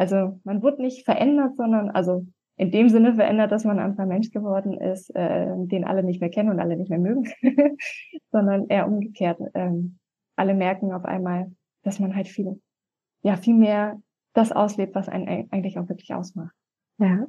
Also 0.00 0.38
man 0.44 0.62
wurde 0.62 0.80
nicht 0.80 1.04
verändert, 1.04 1.56
sondern 1.56 1.90
also 1.90 2.24
in 2.58 2.72
dem 2.72 2.88
Sinne 2.88 3.14
verändert, 3.14 3.52
dass 3.52 3.64
man 3.64 3.78
ein 3.78 3.84
anderer 3.84 4.06
Mensch 4.06 4.30
geworden 4.30 4.78
ist, 4.78 5.14
äh, 5.14 5.46
den 5.56 5.84
alle 5.84 6.02
nicht 6.02 6.20
mehr 6.20 6.28
kennen 6.28 6.50
und 6.50 6.58
alle 6.58 6.76
nicht 6.76 6.90
mehr 6.90 6.98
mögen, 6.98 7.32
sondern 8.32 8.66
eher 8.66 8.86
umgekehrt. 8.86 9.40
Ähm, 9.54 9.98
alle 10.36 10.54
merken 10.54 10.92
auf 10.92 11.04
einmal, 11.04 11.52
dass 11.84 12.00
man 12.00 12.16
halt 12.16 12.26
viel, 12.26 12.60
ja, 13.22 13.36
viel 13.36 13.54
mehr 13.54 14.02
das 14.34 14.50
auslebt, 14.50 14.96
was 14.96 15.08
einen 15.08 15.48
eigentlich 15.52 15.78
auch 15.78 15.88
wirklich 15.88 16.12
ausmacht. 16.12 16.54
Ja. 16.98 17.28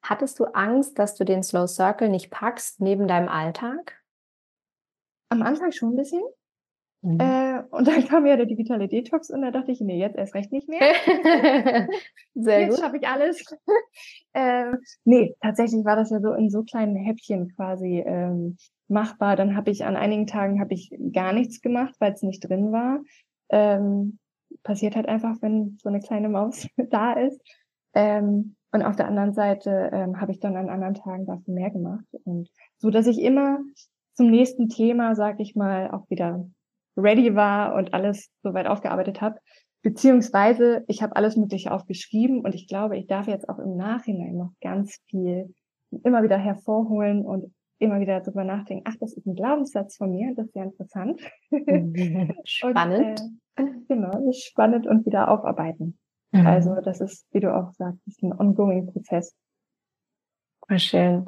Hattest 0.00 0.38
du 0.38 0.44
Angst, 0.44 0.98
dass 1.00 1.16
du 1.16 1.24
den 1.24 1.42
Slow 1.42 1.66
Circle 1.66 2.08
nicht 2.08 2.30
packst 2.30 2.80
neben 2.80 3.08
deinem 3.08 3.28
Alltag? 3.28 4.00
Am 5.28 5.42
Anfang 5.42 5.72
schon 5.72 5.90
ein 5.90 5.96
bisschen. 5.96 6.22
Mhm. 7.02 7.20
Äh, 7.20 7.62
und 7.70 7.86
dann 7.86 8.04
kam 8.06 8.26
ja 8.26 8.36
der 8.36 8.46
digitale 8.46 8.88
Detox 8.88 9.30
und 9.30 9.42
da 9.42 9.50
dachte 9.50 9.72
ich, 9.72 9.80
nee, 9.80 9.98
jetzt 9.98 10.16
erst 10.16 10.34
recht 10.34 10.52
nicht 10.52 10.68
mehr. 10.68 10.80
Sehr 12.34 12.60
jetzt 12.62 12.80
schaffe 12.80 12.96
ich 12.96 13.06
alles. 13.06 13.44
äh, 14.32 14.72
nee, 15.04 15.34
tatsächlich 15.40 15.84
war 15.84 15.96
das 15.96 16.10
ja 16.10 16.20
so 16.20 16.32
in 16.32 16.50
so 16.50 16.62
kleinen 16.62 16.96
Häppchen 16.96 17.54
quasi 17.54 18.02
ähm, 18.04 18.56
machbar. 18.88 19.36
Dann 19.36 19.56
habe 19.56 19.70
ich 19.70 19.84
an 19.84 19.96
einigen 19.96 20.26
Tagen 20.26 20.60
habe 20.60 20.74
ich 20.74 20.90
gar 21.12 21.32
nichts 21.32 21.60
gemacht, 21.60 21.94
weil 21.98 22.12
es 22.12 22.22
nicht 22.22 22.40
drin 22.40 22.72
war. 22.72 23.00
Ähm, 23.50 24.18
passiert 24.62 24.96
halt 24.96 25.08
einfach, 25.08 25.36
wenn 25.40 25.78
so 25.80 25.88
eine 25.88 26.00
kleine 26.00 26.28
Maus 26.28 26.66
da 26.90 27.12
ist. 27.12 27.40
Ähm, 27.94 28.56
und 28.72 28.82
auf 28.82 28.96
der 28.96 29.06
anderen 29.06 29.32
Seite 29.32 29.90
ähm, 29.92 30.20
habe 30.20 30.32
ich 30.32 30.40
dann 30.40 30.56
an 30.56 30.68
anderen 30.68 30.94
Tagen 30.94 31.26
dafür 31.26 31.54
mehr 31.54 31.70
gemacht. 31.70 32.04
Und 32.24 32.50
so, 32.78 32.90
dass 32.90 33.06
ich 33.06 33.22
immer 33.22 33.60
zum 34.14 34.30
nächsten 34.30 34.68
Thema, 34.68 35.14
sag 35.14 35.40
ich 35.40 35.54
mal, 35.54 35.90
auch 35.90 36.08
wieder 36.10 36.46
ready 36.96 37.34
war 37.34 37.74
und 37.74 37.94
alles 37.94 38.30
soweit 38.42 38.66
aufgearbeitet 38.66 39.20
habe. 39.20 39.38
Beziehungsweise 39.82 40.84
ich 40.88 41.02
habe 41.02 41.14
alles 41.16 41.36
Mögliche 41.36 41.70
aufgeschrieben 41.70 42.40
und 42.40 42.54
ich 42.54 42.66
glaube, 42.66 42.96
ich 42.96 43.06
darf 43.06 43.28
jetzt 43.28 43.48
auch 43.48 43.58
im 43.58 43.76
Nachhinein 43.76 44.36
noch 44.36 44.52
ganz 44.60 44.98
viel 45.08 45.54
immer 46.02 46.22
wieder 46.22 46.38
hervorholen 46.38 47.24
und 47.24 47.54
immer 47.78 48.00
wieder 48.00 48.20
darüber 48.20 48.44
nachdenken, 48.44 48.84
ach, 48.86 48.96
das 49.00 49.12
ist 49.12 49.26
ein 49.26 49.34
Glaubenssatz 49.34 49.96
von 49.96 50.10
mir, 50.10 50.34
das 50.34 50.46
ist 50.46 50.56
ja 50.56 50.64
interessant. 50.64 51.20
spannend. 52.44 53.20
und, 53.56 53.66
äh, 53.66 53.70
genau, 53.86 54.32
spannend 54.32 54.86
und 54.86 55.04
wieder 55.06 55.30
aufarbeiten. 55.30 55.98
Mhm. 56.32 56.46
Also 56.46 56.80
das 56.80 57.00
ist, 57.00 57.26
wie 57.32 57.40
du 57.40 57.54
auch 57.54 57.72
sagst, 57.72 58.22
ein 58.22 58.32
ongoing 58.32 58.86
Prozess. 58.86 59.36
Schön. 60.76 61.26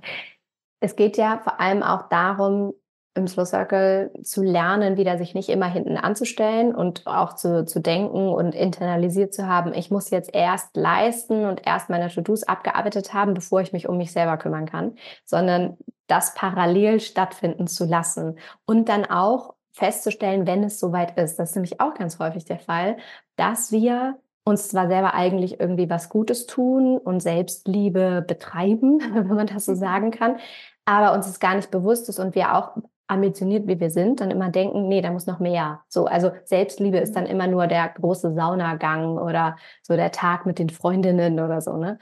Es 0.80 0.96
geht 0.96 1.16
ja 1.16 1.38
vor 1.38 1.60
allem 1.60 1.82
auch 1.82 2.08
darum, 2.08 2.72
im 3.14 3.26
Slow 3.26 3.44
Circle 3.44 4.12
zu 4.22 4.42
lernen, 4.42 4.96
wieder 4.96 5.18
sich 5.18 5.34
nicht 5.34 5.48
immer 5.48 5.66
hinten 5.66 5.96
anzustellen 5.96 6.74
und 6.74 7.06
auch 7.06 7.34
zu, 7.34 7.64
zu 7.64 7.80
denken 7.80 8.28
und 8.28 8.54
internalisiert 8.54 9.34
zu 9.34 9.46
haben, 9.46 9.74
ich 9.74 9.90
muss 9.90 10.10
jetzt 10.10 10.34
erst 10.34 10.76
leisten 10.76 11.44
und 11.46 11.66
erst 11.66 11.90
meine 11.90 12.08
To-Dos 12.08 12.44
abgearbeitet 12.44 13.12
haben, 13.14 13.34
bevor 13.34 13.60
ich 13.60 13.72
mich 13.72 13.88
um 13.88 13.96
mich 13.96 14.12
selber 14.12 14.36
kümmern 14.36 14.66
kann, 14.66 14.94
sondern 15.24 15.76
das 16.06 16.34
parallel 16.34 17.00
stattfinden 17.00 17.66
zu 17.66 17.84
lassen 17.84 18.38
und 18.64 18.88
dann 18.88 19.04
auch 19.04 19.54
festzustellen, 19.72 20.46
wenn 20.46 20.64
es 20.64 20.80
soweit 20.80 21.18
ist. 21.18 21.38
Das 21.38 21.50
ist 21.50 21.56
nämlich 21.56 21.80
auch 21.80 21.94
ganz 21.94 22.18
häufig 22.18 22.44
der 22.44 22.58
Fall, 22.58 22.96
dass 23.36 23.70
wir 23.72 24.18
uns 24.44 24.68
zwar 24.68 24.88
selber 24.88 25.14
eigentlich 25.14 25.60
irgendwie 25.60 25.90
was 25.90 26.08
Gutes 26.08 26.46
tun 26.46 26.98
und 26.98 27.20
Selbstliebe 27.20 28.24
betreiben, 28.26 29.00
wenn 29.14 29.28
man 29.28 29.46
das 29.46 29.66
so 29.66 29.72
mhm. 29.72 29.76
sagen 29.76 30.10
kann, 30.10 30.38
aber 30.84 31.12
uns 31.12 31.28
es 31.28 31.38
gar 31.38 31.54
nicht 31.54 31.70
bewusst 31.70 32.08
ist 32.08 32.18
und 32.18 32.34
wir 32.34 32.54
auch 32.54 32.76
ambitioniert 33.08 33.66
wie 33.66 33.80
wir 33.80 33.90
sind, 33.90 34.20
dann 34.20 34.30
immer 34.30 34.50
denken, 34.50 34.88
nee, 34.88 35.00
da 35.00 35.10
muss 35.10 35.26
noch 35.26 35.40
mehr. 35.40 35.82
So, 35.88 36.06
also 36.06 36.30
Selbstliebe 36.44 36.98
ist 36.98 37.16
dann 37.16 37.24
mhm. 37.24 37.30
immer 37.30 37.46
nur 37.46 37.66
der 37.66 37.88
große 37.88 38.34
Saunagang 38.34 39.18
oder 39.18 39.56
so 39.82 39.96
der 39.96 40.12
Tag 40.12 40.46
mit 40.46 40.58
den 40.58 40.70
Freundinnen 40.70 41.40
oder 41.40 41.60
so, 41.60 41.76
ne? 41.76 41.98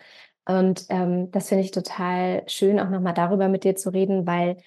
Und 0.49 0.87
ähm, 0.91 1.31
das 1.33 1.49
finde 1.49 1.65
ich 1.65 1.73
total 1.73 2.45
schön, 2.47 2.79
auch 2.79 2.89
nochmal 2.89 3.15
darüber 3.15 3.49
mit 3.49 3.65
dir 3.65 3.75
zu 3.75 3.91
reden, 3.91 4.29
weil 4.29 4.59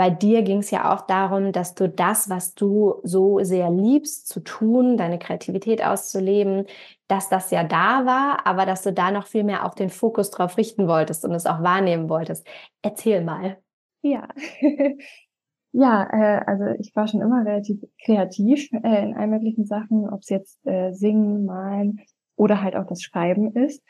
bei 0.00 0.10
dir 0.10 0.42
ging 0.42 0.60
es 0.60 0.70
ja 0.70 0.94
auch 0.94 1.02
darum, 1.02 1.52
dass 1.52 1.74
du 1.74 1.88
das, 1.88 2.30
was 2.30 2.54
du 2.54 3.00
so 3.04 3.38
sehr 3.42 3.70
liebst 3.70 4.28
zu 4.28 4.40
tun, 4.40 4.96
deine 4.96 5.18
Kreativität 5.18 5.84
auszuleben, 5.84 6.66
dass 7.06 7.28
das 7.28 7.50
ja 7.50 7.64
da 7.64 8.06
war, 8.06 8.46
aber 8.46 8.64
dass 8.66 8.82
du 8.82 8.92
da 8.94 9.10
noch 9.10 9.26
viel 9.26 9.44
mehr 9.44 9.66
auch 9.66 9.74
den 9.74 9.90
Fokus 9.90 10.30
drauf 10.30 10.56
richten 10.56 10.88
wolltest 10.88 11.24
und 11.26 11.32
es 11.34 11.46
auch 11.46 11.62
wahrnehmen 11.62 12.08
wolltest. 12.08 12.46
Erzähl 12.82 13.22
mal. 13.22 13.58
Ja. 14.02 14.28
ja, 15.72 16.08
äh, 16.12 16.44
also 16.46 16.64
ich 16.78 16.94
war 16.94 17.06
schon 17.06 17.20
immer 17.20 17.44
relativ 17.44 17.80
kreativ 18.04 18.68
äh, 18.72 19.04
in 19.04 19.14
allen 19.14 19.30
möglichen 19.30 19.66
Sachen, 19.66 20.08
ob 20.08 20.20
es 20.20 20.28
jetzt 20.28 20.66
äh, 20.66 20.92
Singen, 20.92 21.44
Malen 21.44 22.00
oder 22.36 22.62
halt 22.62 22.76
auch 22.76 22.86
das 22.86 23.02
Schreiben 23.02 23.52
ist. 23.54 23.82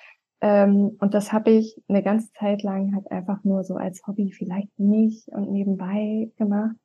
Ähm, 0.42 0.96
und 1.00 1.14
das 1.14 1.32
habe 1.32 1.50
ich 1.50 1.80
eine 1.88 2.02
ganze 2.02 2.32
Zeit 2.32 2.62
lang 2.62 2.94
halt 2.94 3.10
einfach 3.10 3.44
nur 3.44 3.64
so 3.64 3.76
als 3.76 4.02
Hobby 4.06 4.32
vielleicht 4.32 4.78
nicht 4.78 5.28
und 5.28 5.50
nebenbei 5.50 6.30
gemacht. 6.36 6.76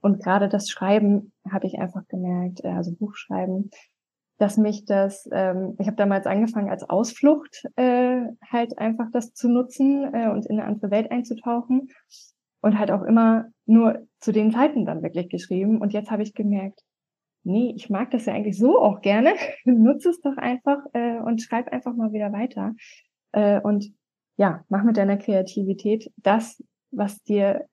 Und 0.00 0.22
gerade 0.22 0.48
das 0.48 0.68
Schreiben 0.68 1.32
habe 1.50 1.66
ich 1.66 1.78
einfach 1.78 2.06
gemerkt, 2.08 2.64
äh, 2.64 2.68
also 2.68 2.92
Buchschreiben, 2.94 3.70
dass 4.38 4.56
mich 4.56 4.84
das, 4.86 5.28
ähm, 5.32 5.76
ich 5.78 5.86
habe 5.86 5.96
damals 5.96 6.26
angefangen 6.26 6.70
als 6.70 6.88
Ausflucht 6.88 7.64
äh, 7.76 8.22
halt 8.50 8.78
einfach 8.78 9.10
das 9.12 9.34
zu 9.34 9.48
nutzen 9.48 10.12
äh, 10.14 10.28
und 10.30 10.46
in 10.46 10.58
eine 10.58 10.66
andere 10.66 10.90
Welt 10.90 11.10
einzutauchen 11.10 11.88
und 12.60 12.78
halt 12.78 12.90
auch 12.90 13.02
immer 13.02 13.46
nur 13.66 14.06
zu 14.20 14.32
den 14.32 14.50
Zeiten 14.50 14.84
dann 14.84 15.02
wirklich 15.02 15.28
geschrieben. 15.28 15.80
Und 15.80 15.92
jetzt 15.92 16.10
habe 16.10 16.22
ich 16.22 16.34
gemerkt, 16.34 16.80
nee, 17.44 17.72
ich 17.76 17.90
mag 17.90 18.10
das 18.10 18.26
ja 18.26 18.34
eigentlich 18.34 18.58
so 18.58 18.78
auch 18.78 19.00
gerne. 19.00 19.34
Nutze 19.64 20.10
es 20.10 20.20
doch 20.20 20.36
einfach 20.36 20.78
äh, 20.92 21.18
und 21.18 21.40
schreib 21.42 21.68
einfach 21.72 21.94
mal 21.94 22.12
wieder 22.12 22.32
weiter. 22.32 22.74
Äh, 23.32 23.60
und 23.60 23.92
ja, 24.36 24.64
mach 24.68 24.84
mit 24.84 24.96
deiner 24.96 25.16
Kreativität 25.16 26.10
das, 26.16 26.62
was 26.90 27.22
dir 27.22 27.66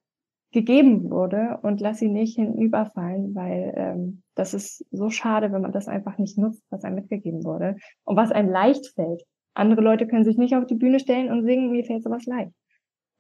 gegeben 0.52 1.10
wurde 1.10 1.60
und 1.62 1.82
lass 1.82 2.00
sie 2.00 2.10
nicht 2.10 2.36
hinüberfallen, 2.36 3.36
weil 3.36 3.74
ähm, 3.76 4.24
das 4.36 4.54
ist 4.54 4.86
so 4.92 5.10
schade, 5.10 5.52
wenn 5.52 5.62
man 5.62 5.74
das 5.74 5.88
einfach 5.88 6.18
nicht 6.18 6.38
nutzt, 6.38 6.64
was 6.70 6.84
einem 6.84 6.96
mitgegeben 6.96 7.44
wurde 7.44 7.78
und 8.06 8.16
was 8.16 8.32
einem 8.32 8.50
leicht 8.50 8.88
fällt. 8.96 9.24
Andere 9.54 9.82
Leute 9.82 10.08
können 10.08 10.24
sich 10.24 10.38
nicht 10.38 10.56
auf 10.56 10.66
die 10.66 10.76
Bühne 10.76 11.00
stellen 11.00 11.32
und 11.32 11.44
singen, 11.44 11.72
mir 11.72 11.84
fällt 11.84 12.04
sowas 12.04 12.26
leicht. 12.26 12.52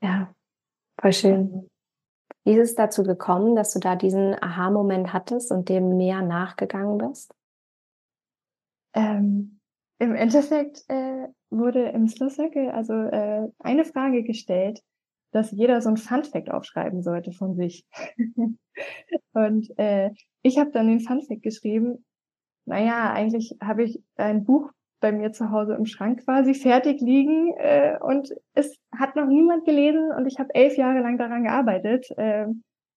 Ja, 0.01 0.33
voll 0.99 1.13
schön. 1.13 1.69
Wie 2.43 2.53
ist 2.53 2.69
es 2.69 2.75
dazu 2.75 3.03
gekommen, 3.03 3.55
dass 3.55 3.73
du 3.73 3.79
da 3.79 3.95
diesen 3.95 4.33
Aha-Moment 4.41 5.11
hattest 5.11 5.51
und 5.51 5.69
dem 5.69 5.97
mehr 5.97 6.21
nachgegangen 6.21 6.97
bist? 6.97 7.33
Ähm, 8.93 9.59
Im 9.99 10.15
Endeffekt 10.15 10.83
äh, 10.87 11.27
wurde 11.49 11.89
im 11.89 12.07
Slow 12.07 12.29
Circle 12.29 12.71
also 12.71 12.93
äh, 12.93 13.49
eine 13.59 13.85
Frage 13.85 14.23
gestellt, 14.23 14.81
dass 15.31 15.51
jeder 15.51 15.81
so 15.81 15.89
ein 15.89 15.97
Funfact 15.97 16.49
aufschreiben 16.49 17.01
sollte 17.03 17.31
von 17.31 17.55
sich. 17.55 17.85
und 19.33 19.77
äh, 19.77 20.11
ich 20.41 20.57
habe 20.57 20.71
dann 20.71 20.87
den 20.87 21.01
Funfact 21.01 21.43
geschrieben, 21.43 22.05
naja, 22.65 23.11
eigentlich 23.11 23.57
habe 23.61 23.83
ich 23.83 24.01
ein 24.15 24.43
Buch 24.45 24.71
bei 24.99 25.11
mir 25.11 25.31
zu 25.31 25.51
Hause 25.51 25.75
im 25.75 25.85
Schrank 25.85 26.23
quasi 26.23 26.53
fertig 26.53 27.01
liegen 27.01 27.53
äh, 27.57 27.97
und 28.01 28.33
es 28.53 28.77
hat 28.97 29.15
noch 29.15 29.27
niemand 29.27 29.65
gelesen 29.65 30.11
und 30.11 30.25
ich 30.25 30.39
habe 30.39 30.53
elf 30.55 30.77
Jahre 30.77 30.99
lang 30.99 31.17
daran 31.17 31.43
gearbeitet 31.43 32.09
äh, 32.17 32.47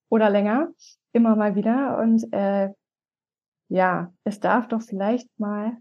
oder 0.09 0.31
länger, 0.31 0.71
immer 1.13 1.37
mal 1.37 1.55
wieder 1.55 1.99
und 1.99 2.33
äh, 2.33 2.71
ja, 3.69 4.13
es 4.25 4.41
darf 4.41 4.69
doch 4.69 4.83
vielleicht 4.83 5.29
mal 5.39 5.77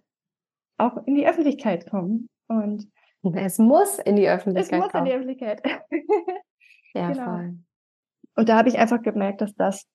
auch 0.77 1.05
in 1.05 1.15
die 1.15 1.27
Öffentlichkeit 1.27 1.89
kommen 1.89 2.29
und 2.47 2.87
es 3.35 3.57
muss 3.57 3.99
in 3.99 4.15
die 4.15 4.29
Öffentlichkeit. 4.29 4.79
Es 4.79 4.83
muss 4.83 4.91
kommen. 4.91 5.05
in 5.05 5.11
die 5.11 5.15
Öffentlichkeit. 5.15 5.61
ja, 6.93 7.11
genau. 7.11 7.25
voll. 7.25 7.59
Und 8.35 8.49
da 8.49 8.57
habe 8.57 8.69
ich 8.69 8.77
einfach 8.77 9.01
gemerkt, 9.01 9.41
dass 9.41 9.53
das 9.55 9.85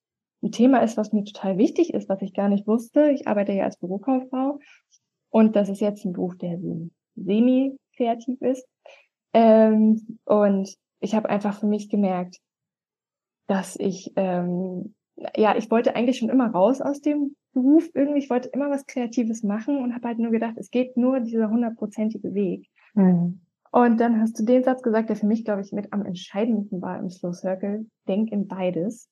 ein 0.42 0.52
Thema 0.52 0.82
ist, 0.82 0.96
was 0.96 1.12
mir 1.12 1.24
total 1.24 1.56
wichtig 1.56 1.94
ist, 1.94 2.08
was 2.08 2.20
ich 2.20 2.34
gar 2.34 2.48
nicht 2.48 2.66
wusste. 2.66 3.10
Ich 3.10 3.26
arbeite 3.26 3.52
ja 3.52 3.64
als 3.64 3.78
Bürokauffrau 3.78 4.58
und 5.34 5.56
das 5.56 5.68
ist 5.68 5.80
jetzt 5.80 6.04
ein 6.04 6.12
Beruf, 6.12 6.36
der 6.38 6.60
semi-kreativ 7.16 8.40
ist. 8.40 8.64
Ähm, 9.32 10.20
und 10.24 10.72
ich 11.00 11.16
habe 11.16 11.28
einfach 11.28 11.58
für 11.58 11.66
mich 11.66 11.88
gemerkt, 11.88 12.38
dass 13.48 13.74
ich, 13.74 14.12
ähm, 14.14 14.94
ja, 15.36 15.56
ich 15.56 15.72
wollte 15.72 15.96
eigentlich 15.96 16.18
schon 16.18 16.28
immer 16.28 16.52
raus 16.52 16.80
aus 16.80 17.00
dem 17.00 17.34
Beruf 17.52 17.90
irgendwie. 17.94 18.20
Ich 18.20 18.30
wollte 18.30 18.48
immer 18.50 18.70
was 18.70 18.86
Kreatives 18.86 19.42
machen 19.42 19.82
und 19.82 19.92
habe 19.92 20.06
halt 20.06 20.20
nur 20.20 20.30
gedacht, 20.30 20.54
es 20.56 20.70
geht 20.70 20.96
nur 20.96 21.18
dieser 21.18 21.50
hundertprozentige 21.50 22.32
Weg. 22.32 22.68
Mhm. 22.94 23.40
Und 23.72 23.98
dann 23.98 24.20
hast 24.20 24.38
du 24.38 24.44
den 24.44 24.62
Satz 24.62 24.82
gesagt, 24.82 25.08
der 25.08 25.16
für 25.16 25.26
mich, 25.26 25.44
glaube 25.44 25.62
ich, 25.62 25.72
mit 25.72 25.92
am 25.92 26.06
entscheidendsten 26.06 26.80
war 26.80 26.96
im 27.00 27.10
Slow 27.10 27.32
Circle. 27.32 27.88
Denk 28.06 28.30
in 28.30 28.46
beides. 28.46 29.10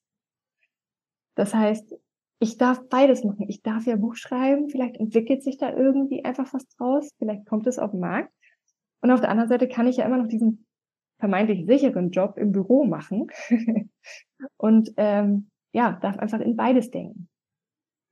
Das 1.34 1.52
heißt, 1.52 1.96
ich 2.42 2.58
darf 2.58 2.88
beides 2.88 3.22
machen. 3.22 3.46
Ich 3.48 3.62
darf 3.62 3.86
ja 3.86 3.94
Buch 3.94 4.16
schreiben. 4.16 4.68
Vielleicht 4.68 4.96
entwickelt 4.96 5.44
sich 5.44 5.58
da 5.58 5.72
irgendwie 5.72 6.24
einfach 6.24 6.52
was 6.52 6.66
draus. 6.68 7.08
Vielleicht 7.18 7.46
kommt 7.46 7.68
es 7.68 7.78
auf 7.78 7.92
den 7.92 8.00
Markt. 8.00 8.32
Und 9.00 9.12
auf 9.12 9.20
der 9.20 9.30
anderen 9.30 9.48
Seite 9.48 9.68
kann 9.68 9.86
ich 9.86 9.98
ja 9.98 10.04
immer 10.04 10.18
noch 10.18 10.26
diesen 10.26 10.66
vermeintlich 11.20 11.66
sicheren 11.66 12.10
Job 12.10 12.36
im 12.36 12.50
Büro 12.50 12.84
machen. 12.84 13.28
und 14.56 14.92
ähm, 14.96 15.50
ja, 15.72 15.92
darf 16.02 16.18
einfach 16.18 16.40
in 16.40 16.56
beides 16.56 16.90
denken. 16.90 17.28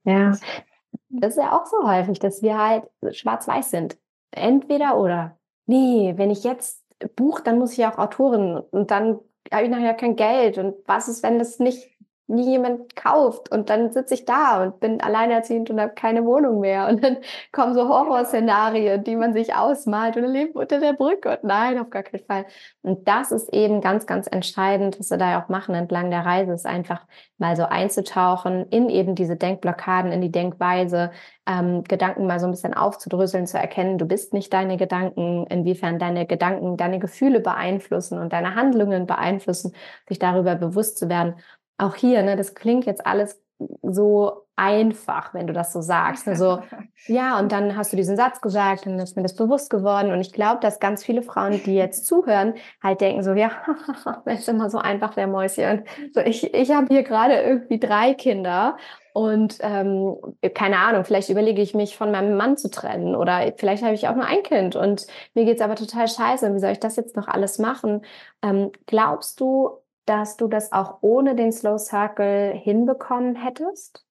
Ja, 0.05 0.31
das 1.09 1.37
ist 1.37 1.43
ja 1.43 1.59
auch 1.59 1.67
so 1.67 1.83
häufig, 1.83 2.21
dass 2.21 2.41
wir 2.41 2.57
halt 2.57 2.89
schwarz-weiß 3.11 3.71
sind. 3.71 3.99
Entweder 4.31 4.97
oder 4.97 5.39
nee, 5.67 6.13
wenn 6.17 6.31
ich 6.31 6.45
jetzt 6.45 6.85
buche, 7.17 7.43
dann 7.43 7.59
muss 7.59 7.77
ich 7.77 7.85
auch 7.85 7.99
Autorin 7.99 8.59
und 8.71 8.93
dann 8.93 9.19
habe 9.53 9.65
ich 9.65 9.71
nachher 9.71 9.95
kein 9.95 10.15
Geld. 10.15 10.57
Und 10.59 10.77
was 10.87 11.09
ist, 11.09 11.25
wenn 11.25 11.41
das 11.41 11.59
nicht 11.59 11.90
nie 12.31 12.51
jemand 12.51 12.97
kauft. 12.97 13.51
Und 13.51 13.69
dann 13.69 13.91
sitze 13.93 14.15
ich 14.15 14.25
da 14.25 14.63
und 14.63 14.81
bin 14.81 15.01
alleinerziehend 15.01 15.71
und 15.71 15.81
habe 15.81 15.93
keine 15.95 16.25
Wohnung 16.25 16.61
mehr. 16.61 16.89
Und 16.89 17.05
dann 17.05 17.19
kommen 17.53 17.75
so 17.75 17.89
Horrorszenarien, 17.89 19.05
die 19.05 19.17
man 19.17 19.33
sich 19.33 19.55
ausmalt 19.55 20.17
und 20.17 20.25
lebt 20.25 20.57
unter 20.57 20.81
der 20.81 20.95
Brücke. 20.95 21.31
Und 21.31 21.45
nein, 21.45 21.79
auf 21.79 21.91
gar 21.91 22.03
keinen 22.03 22.25
Fall. 22.25 22.47
Und 22.83 23.07
das 23.07 23.33
ist 23.33 23.53
eben 23.53 23.81
ganz, 23.81 24.07
ganz 24.07 24.27
entscheidend, 24.27 24.99
was 24.99 25.11
wir 25.11 25.19
da 25.19 25.41
auch 25.43 25.49
machen 25.49 25.75
entlang 25.75 26.11
der 26.11 26.25
Reise, 26.25 26.53
ist 26.53 26.67
einfach 26.67 27.07
mal 27.39 27.57
so 27.57 27.65
einzutauchen 27.65 28.67
in 28.67 28.89
eben 28.91 29.15
diese 29.15 29.37
Denkblockaden, 29.37 30.13
in 30.13 30.21
die 30.21 30.31
Denkweise, 30.31 31.11
ähm, 31.47 31.85
Gedanken 31.85 32.27
mal 32.27 32.39
so 32.39 32.47
ein 32.47 32.53
bisschen 32.53 32.75
aufzudröseln, 32.75 33.47
zu 33.47 33.59
erkennen, 33.59 33.99
du 33.99 34.07
bist 34.07 34.33
nicht 34.33 34.53
deine 34.53 34.77
Gedanken, 34.77 35.47
inwiefern 35.47 35.99
deine 35.99 36.27
Gedanken 36.27 36.77
deine 36.77 36.99
Gefühle 36.99 37.41
beeinflussen 37.41 38.19
und 38.19 38.33
deine 38.33 38.55
Handlungen 38.55 39.07
beeinflussen, 39.07 39.75
sich 40.09 40.19
darüber 40.19 40.55
bewusst 40.55 40.99
zu 40.99 41.09
werden 41.09 41.35
auch 41.81 41.95
hier, 41.95 42.23
ne, 42.23 42.37
das 42.37 42.55
klingt 42.55 42.87
jetzt 42.87 43.07
alles 43.07 43.41
so 43.83 44.47
einfach, 44.57 45.33
wenn 45.33 45.47
du 45.47 45.53
das 45.53 45.73
so 45.73 45.81
sagst. 45.81 46.29
Also, 46.29 46.61
ja, 47.07 47.39
und 47.39 47.51
dann 47.51 47.77
hast 47.77 47.93
du 47.93 47.97
diesen 47.97 48.17
Satz 48.17 48.41
gesagt 48.41 48.87
und 48.87 48.93
dann 48.93 49.01
ist 49.01 49.17
mir 49.17 49.23
das 49.23 49.35
bewusst 49.35 49.71
geworden. 49.71 50.13
Und 50.13 50.21
ich 50.21 50.33
glaube, 50.33 50.61
dass 50.61 50.81
ganz 50.81 51.03
viele 51.03 51.23
Frauen, 51.23 51.63
die 51.65 51.75
jetzt 51.75 52.07
zuhören, 52.07 52.55
halt 52.83 53.01
denken 53.01 53.23
so, 53.23 53.33
ja, 53.33 53.51
wenn 54.25 54.37
es 54.37 54.49
immer 54.49 54.69
so 54.69 54.79
einfach 54.79 55.17
wäre, 55.17 55.29
Mäuschen. 55.29 55.85
So, 56.15 56.21
ich, 56.21 56.53
ich 56.53 56.71
habe 56.73 56.89
hier 56.89 57.03
gerade 57.03 57.41
irgendwie 57.41 57.81
drei 57.81 58.13
Kinder 58.15 58.77
und 59.13 59.59
ähm, 59.61 60.17
keine 60.55 60.79
Ahnung, 60.79 61.05
vielleicht 61.05 61.31
überlege 61.31 61.63
ich 61.63 61.75
mich 61.75 61.97
von 61.97 62.11
meinem 62.11 62.37
Mann 62.37 62.57
zu 62.57 62.71
trennen 62.71 63.17
oder 63.17 63.53
vielleicht 63.57 63.83
habe 63.83 63.95
ich 63.95 64.09
auch 64.09 64.15
nur 64.15 64.27
ein 64.27 64.43
Kind 64.43 64.77
und 64.77 65.07
mir 65.35 65.45
geht's 65.45 65.63
aber 65.63 65.75
total 65.75 66.07
scheiße. 66.07 66.55
Wie 66.55 66.61
soll 66.61 66.73
ich 66.73 66.81
das 66.81 66.97
jetzt 66.97 67.17
noch 67.17 67.29
alles 67.29 67.59
machen? 67.59 68.03
Ähm, 68.43 68.71
glaubst 68.87 69.41
du, 69.41 69.81
dass 70.11 70.37
du 70.37 70.49
das 70.49 70.73
auch 70.73 70.99
ohne 71.03 71.37
den 71.37 71.53
Slow 71.53 71.79
Circle 71.79 72.53
hinbekommen 72.53 73.37
hättest? 73.37 74.05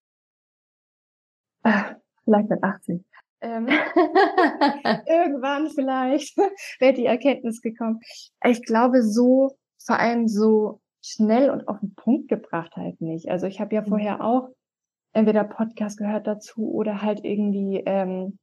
Ach, 1.63 1.95
vielleicht 2.23 2.49
mit 2.49 2.63
80. 2.63 3.03
Ähm, 3.41 3.67
irgendwann 5.07 5.69
vielleicht 5.69 6.37
wäre 6.79 6.93
die 6.93 7.05
Erkenntnis 7.05 7.61
gekommen. 7.61 7.99
Ich 8.45 8.63
glaube, 8.63 9.03
so 9.03 9.57
vor 9.77 9.99
allem 9.99 10.29
so 10.29 10.79
schnell 11.03 11.49
und 11.49 11.67
auf 11.67 11.81
den 11.81 11.93
Punkt 11.95 12.29
gebracht 12.29 12.77
halt 12.77 13.01
nicht. 13.01 13.29
Also 13.29 13.45
ich 13.47 13.59
habe 13.59 13.75
ja 13.75 13.81
mhm. 13.81 13.87
vorher 13.87 14.23
auch 14.23 14.47
entweder 15.11 15.43
Podcast 15.43 15.97
gehört 15.97 16.27
dazu 16.27 16.71
oder 16.71 17.01
halt 17.01 17.25
irgendwie, 17.25 17.83
ähm, 17.85 18.39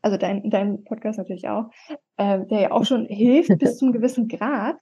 also 0.00 0.16
dein, 0.16 0.48
dein 0.48 0.84
Podcast 0.84 1.18
natürlich 1.18 1.48
auch, 1.48 1.66
äh, 2.16 2.46
der 2.46 2.60
ja 2.60 2.70
auch 2.70 2.86
schon 2.86 3.04
hilft 3.04 3.58
bis 3.58 3.76
zum 3.76 3.92
gewissen 3.92 4.26
Grad. 4.26 4.76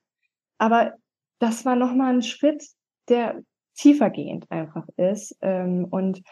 Aber 0.59 0.95
das 1.43 1.65
war 1.65 1.75
nochmal 1.75 2.15
ein 2.15 2.23
Schritt, 2.23 2.65
der 3.09 3.43
tiefergehend 3.75 4.49
einfach 4.51 4.87
ist. 4.97 5.37
Ähm, 5.41 5.87
und 5.91 6.23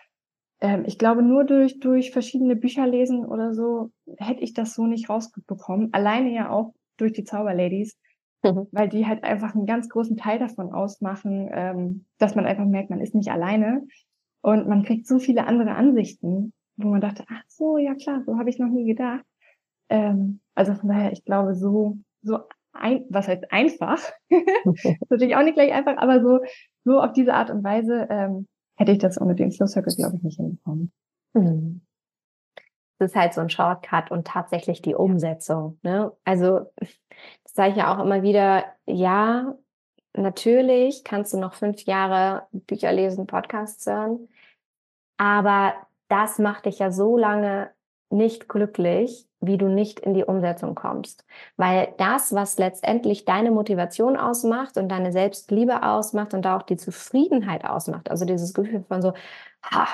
ähm, 0.61 0.85
ich 0.87 0.99
glaube, 0.99 1.23
nur 1.23 1.45
durch, 1.45 1.81
durch 1.81 2.13
verschiedene 2.13 2.55
Bücher 2.55 2.87
lesen 2.87 3.25
oder 3.25 3.53
so 3.53 3.91
hätte 4.19 4.43
ich 4.43 4.55
das 4.55 4.75
so 4.75 4.87
nicht 4.87 5.11
rausbekommen. 5.11 5.93
Alleine 5.93 6.33
ja 6.33 6.51
auch 6.51 6.75
durch 6.97 7.13
die 7.13 7.25
Zauberladies, 7.25 7.99
mhm. 8.45 8.69
weil 8.71 8.89
die 8.89 9.05
halt 9.07 9.25
einfach 9.25 9.55
einen 9.55 9.67
ganz 9.67 9.89
großen 9.89 10.17
Teil 10.17 10.39
davon 10.39 10.73
ausmachen, 10.73 11.51
ähm, 11.53 12.05
dass 12.19 12.37
man 12.37 12.47
einfach 12.47 12.67
merkt, 12.67 12.91
man 12.91 13.01
ist 13.01 13.15
nicht 13.15 13.33
alleine 13.33 13.85
und 14.43 14.69
man 14.69 14.85
kriegt 14.85 15.09
so 15.09 15.19
viele 15.19 15.47
andere 15.47 15.73
Ansichten, 15.73 16.53
wo 16.77 16.89
man 16.89 17.01
dachte, 17.01 17.25
ach 17.29 17.43
so, 17.49 17.79
ja 17.79 17.95
klar, 17.97 18.23
so 18.25 18.39
habe 18.39 18.49
ich 18.49 18.61
noch 18.61 18.69
nie 18.69 18.85
gedacht. 18.85 19.25
Ähm, 19.89 20.41
also 20.55 20.75
von 20.75 20.89
daher, 20.89 21.13
ich 21.13 21.25
glaube, 21.25 21.57
so, 21.57 21.99
so 22.23 22.39
ein, 22.73 23.05
was 23.09 23.29
heißt 23.29 23.53
einfach? 23.53 24.01
ist 24.31 25.11
natürlich 25.11 25.37
auch 25.37 25.43
nicht 25.43 25.55
gleich 25.55 25.73
einfach, 25.73 25.97
aber 25.99 26.21
so, 26.23 26.41
so 26.85 27.01
auf 27.01 27.13
diese 27.13 27.35
Art 27.35 27.51
und 27.51 27.65
Weise 27.65 28.07
ähm, 28.11 28.47
hätte 28.77 28.93
ich 28.93 28.99
das 28.99 29.21
ohne 29.21 29.35
den 29.35 29.51
Slow 29.51 29.67
Circle, 29.67 29.95
glaube 29.95 30.17
ich, 30.17 30.23
nicht 30.23 30.37
hinbekommen. 30.37 30.93
Mhm. 31.35 31.83
Das 32.99 33.13
ist 33.13 33.17
halt 33.17 33.33
so 33.33 33.41
ein 33.41 33.51
Shortcut 33.51 34.11
und 34.11 34.27
tatsächlich 34.27 34.83
die 34.83 34.95
Umsetzung. 34.95 35.79
Ne? 35.83 36.13
Also, 36.25 36.71
das 36.77 37.55
sage 37.55 37.71
ich 37.71 37.77
ja 37.77 37.95
auch 37.95 38.05
immer 38.05 38.23
wieder, 38.23 38.65
ja, 38.87 39.55
natürlich 40.13 41.03
kannst 41.05 41.33
du 41.33 41.39
noch 41.39 41.55
fünf 41.55 41.83
Jahre 41.83 42.47
Bücher 42.53 42.93
lesen, 42.93 43.27
Podcasts 43.27 43.87
hören, 43.87 44.29
aber 45.17 45.75
das 46.09 46.39
macht 46.39 46.67
dich 46.67 46.79
ja 46.79 46.91
so 46.91 47.17
lange 47.17 47.71
nicht 48.11 48.49
glücklich, 48.49 49.30
wie 49.41 49.59
du 49.59 49.69
nicht 49.69 50.01
in 50.01 50.15
die 50.15 50.25
Umsetzung 50.25 50.75
kommst. 50.75 51.25
Weil 51.57 51.95
das, 51.99 52.35
was 52.35 52.59
letztendlich 52.59 53.25
deine 53.25 53.51
Motivation 53.51 54.17
ausmacht 54.17 54.77
und 54.77 54.89
deine 54.89 55.13
Selbstliebe 55.13 55.83
ausmacht 55.83 56.35
und 56.35 56.47
auch 56.47 56.63
die 56.63 56.77
Zufriedenheit 56.77 57.65
ausmacht, 57.65 58.11
also 58.11 58.25
dieses 58.25 58.55
Gefühl 58.55 58.85
von 58.89 59.03
so, 59.03 59.13
ha, 59.63 59.87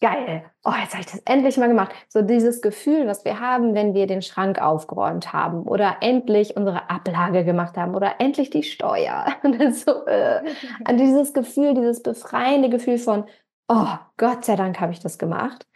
geil, 0.00 0.44
oh, 0.64 0.72
jetzt 0.80 0.92
habe 0.92 1.02
ich 1.02 1.10
das 1.10 1.20
endlich 1.20 1.56
mal 1.58 1.68
gemacht. 1.68 1.92
So 2.08 2.22
dieses 2.22 2.62
Gefühl, 2.62 3.06
was 3.06 3.24
wir 3.24 3.38
haben, 3.38 3.74
wenn 3.74 3.94
wir 3.94 4.06
den 4.06 4.22
Schrank 4.22 4.60
aufgeräumt 4.60 5.32
haben 5.32 5.62
oder 5.64 5.98
endlich 6.00 6.56
unsere 6.56 6.90
Ablage 6.90 7.44
gemacht 7.44 7.76
haben 7.76 7.94
oder 7.94 8.14
endlich 8.18 8.50
die 8.50 8.62
Steuer. 8.62 9.26
so, 9.72 10.06
äh, 10.06 10.42
an 10.84 10.96
dieses 10.96 11.32
Gefühl, 11.32 11.74
dieses 11.74 12.02
befreiende 12.02 12.70
Gefühl 12.70 12.98
von, 12.98 13.24
oh, 13.68 13.88
Gott 14.16 14.44
sei 14.44 14.56
Dank 14.56 14.80
habe 14.80 14.92
ich 14.92 15.00
das 15.00 15.18
gemacht. 15.18 15.66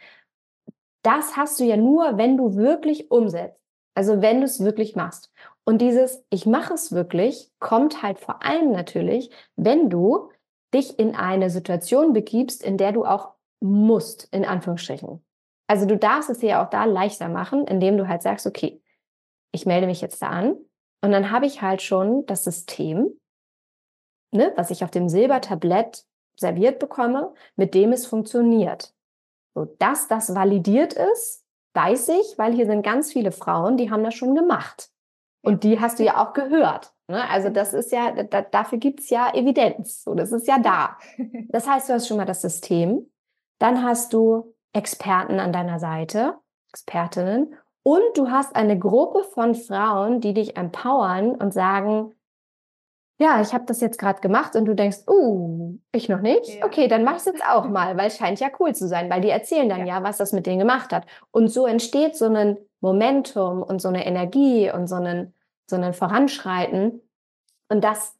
Das 1.05 1.37
hast 1.37 1.59
du 1.59 1.63
ja 1.63 1.77
nur, 1.77 2.17
wenn 2.17 2.35
du 2.35 2.55
wirklich 2.55 3.11
umsetzt. 3.11 3.61
Also 3.93 4.21
wenn 4.21 4.39
du 4.39 4.45
es 4.45 4.59
wirklich 4.59 4.95
machst. 4.95 5.31
Und 5.63 5.79
dieses 5.79 6.25
Ich 6.31 6.47
mache 6.47 6.73
es 6.73 6.91
wirklich 6.91 7.51
kommt 7.59 8.01
halt 8.01 8.19
vor 8.19 8.43
allem 8.43 8.71
natürlich, 8.71 9.29
wenn 9.55 9.89
du 9.89 10.31
dich 10.73 10.97
in 10.97 11.15
eine 11.15 11.51
Situation 11.51 12.13
begibst, 12.13 12.63
in 12.63 12.77
der 12.77 12.91
du 12.91 13.05
auch 13.05 13.33
musst, 13.61 14.27
in 14.33 14.45
Anführungsstrichen. 14.45 15.23
Also 15.67 15.85
du 15.85 15.95
darfst 15.95 16.29
es 16.29 16.39
dir 16.39 16.49
ja 16.49 16.65
auch 16.65 16.69
da 16.69 16.85
leichter 16.85 17.29
machen, 17.29 17.67
indem 17.67 17.97
du 17.97 18.07
halt 18.07 18.23
sagst, 18.23 18.47
okay, 18.47 18.81
ich 19.51 19.65
melde 19.65 19.87
mich 19.87 20.01
jetzt 20.01 20.21
da 20.21 20.29
an 20.29 20.57
und 21.01 21.11
dann 21.11 21.29
habe 21.29 21.45
ich 21.45 21.61
halt 21.61 21.83
schon 21.83 22.25
das 22.25 22.43
System, 22.43 23.19
ne, 24.31 24.53
was 24.55 24.71
ich 24.71 24.83
auf 24.83 24.91
dem 24.91 25.07
Silbertablett 25.07 26.03
serviert 26.35 26.79
bekomme, 26.79 27.33
mit 27.55 27.75
dem 27.75 27.93
es 27.93 28.07
funktioniert. 28.07 28.94
So, 29.55 29.65
dass 29.79 30.07
das 30.07 30.35
validiert 30.35 30.93
ist, 30.93 31.43
weiß 31.73 32.09
ich, 32.09 32.37
weil 32.37 32.53
hier 32.53 32.65
sind 32.65 32.83
ganz 32.83 33.11
viele 33.11 33.31
Frauen, 33.31 33.77
die 33.77 33.89
haben 33.89 34.03
das 34.03 34.13
schon 34.13 34.35
gemacht. 34.35 34.89
Und 35.41 35.63
die 35.63 35.79
hast 35.79 35.99
du 35.99 36.03
ja 36.03 36.23
auch 36.23 36.33
gehört. 36.33 36.93
Ne? 37.07 37.27
Also 37.29 37.49
das 37.49 37.73
ist 37.73 37.91
ja, 37.91 38.11
da, 38.11 38.41
dafür 38.41 38.79
gibt's 38.79 39.09
ja 39.09 39.33
Evidenz. 39.33 40.03
So, 40.03 40.15
das 40.15 40.31
ist 40.31 40.47
ja 40.47 40.59
da. 40.59 40.97
Das 41.49 41.67
heißt, 41.67 41.89
du 41.89 41.93
hast 41.93 42.07
schon 42.07 42.17
mal 42.17 42.25
das 42.25 42.41
System. 42.41 43.09
Dann 43.59 43.83
hast 43.83 44.13
du 44.13 44.55
Experten 44.73 45.39
an 45.39 45.53
deiner 45.53 45.79
Seite, 45.79 46.35
Expertinnen. 46.69 47.55
Und 47.83 48.01
du 48.15 48.31
hast 48.31 48.55
eine 48.55 48.77
Gruppe 48.77 49.23
von 49.23 49.53
Frauen, 49.53 50.19
die 50.19 50.33
dich 50.33 50.57
empowern 50.57 51.35
und 51.35 51.53
sagen, 51.53 52.14
ja, 53.17 53.41
ich 53.41 53.53
habe 53.53 53.65
das 53.65 53.79
jetzt 53.81 53.97
gerade 53.97 54.19
gemacht 54.19 54.55
und 54.55 54.65
du 54.65 54.73
denkst, 54.73 54.99
uh, 55.07 55.77
ich 55.91 56.09
noch 56.09 56.21
nicht? 56.21 56.59
Ja. 56.59 56.65
Okay, 56.65 56.87
dann 56.87 57.03
mach 57.03 57.17
ich 57.17 57.25
jetzt 57.25 57.43
auch 57.45 57.65
mal, 57.69 57.95
weil 57.97 58.07
es 58.07 58.17
scheint 58.17 58.39
ja 58.39 58.49
cool 58.59 58.75
zu 58.75 58.87
sein, 58.87 59.09
weil 59.09 59.21
die 59.21 59.29
erzählen 59.29 59.69
dann 59.69 59.85
ja. 59.85 59.97
ja, 59.99 60.03
was 60.03 60.17
das 60.17 60.33
mit 60.33 60.45
denen 60.45 60.59
gemacht 60.59 60.91
hat. 60.91 61.05
Und 61.31 61.47
so 61.47 61.65
entsteht 61.65 62.15
so 62.15 62.25
ein 62.25 62.57
Momentum 62.81 63.63
und 63.63 63.81
so 63.81 63.87
eine 63.87 64.05
Energie 64.05 64.71
und 64.71 64.87
so 64.87 64.95
ein, 64.95 65.33
so 65.69 65.75
ein 65.75 65.93
Voranschreiten. 65.93 67.01
Und 67.69 67.83
das 67.83 68.15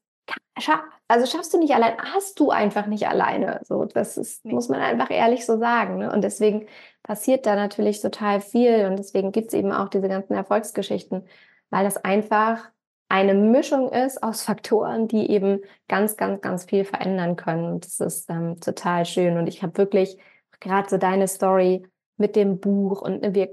also 1.07 1.25
schaffst 1.25 1.53
du 1.53 1.59
nicht 1.59 1.73
allein, 1.73 1.97
hast 1.99 2.39
du 2.39 2.49
einfach 2.49 2.87
nicht 2.87 3.07
alleine. 3.07 3.61
So, 3.63 3.85
das 3.85 4.17
ist, 4.17 4.45
nee. 4.45 4.53
muss 4.53 4.69
man 4.69 4.79
einfach 4.79 5.11
ehrlich 5.11 5.45
so 5.45 5.57
sagen. 5.57 5.97
Ne? 5.97 6.11
Und 6.11 6.23
deswegen 6.23 6.67
passiert 7.03 7.45
da 7.45 7.55
natürlich 7.55 8.01
total 8.01 8.41
viel 8.41 8.85
und 8.85 8.97
deswegen 8.97 9.31
gibt 9.31 9.49
es 9.49 9.53
eben 9.53 9.71
auch 9.71 9.89
diese 9.89 10.07
ganzen 10.07 10.33
Erfolgsgeschichten, 10.33 11.27
weil 11.69 11.83
das 11.83 11.97
einfach 11.97 12.71
eine 13.09 13.33
Mischung 13.33 13.89
ist 13.91 14.21
aus 14.23 14.43
Faktoren, 14.43 15.07
die 15.07 15.29
eben 15.29 15.61
ganz, 15.87 16.17
ganz, 16.17 16.41
ganz 16.41 16.65
viel 16.65 16.85
verändern 16.85 17.35
können. 17.35 17.65
Und 17.65 17.85
das 17.85 17.99
ist 17.99 18.29
ähm, 18.29 18.59
total 18.59 19.05
schön. 19.05 19.37
Und 19.37 19.47
ich 19.47 19.63
habe 19.63 19.77
wirklich 19.77 20.17
gerade 20.59 20.89
so 20.89 20.97
deine 20.97 21.27
Story 21.27 21.85
mit 22.17 22.35
dem 22.35 22.59
Buch 22.59 23.01
und 23.01 23.21
ne, 23.21 23.33
wir, 23.35 23.49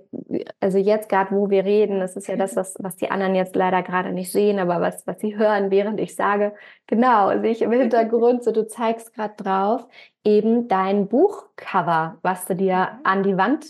also 0.60 0.78
jetzt 0.78 1.08
gerade, 1.08 1.34
wo 1.34 1.50
wir 1.50 1.64
reden, 1.64 1.98
das 1.98 2.16
ist 2.16 2.28
ja 2.28 2.36
das, 2.36 2.54
was, 2.54 2.76
was 2.78 2.96
die 2.96 3.10
anderen 3.10 3.34
jetzt 3.34 3.56
leider 3.56 3.82
gerade 3.82 4.12
nicht 4.12 4.30
sehen, 4.30 4.60
aber 4.60 4.80
was, 4.80 5.04
was 5.06 5.18
sie 5.18 5.36
hören, 5.36 5.72
während 5.72 5.98
ich 5.98 6.14
sage, 6.14 6.54
genau, 6.86 7.30
sehe 7.40 7.50
ich 7.50 7.62
im 7.62 7.72
Hintergrund, 7.72 8.44
so 8.44 8.52
du 8.52 8.66
zeigst 8.66 9.14
gerade 9.14 9.34
drauf, 9.36 9.88
eben 10.22 10.68
dein 10.68 11.08
Buchcover, 11.08 12.18
was 12.22 12.46
du 12.46 12.54
dir 12.54 12.92
mhm. 12.92 13.00
an 13.02 13.22
die 13.24 13.36
Wand 13.36 13.66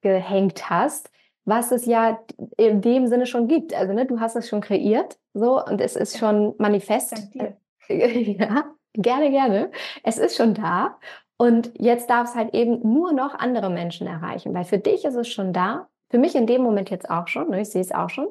gehängt 0.00 0.68
hast 0.68 1.10
was 1.44 1.72
es 1.72 1.86
ja 1.86 2.18
in 2.56 2.80
dem 2.80 3.06
Sinne 3.06 3.26
schon 3.26 3.48
gibt. 3.48 3.74
Also 3.74 3.92
ne, 3.92 4.06
du 4.06 4.20
hast 4.20 4.36
es 4.36 4.48
schon 4.48 4.60
kreiert, 4.60 5.18
so 5.34 5.62
und 5.62 5.80
es 5.80 5.96
ist 5.96 6.18
schon 6.18 6.54
manifest. 6.58 7.14
ja, 7.88 8.64
gerne, 8.94 9.30
gerne. 9.30 9.70
Es 10.02 10.18
ist 10.18 10.36
schon 10.36 10.54
da 10.54 10.98
und 11.36 11.72
jetzt 11.78 12.08
darf 12.08 12.30
es 12.30 12.34
halt 12.34 12.54
eben 12.54 12.80
nur 12.82 13.12
noch 13.12 13.34
andere 13.34 13.70
Menschen 13.70 14.06
erreichen, 14.06 14.54
weil 14.54 14.64
für 14.64 14.78
dich 14.78 15.04
ist 15.04 15.16
es 15.16 15.28
schon 15.28 15.52
da. 15.52 15.88
Für 16.10 16.18
mich 16.18 16.34
in 16.36 16.46
dem 16.46 16.62
Moment 16.62 16.90
jetzt 16.90 17.10
auch 17.10 17.28
schon. 17.28 17.50
Ne, 17.50 17.62
ich 17.62 17.70
sehe 17.70 17.80
es 17.80 17.92
auch 17.92 18.10
schon 18.10 18.28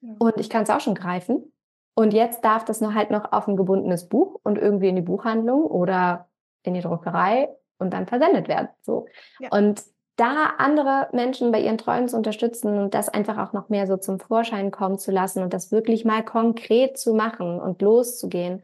ja. 0.00 0.14
und 0.18 0.38
ich 0.38 0.48
kann 0.50 0.62
es 0.62 0.70
auch 0.70 0.80
schon 0.80 0.94
greifen. 0.94 1.52
Und 1.94 2.14
jetzt 2.14 2.44
darf 2.44 2.64
das 2.64 2.80
noch 2.80 2.94
halt 2.94 3.10
noch 3.10 3.32
auf 3.32 3.46
ein 3.46 3.56
gebundenes 3.56 4.08
Buch 4.08 4.40
und 4.42 4.56
irgendwie 4.56 4.88
in 4.88 4.96
die 4.96 5.02
Buchhandlung 5.02 5.64
oder 5.64 6.28
in 6.62 6.74
die 6.74 6.80
Druckerei 6.80 7.50
und 7.78 7.92
dann 7.92 8.06
versendet 8.06 8.48
werden. 8.48 8.68
So. 8.80 9.06
Ja. 9.38 9.50
Und 9.50 9.82
da 10.20 10.54
andere 10.58 11.08
Menschen 11.12 11.50
bei 11.50 11.60
ihren 11.60 11.78
Träumen 11.78 12.08
zu 12.08 12.16
unterstützen 12.16 12.78
und 12.78 12.92
das 12.92 13.08
einfach 13.08 13.38
auch 13.38 13.54
noch 13.54 13.70
mehr 13.70 13.86
so 13.86 13.96
zum 13.96 14.20
Vorschein 14.20 14.70
kommen 14.70 14.98
zu 14.98 15.10
lassen 15.10 15.42
und 15.42 15.54
das 15.54 15.72
wirklich 15.72 16.04
mal 16.04 16.22
konkret 16.22 16.98
zu 16.98 17.14
machen 17.14 17.58
und 17.58 17.80
loszugehen, 17.80 18.62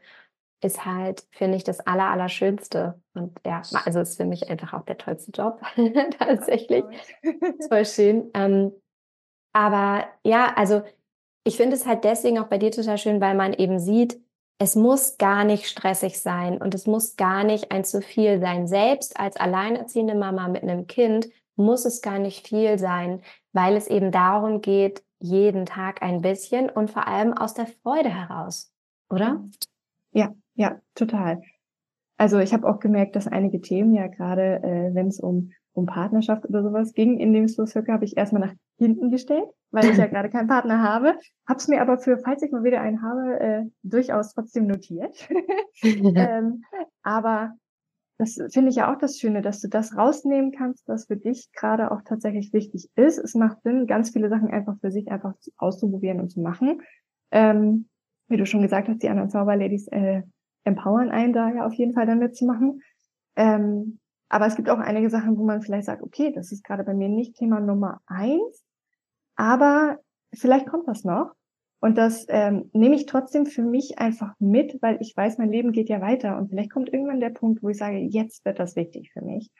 ist 0.63 0.85
halt, 0.85 1.27
finde 1.31 1.57
ich, 1.57 1.65
das 1.65 1.81
Aller, 1.81 2.11
Allerschönste. 2.11 3.01
Und 3.15 3.39
ja, 3.47 3.63
also 3.85 4.01
ist 4.01 4.19
für 4.19 4.27
mich 4.27 4.51
einfach 4.51 4.75
auch 4.75 4.85
der 4.85 4.99
tollste 4.99 5.31
Job, 5.31 5.61
tatsächlich. 6.19 6.85
Voll 7.69 7.87
schön. 7.87 8.31
Ähm, 8.35 8.73
aber 9.55 10.07
ja, 10.25 10.53
also 10.57 10.83
ich 11.45 11.57
finde 11.57 11.77
es 11.77 11.87
halt 11.87 12.05
deswegen 12.05 12.39
auch 12.39 12.49
bei 12.49 12.59
dir 12.59 12.71
total 12.71 12.99
schön, 12.99 13.21
weil 13.21 13.35
man 13.35 13.55
eben 13.55 13.79
sieht, 13.79 14.21
es 14.59 14.75
muss 14.75 15.17
gar 15.17 15.45
nicht 15.45 15.67
stressig 15.67 16.21
sein 16.21 16.59
und 16.59 16.75
es 16.75 16.87
muss 16.87 17.17
gar 17.17 17.45
nicht 17.45 17.73
ein 17.73 17.85
zu 17.85 18.03
viel 18.03 18.41
sein. 18.41 18.67
Selbst 18.67 19.19
als 19.19 19.37
alleinerziehende 19.37 20.15
Mama 20.15 20.49
mit 20.49 20.63
einem 20.63 20.87
Kind 20.87 21.29
muss 21.57 21.85
es 21.85 22.03
gar 22.03 22.19
nicht 22.19 22.47
viel 22.47 22.79
sein, 22.79 23.23
weil 23.53 23.77
es 23.77 23.89
eben 23.89 24.13
darum 24.13 24.61
geht, 24.61 25.03
jeden 25.19 25.67
Tag 25.67 26.03
ein 26.03 26.21
bisschen 26.21 26.69
und 26.69 26.91
vor 26.91 27.09
allem 27.09 27.33
aus 27.33 27.55
der 27.55 27.67
Freude 27.67 28.11
heraus, 28.11 28.73
oder? 29.11 29.45
Ja, 30.13 30.35
ja, 30.55 30.81
total. 30.95 31.41
Also 32.19 32.39
ich 32.39 32.53
habe 32.53 32.69
auch 32.69 32.81
gemerkt, 32.81 33.17
dass 33.17 33.27
einige 33.27 33.61
Themen 33.61 33.95
ja 33.95 34.07
gerade, 34.07 34.63
äh, 34.63 34.95
wenn 34.95 35.09
es 35.09 35.21
um 35.21 35.51
um 35.77 35.87
Partnerschaft 35.87 36.49
oder 36.49 36.63
sowas 36.63 36.95
ging, 36.95 37.19
in 37.19 37.33
dem 37.33 37.49
Slow 37.49 37.67
Circle 37.67 37.95
habe 37.95 38.05
ich 38.05 38.17
erstmal 38.17 38.41
nach 38.41 38.55
hinten 38.79 39.11
gestellt, 39.11 39.49
weil 39.71 39.91
ich 39.91 39.97
ja 39.97 40.07
gerade 40.07 40.31
keinen 40.31 40.49
Partner 40.49 40.83
habe. 40.83 41.19
Hab's 41.47 41.69
mir 41.69 41.83
aber 41.83 41.99
für, 41.99 42.19
falls 42.19 42.43
ich 42.43 42.51
mal 42.51 42.65
wieder 42.65 42.81
einen 42.81 43.03
habe, 43.03 43.41
äh, 43.41 43.65
durchaus 43.83 44.33
trotzdem 44.33 44.67
notiert. 44.67 45.29
ähm, 45.83 46.65
aber 47.03 47.53
das 48.19 48.39
finde 48.51 48.71
ich 48.71 48.77
ja 48.77 48.93
auch 48.93 48.99
das 48.99 49.19
Schöne, 49.19 49.43
dass 49.43 49.61
du 49.61 49.69
das 49.69 49.97
rausnehmen 49.97 50.53
kannst, 50.53 50.89
was 50.89 51.07
für 51.07 51.17
dich 51.17 51.51
gerade 51.53 51.91
auch 51.91 52.01
tatsächlich 52.03 52.53
wichtig 52.53 52.89
ist. 52.95 53.19
Es 53.19 53.35
macht 53.35 53.63
Sinn, 53.63 53.87
ganz 53.87 54.11
viele 54.11 54.31
Sachen 54.31 54.51
einfach 54.51 54.79
für 54.81 54.91
sich 54.91 55.11
einfach 55.11 55.35
auszuprobieren 55.59 56.21
und 56.21 56.31
zu 56.31 56.41
machen. 56.41 56.81
Ähm, 57.31 57.89
wie 58.29 58.39
du 58.39 58.47
schon 58.47 58.63
gesagt 58.63 58.89
hast, 58.89 59.03
die 59.03 59.09
anderen 59.09 59.31
Zauberladies 59.31 59.89
äh, 59.89 60.23
empowern 60.65 61.11
einen 61.11 61.33
da 61.33 61.51
ja 61.51 61.67
auf 61.67 61.75
jeden 61.75 61.93
Fall 61.93 62.07
dann 62.07 62.19
mitzumachen. 62.19 62.81
Ähm, 63.37 64.01
aber 64.29 64.47
es 64.47 64.57
gibt 64.57 64.71
auch 64.71 64.79
einige 64.79 65.11
Sachen, 65.11 65.37
wo 65.37 65.45
man 65.45 65.63
vielleicht 65.63 65.87
sagt, 65.87 66.03
okay, 66.03 66.33
das 66.33 66.51
ist 66.53 66.65
gerade 66.65 66.85
bei 66.85 66.95
mir 66.95 67.09
nicht 67.09 67.37
Thema 67.37 67.61
Nummer 67.61 68.01
eins, 68.07 68.65
aber 69.37 69.99
vielleicht 70.35 70.67
kommt 70.67 70.89
das 70.89 71.05
noch. 71.05 71.33
Und 71.87 71.97
das 71.97 72.27
ähm, 72.31 72.69
nehme 72.73 72.97
ich 72.97 73.07
trotzdem 73.07 73.47
für 73.47 73.63
mich 73.63 74.01
einfach 74.01 74.35
mit, 74.41 74.77
weil 74.83 74.99
ich 75.01 75.17
weiß, 75.17 75.39
mein 75.39 75.53
Leben 75.53 75.71
geht 75.71 75.89
ja 75.89 76.01
weiter 76.01 76.37
und 76.37 76.49
vielleicht 76.49 76.73
kommt 76.73 76.93
irgendwann 76.93 77.21
der 77.21 77.31
Punkt, 77.31 77.63
wo 77.63 77.69
ich 77.69 77.77
sage, 77.77 77.99
jetzt 77.99 78.45
wird 78.45 78.59
das 78.59 78.75
wichtig 78.75 79.13
für 79.13 79.23
mich. 79.23 79.53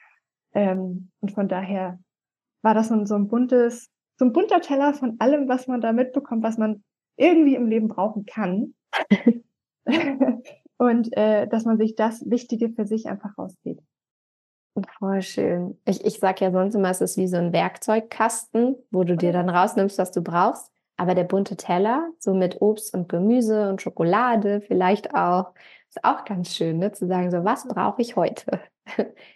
Ähm, 0.53 1.09
und 1.21 1.31
von 1.31 1.47
daher 1.47 1.99
war 2.63 2.73
das 2.73 2.89
so 2.89 3.15
ein 3.15 3.29
buntes, 3.29 3.89
so 4.19 4.25
ein 4.25 4.33
bunter 4.33 4.59
Teller 4.59 4.93
von 4.93 5.15
allem, 5.19 5.47
was 5.47 5.67
man 5.67 5.79
da 5.79 5.93
mitbekommt, 5.93 6.43
was 6.43 6.57
man 6.57 6.83
irgendwie 7.15 7.55
im 7.55 7.67
Leben 7.67 7.87
brauchen 7.87 8.25
kann. 8.25 8.75
und 10.77 11.15
äh, 11.15 11.47
dass 11.47 11.63
man 11.63 11.77
sich 11.77 11.95
das 11.95 12.29
Wichtige 12.29 12.71
für 12.71 12.85
sich 12.85 13.05
einfach 13.07 13.37
rauszieht. 13.37 13.79
Voll 14.99 15.21
schön. 15.21 15.79
Ich, 15.85 16.03
ich 16.03 16.19
sage 16.19 16.43
ja 16.43 16.51
sonst 16.51 16.75
immer, 16.75 16.89
es 16.89 16.99
ist 16.99 17.15
wie 17.15 17.27
so 17.27 17.37
ein 17.37 17.53
Werkzeugkasten, 17.53 18.75
wo 18.91 19.05
du 19.05 19.15
dir 19.15 19.31
dann 19.31 19.49
rausnimmst, 19.49 19.97
was 19.97 20.11
du 20.11 20.21
brauchst. 20.21 20.73
Aber 20.97 21.15
der 21.15 21.23
bunte 21.23 21.55
Teller, 21.55 22.09
so 22.19 22.33
mit 22.33 22.61
Obst 22.61 22.93
und 22.93 23.07
Gemüse 23.07 23.69
und 23.69 23.81
Schokolade 23.81 24.61
vielleicht 24.61 25.13
auch, 25.13 25.53
ist 25.89 26.03
auch 26.03 26.25
ganz 26.25 26.55
schön, 26.55 26.79
ne? 26.79 26.91
zu 26.91 27.07
sagen, 27.07 27.31
so 27.31 27.45
was 27.45 27.67
brauche 27.67 28.01
ich 28.01 28.15
heute? 28.15 28.59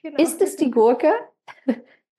Genau. 0.02 0.18
Ist 0.18 0.42
es 0.42 0.56
die 0.56 0.72
Gurke? 0.72 1.12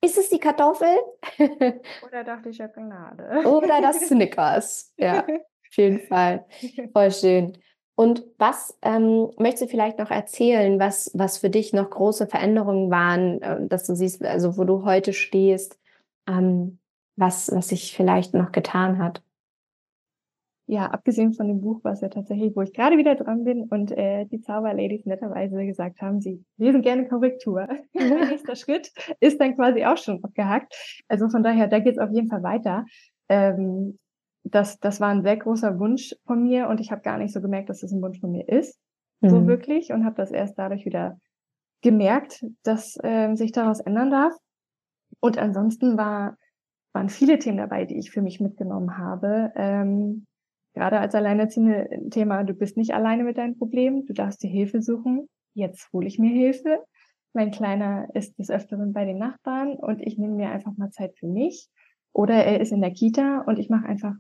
Ist 0.05 0.18
es 0.18 0.28
die 0.28 0.38
Kartoffel? 0.38 0.97
Oder 1.38 2.24
doch 2.24 2.43
die 2.45 2.53
Schokolade? 2.53 3.49
Oder 3.49 3.80
das 3.80 4.01
Snickers. 4.09 4.93
Ja, 4.97 5.20
auf 5.20 5.76
jeden 5.76 6.01
Fall. 6.01 6.45
Voll 6.93 7.11
schön. 7.11 7.57
Und 7.95 8.24
was 8.38 8.76
ähm, 8.82 9.30
möchtest 9.38 9.62
du 9.62 9.68
vielleicht 9.68 9.99
noch 9.99 10.11
erzählen, 10.11 10.80
was, 10.80 11.11
was 11.14 11.38
für 11.38 11.51
dich 11.51 11.72
noch 11.72 11.88
große 11.88 12.26
Veränderungen 12.26 12.90
waren, 12.90 13.40
äh, 13.43 13.66
dass 13.66 13.86
du 13.86 13.95
siehst, 13.95 14.24
also 14.24 14.57
wo 14.57 14.64
du 14.64 14.84
heute 14.84 15.12
stehst, 15.12 15.78
ähm, 16.26 16.78
was, 17.16 17.51
was 17.55 17.68
sich 17.68 17.95
vielleicht 17.95 18.34
noch 18.34 18.51
getan 18.51 18.99
hat? 18.99 19.22
Ja, 20.72 20.86
abgesehen 20.86 21.34
von 21.34 21.48
dem 21.48 21.60
Buch, 21.60 21.80
was 21.82 22.00
ja 22.00 22.08
tatsächlich, 22.08 22.56
wo 22.56 22.62
ich 22.62 22.72
gerade 22.72 22.96
wieder 22.96 23.14
dran 23.14 23.44
bin 23.44 23.64
und 23.64 23.92
äh, 23.92 24.24
die 24.24 24.40
Zauberladies 24.40 25.04
netterweise 25.04 25.66
gesagt 25.66 26.00
haben, 26.00 26.22
sie 26.22 26.42
lesen 26.56 26.80
gerne 26.80 27.06
Korrektur. 27.06 27.68
nächster 27.92 28.56
Schritt 28.56 28.90
ist 29.20 29.38
dann 29.38 29.54
quasi 29.54 29.84
auch 29.84 29.98
schon 29.98 30.24
abgehakt. 30.24 30.74
Also 31.08 31.28
von 31.28 31.42
daher, 31.42 31.66
da 31.66 31.78
geht 31.78 31.96
es 31.96 31.98
auf 31.98 32.10
jeden 32.10 32.30
Fall 32.30 32.42
weiter. 32.42 32.86
Ähm, 33.28 33.98
das, 34.44 34.80
das 34.80 34.98
war 34.98 35.10
ein 35.10 35.22
sehr 35.22 35.36
großer 35.36 35.78
Wunsch 35.78 36.14
von 36.24 36.42
mir 36.42 36.68
und 36.68 36.80
ich 36.80 36.90
habe 36.90 37.02
gar 37.02 37.18
nicht 37.18 37.34
so 37.34 37.42
gemerkt, 37.42 37.68
dass 37.68 37.80
das 37.80 37.92
ein 37.92 38.00
Wunsch 38.00 38.20
von 38.20 38.32
mir 38.32 38.48
ist, 38.48 38.80
mhm. 39.20 39.28
so 39.28 39.46
wirklich, 39.46 39.92
und 39.92 40.06
habe 40.06 40.16
das 40.16 40.30
erst 40.30 40.58
dadurch 40.58 40.86
wieder 40.86 41.18
gemerkt, 41.82 42.46
dass 42.62 42.98
ähm, 43.02 43.36
sich 43.36 43.52
daraus 43.52 43.80
ändern 43.80 44.10
darf. 44.10 44.32
Und 45.20 45.36
ansonsten 45.36 45.98
war, 45.98 46.38
waren 46.94 47.10
viele 47.10 47.38
Themen 47.38 47.58
dabei, 47.58 47.84
die 47.84 47.98
ich 47.98 48.10
für 48.10 48.22
mich 48.22 48.40
mitgenommen 48.40 48.96
habe. 48.96 49.52
Ähm, 49.54 50.24
gerade 50.74 50.98
als 50.98 51.14
Alleinerziehende 51.14 51.88
Thema, 52.10 52.44
du 52.44 52.54
bist 52.54 52.76
nicht 52.76 52.94
alleine 52.94 53.24
mit 53.24 53.38
deinen 53.38 53.58
Problemen, 53.58 54.06
du 54.06 54.12
darfst 54.12 54.42
dir 54.42 54.50
Hilfe 54.50 54.82
suchen. 54.82 55.28
Jetzt 55.54 55.92
hole 55.92 56.06
ich 56.06 56.18
mir 56.18 56.30
Hilfe. 56.30 56.82
Mein 57.34 57.50
Kleiner 57.50 58.08
ist 58.14 58.38
des 58.38 58.50
Öfteren 58.50 58.92
bei 58.92 59.04
den 59.04 59.18
Nachbarn 59.18 59.74
und 59.74 60.00
ich 60.00 60.18
nehme 60.18 60.34
mir 60.34 60.50
einfach 60.50 60.76
mal 60.76 60.90
Zeit 60.90 61.16
für 61.18 61.26
mich. 61.26 61.68
Oder 62.12 62.44
er 62.44 62.60
ist 62.60 62.72
in 62.72 62.80
der 62.80 62.92
Kita 62.92 63.42
und 63.42 63.58
ich 63.58 63.70
mache 63.70 63.86
einfach 63.86 64.14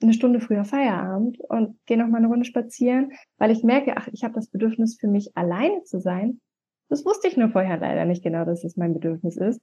eine 0.00 0.12
Stunde 0.12 0.40
früher 0.40 0.64
Feierabend 0.64 1.38
und 1.48 1.78
gehe 1.86 1.96
noch 1.96 2.08
mal 2.08 2.18
eine 2.18 2.28
Runde 2.28 2.44
spazieren, 2.44 3.12
weil 3.36 3.50
ich 3.50 3.64
merke, 3.64 3.96
ach, 3.96 4.08
ich 4.12 4.24
habe 4.24 4.34
das 4.34 4.48
Bedürfnis 4.48 4.96
für 4.98 5.08
mich 5.08 5.36
alleine 5.36 5.82
zu 5.82 6.00
sein. 6.00 6.40
Das 6.88 7.04
wusste 7.04 7.28
ich 7.28 7.36
nur 7.36 7.50
vorher 7.50 7.78
leider 7.78 8.04
nicht 8.04 8.22
genau, 8.22 8.44
dass 8.44 8.64
es 8.64 8.76
mein 8.76 8.94
Bedürfnis 8.94 9.36
ist. 9.36 9.60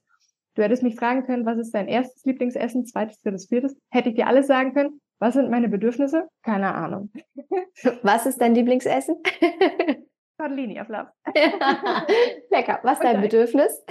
Du 0.54 0.62
hättest 0.62 0.82
mich 0.82 0.96
fragen 0.96 1.24
können, 1.24 1.44
was 1.44 1.58
ist 1.58 1.74
dein 1.74 1.88
erstes 1.88 2.24
Lieblingsessen, 2.24 2.86
zweites, 2.86 3.20
drittes, 3.20 3.46
viertes? 3.48 3.76
Hätte 3.90 4.10
ich 4.10 4.14
dir 4.14 4.26
alles 4.26 4.46
sagen 4.46 4.72
können. 4.72 5.00
Was 5.18 5.34
sind 5.34 5.50
meine 5.50 5.68
Bedürfnisse? 5.68 6.28
Keine 6.42 6.74
Ahnung. 6.74 7.10
Was 8.02 8.26
ist 8.26 8.40
dein 8.40 8.54
Lieblingsessen? 8.54 9.16
Tortellini 10.38 10.78
auf 10.80 10.88
Lauf. 10.88 11.08
Lecker. 12.50 12.80
Was 12.82 12.98
ist 12.98 13.04
dein 13.04 13.22
Bedürfnis? 13.22 13.82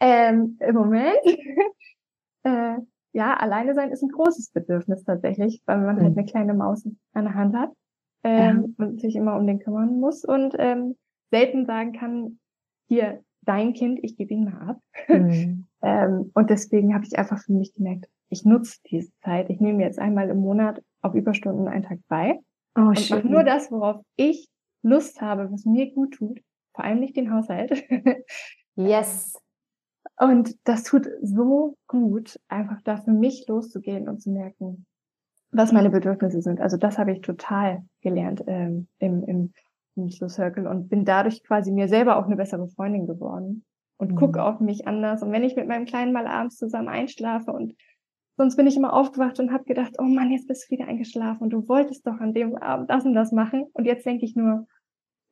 ähm, 0.00 0.58
Im 0.60 0.74
Moment 0.74 1.16
äh, 2.44 2.76
ja, 3.12 3.34
alleine 3.34 3.74
sein 3.74 3.90
ist 3.90 4.02
ein 4.02 4.10
großes 4.10 4.50
Bedürfnis 4.50 5.04
tatsächlich, 5.04 5.62
weil 5.66 5.78
man 5.78 5.96
mhm. 5.96 6.02
halt 6.02 6.18
eine 6.18 6.26
kleine 6.26 6.54
Maus 6.54 6.86
an 7.12 7.24
der 7.24 7.34
Hand 7.34 7.56
hat 7.56 7.70
ähm, 8.22 8.74
ja. 8.78 8.84
und 8.84 9.00
sich 9.00 9.16
immer 9.16 9.36
um 9.36 9.46
den 9.46 9.58
kümmern 9.58 9.98
muss 9.98 10.24
und 10.24 10.54
ähm, 10.58 10.96
selten 11.30 11.66
sagen 11.66 11.92
kann, 11.92 12.38
hier, 12.88 13.22
dein 13.42 13.72
Kind, 13.72 14.00
ich 14.02 14.16
gebe 14.16 14.34
ihn 14.34 14.44
mal 14.44 14.70
ab. 14.70 14.80
Mhm. 15.08 15.66
ähm, 15.82 16.30
und 16.34 16.50
deswegen 16.50 16.94
habe 16.94 17.04
ich 17.04 17.18
einfach 17.18 17.38
für 17.42 17.52
mich 17.52 17.74
gemerkt, 17.74 18.06
ich 18.30 18.44
nutze 18.44 18.78
diese 18.90 19.12
Zeit. 19.22 19.50
Ich 19.50 19.60
nehme 19.60 19.82
jetzt 19.82 19.98
einmal 19.98 20.30
im 20.30 20.38
Monat 20.38 20.82
auf 21.02 21.14
Überstunden 21.14 21.68
einen 21.68 21.82
Tag 21.82 21.98
bei 22.08 22.38
oh, 22.76 22.82
und 22.82 23.10
mache 23.10 23.26
nur 23.26 23.44
das, 23.44 23.70
worauf 23.70 24.02
ich 24.16 24.48
Lust 24.82 25.20
habe, 25.20 25.50
was 25.52 25.66
mir 25.66 25.92
gut 25.92 26.14
tut. 26.14 26.40
Vor 26.74 26.84
allem 26.84 27.00
nicht 27.00 27.16
den 27.16 27.32
Haushalt. 27.32 27.84
yes. 28.76 29.38
Und 30.18 30.56
das 30.64 30.84
tut 30.84 31.08
so 31.22 31.76
gut, 31.86 32.38
einfach 32.48 32.80
da 32.82 32.98
für 32.98 33.10
mich 33.10 33.46
loszugehen 33.48 34.08
und 34.08 34.20
zu 34.20 34.30
merken, 34.30 34.86
was 35.50 35.72
meine 35.72 35.90
Bedürfnisse 35.90 36.40
sind. 36.40 36.60
Also 36.60 36.76
das 36.76 36.98
habe 36.98 37.12
ich 37.12 37.20
total 37.22 37.82
gelernt 38.00 38.44
ähm, 38.46 38.86
im, 38.98 39.24
im, 39.24 39.52
im 39.96 40.10
Slow 40.10 40.28
Circle 40.28 40.66
und 40.66 40.88
bin 40.88 41.04
dadurch 41.04 41.42
quasi 41.42 41.72
mir 41.72 41.88
selber 41.88 42.16
auch 42.16 42.26
eine 42.26 42.36
bessere 42.36 42.68
Freundin 42.68 43.06
geworden 43.06 43.64
und 43.96 44.12
mhm. 44.12 44.16
gucke 44.16 44.42
auf 44.42 44.60
mich 44.60 44.86
anders. 44.86 45.22
Und 45.22 45.32
wenn 45.32 45.42
ich 45.44 45.56
mit 45.56 45.66
meinem 45.66 45.86
Kleinen 45.86 46.12
mal 46.12 46.26
abends 46.26 46.56
zusammen 46.56 46.88
einschlafe 46.88 47.52
und 47.52 47.74
sonst 48.40 48.56
bin 48.56 48.66
ich 48.66 48.74
immer 48.74 48.94
aufgewacht 48.94 49.38
und 49.38 49.52
habe 49.52 49.64
gedacht, 49.64 49.96
oh 49.98 50.04
Mann, 50.04 50.30
jetzt 50.30 50.48
bist 50.48 50.64
du 50.64 50.74
wieder 50.74 50.88
eingeschlafen 50.88 51.42
und 51.42 51.50
du 51.50 51.68
wolltest 51.68 52.06
doch 52.06 52.20
an 52.20 52.32
dem 52.32 52.56
Abend 52.56 52.88
das 52.88 53.04
und 53.04 53.12
das 53.12 53.32
machen. 53.32 53.66
Und 53.74 53.84
jetzt 53.84 54.06
denke 54.06 54.24
ich 54.24 54.34
nur, 54.34 54.66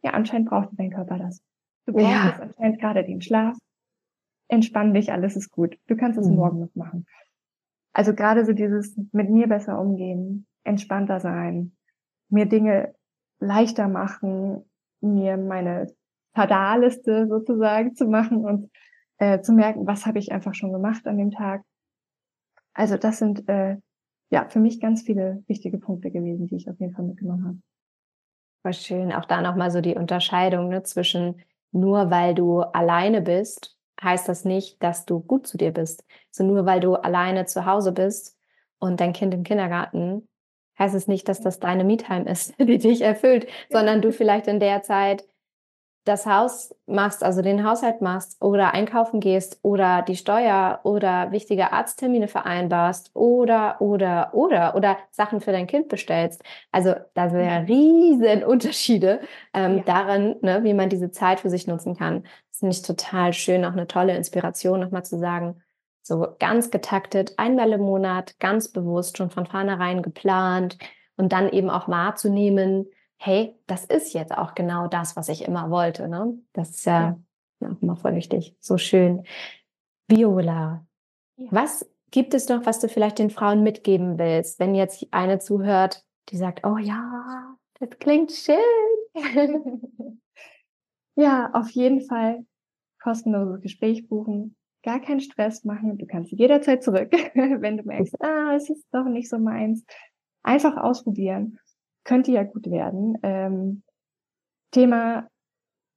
ja, 0.02 0.10
anscheinend 0.10 0.50
braucht 0.50 0.68
dein 0.72 0.90
Körper 0.90 1.16
das. 1.16 1.42
Du 1.86 1.94
brauchst 1.94 2.06
ja. 2.06 2.38
anscheinend 2.38 2.78
gerade 2.78 3.04
den 3.04 3.22
Schlaf 3.22 3.56
entspann 4.48 4.92
dich, 4.92 5.10
alles 5.10 5.36
ist 5.36 5.50
gut. 5.50 5.78
Du 5.86 5.96
kannst 5.96 6.18
es 6.18 6.28
mhm. 6.28 6.36
morgen 6.36 6.60
noch 6.60 6.74
machen. 6.74 7.06
Also 7.94 8.14
gerade 8.14 8.44
so 8.44 8.52
dieses 8.52 8.94
mit 9.12 9.30
mir 9.30 9.48
besser 9.48 9.80
umgehen, 9.80 10.46
entspannter 10.64 11.18
sein, 11.18 11.76
mir 12.28 12.44
Dinge 12.44 12.94
leichter 13.40 13.88
machen, 13.88 14.64
mir 15.00 15.38
meine 15.38 15.86
Tada-Liste 16.34 17.26
sozusagen 17.26 17.94
zu 17.94 18.06
machen 18.06 18.44
und 18.44 18.70
äh, 19.16 19.40
zu 19.40 19.54
merken, 19.54 19.86
was 19.86 20.04
habe 20.04 20.18
ich 20.18 20.30
einfach 20.30 20.54
schon 20.54 20.72
gemacht 20.72 21.06
an 21.06 21.16
dem 21.16 21.30
Tag. 21.30 21.62
Also 22.78 22.96
das 22.96 23.18
sind 23.18 23.48
äh, 23.48 23.76
ja 24.30 24.48
für 24.48 24.60
mich 24.60 24.80
ganz 24.80 25.02
viele 25.02 25.42
wichtige 25.48 25.78
Punkte 25.78 26.12
gewesen, 26.12 26.46
die 26.46 26.54
ich 26.54 26.70
auf 26.70 26.78
jeden 26.78 26.94
Fall 26.94 27.04
mitgenommen 27.04 27.44
habe. 27.44 27.58
War 28.62 28.72
schön, 28.72 29.12
auch 29.12 29.24
da 29.24 29.42
nochmal 29.42 29.70
so 29.70 29.80
die 29.80 29.96
Unterscheidung 29.96 30.68
ne, 30.68 30.84
zwischen 30.84 31.42
nur 31.72 32.10
weil 32.10 32.34
du 32.34 32.60
alleine 32.60 33.20
bist 33.20 33.76
heißt 34.00 34.28
das 34.28 34.44
nicht, 34.44 34.80
dass 34.80 35.06
du 35.06 35.18
gut 35.18 35.48
zu 35.48 35.58
dir 35.58 35.72
bist. 35.72 36.04
So 36.30 36.44
nur 36.44 36.66
weil 36.66 36.78
du 36.78 36.94
alleine 36.94 37.46
zu 37.46 37.66
Hause 37.66 37.90
bist 37.90 38.38
und 38.78 39.00
dein 39.00 39.12
Kind 39.12 39.34
im 39.34 39.42
Kindergarten, 39.42 40.28
heißt 40.78 40.94
es 40.94 41.08
nicht, 41.08 41.28
dass 41.28 41.40
das 41.40 41.58
deine 41.58 41.82
Me-Time 41.82 42.30
ist, 42.30 42.54
die 42.60 42.78
dich 42.78 43.00
erfüllt, 43.00 43.48
sondern 43.70 44.00
du 44.02 44.12
vielleicht 44.12 44.46
in 44.46 44.60
der 44.60 44.82
Zeit 44.82 45.26
das 46.08 46.26
Haus 46.26 46.74
machst, 46.86 47.22
also 47.22 47.42
den 47.42 47.64
Haushalt 47.64 48.00
machst 48.00 48.40
oder 48.42 48.74
einkaufen 48.74 49.20
gehst 49.20 49.60
oder 49.62 50.02
die 50.02 50.16
Steuer 50.16 50.80
oder 50.82 51.30
wichtige 51.30 51.72
Arzttermine 51.72 52.28
vereinbarst 52.28 53.10
oder, 53.14 53.80
oder, 53.80 54.30
oder, 54.32 54.74
oder 54.74 54.96
Sachen 55.10 55.40
für 55.40 55.52
dein 55.52 55.66
Kind 55.66 55.88
bestellst. 55.88 56.42
Also 56.72 56.94
da 57.14 57.30
sind 57.30 57.44
ja 57.44 57.60
mhm. 57.60 57.66
riesen 57.66 58.44
Unterschiede 58.44 59.20
ähm, 59.54 59.78
ja. 59.78 59.82
darin, 59.84 60.36
ne, 60.40 60.64
wie 60.64 60.74
man 60.74 60.88
diese 60.88 61.10
Zeit 61.10 61.40
für 61.40 61.50
sich 61.50 61.66
nutzen 61.66 61.96
kann. 61.96 62.24
Das 62.50 62.60
finde 62.60 62.74
ich 62.74 62.82
total 62.82 63.32
schön, 63.32 63.64
auch 63.64 63.72
eine 63.72 63.86
tolle 63.86 64.16
Inspiration, 64.16 64.80
nochmal 64.80 65.04
zu 65.04 65.18
sagen, 65.18 65.62
so 66.02 66.26
ganz 66.38 66.70
getaktet, 66.70 67.34
einmal 67.36 67.70
im 67.72 67.82
Monat, 67.82 68.40
ganz 68.40 68.68
bewusst, 68.68 69.18
schon 69.18 69.30
von 69.30 69.46
vornherein 69.46 70.02
geplant 70.02 70.78
und 71.16 71.32
dann 71.32 71.50
eben 71.50 71.68
auch 71.68 71.88
wahrzunehmen, 71.88 72.86
hey, 73.18 73.54
das 73.66 73.84
ist 73.84 74.14
jetzt 74.14 74.32
auch 74.32 74.54
genau 74.54 74.86
das, 74.86 75.16
was 75.16 75.28
ich 75.28 75.44
immer 75.44 75.70
wollte. 75.70 76.08
Ne? 76.08 76.38
Das 76.52 76.70
ist 76.70 76.86
ja, 76.86 77.18
ja. 77.60 77.76
immer 77.80 77.96
voll 77.96 78.14
wichtig. 78.14 78.56
So 78.60 78.78
schön. 78.78 79.24
Viola, 80.06 80.86
ja. 81.36 81.48
was 81.50 81.88
gibt 82.10 82.32
es 82.32 82.48
noch, 82.48 82.64
was 82.64 82.80
du 82.80 82.88
vielleicht 82.88 83.18
den 83.18 83.30
Frauen 83.30 83.62
mitgeben 83.62 84.18
willst, 84.18 84.58
wenn 84.60 84.74
jetzt 84.74 85.06
eine 85.10 85.40
zuhört, 85.40 86.06
die 86.30 86.36
sagt, 86.36 86.64
oh 86.64 86.78
ja, 86.78 87.56
das 87.80 87.90
klingt 87.98 88.32
schön. 88.32 88.56
ja, 91.16 91.50
auf 91.52 91.68
jeden 91.70 92.00
Fall 92.00 92.46
kostenloses 93.02 93.60
Gespräch 93.60 94.08
buchen, 94.08 94.56
gar 94.82 95.00
keinen 95.00 95.20
Stress 95.20 95.64
machen. 95.64 95.98
Du 95.98 96.06
kannst 96.06 96.32
jederzeit 96.32 96.82
zurück, 96.82 97.12
wenn 97.34 97.76
du 97.76 97.82
merkst, 97.82 98.20
ah, 98.22 98.54
es 98.54 98.70
ist 98.70 98.86
doch 98.92 99.04
nicht 99.04 99.28
so 99.28 99.38
meins. 99.38 99.84
Einfach 100.42 100.76
ausprobieren 100.76 101.58
könnte 102.08 102.32
ja 102.32 102.42
gut 102.42 102.70
werden. 102.70 103.18
Ähm, 103.22 103.82
Thema 104.72 105.28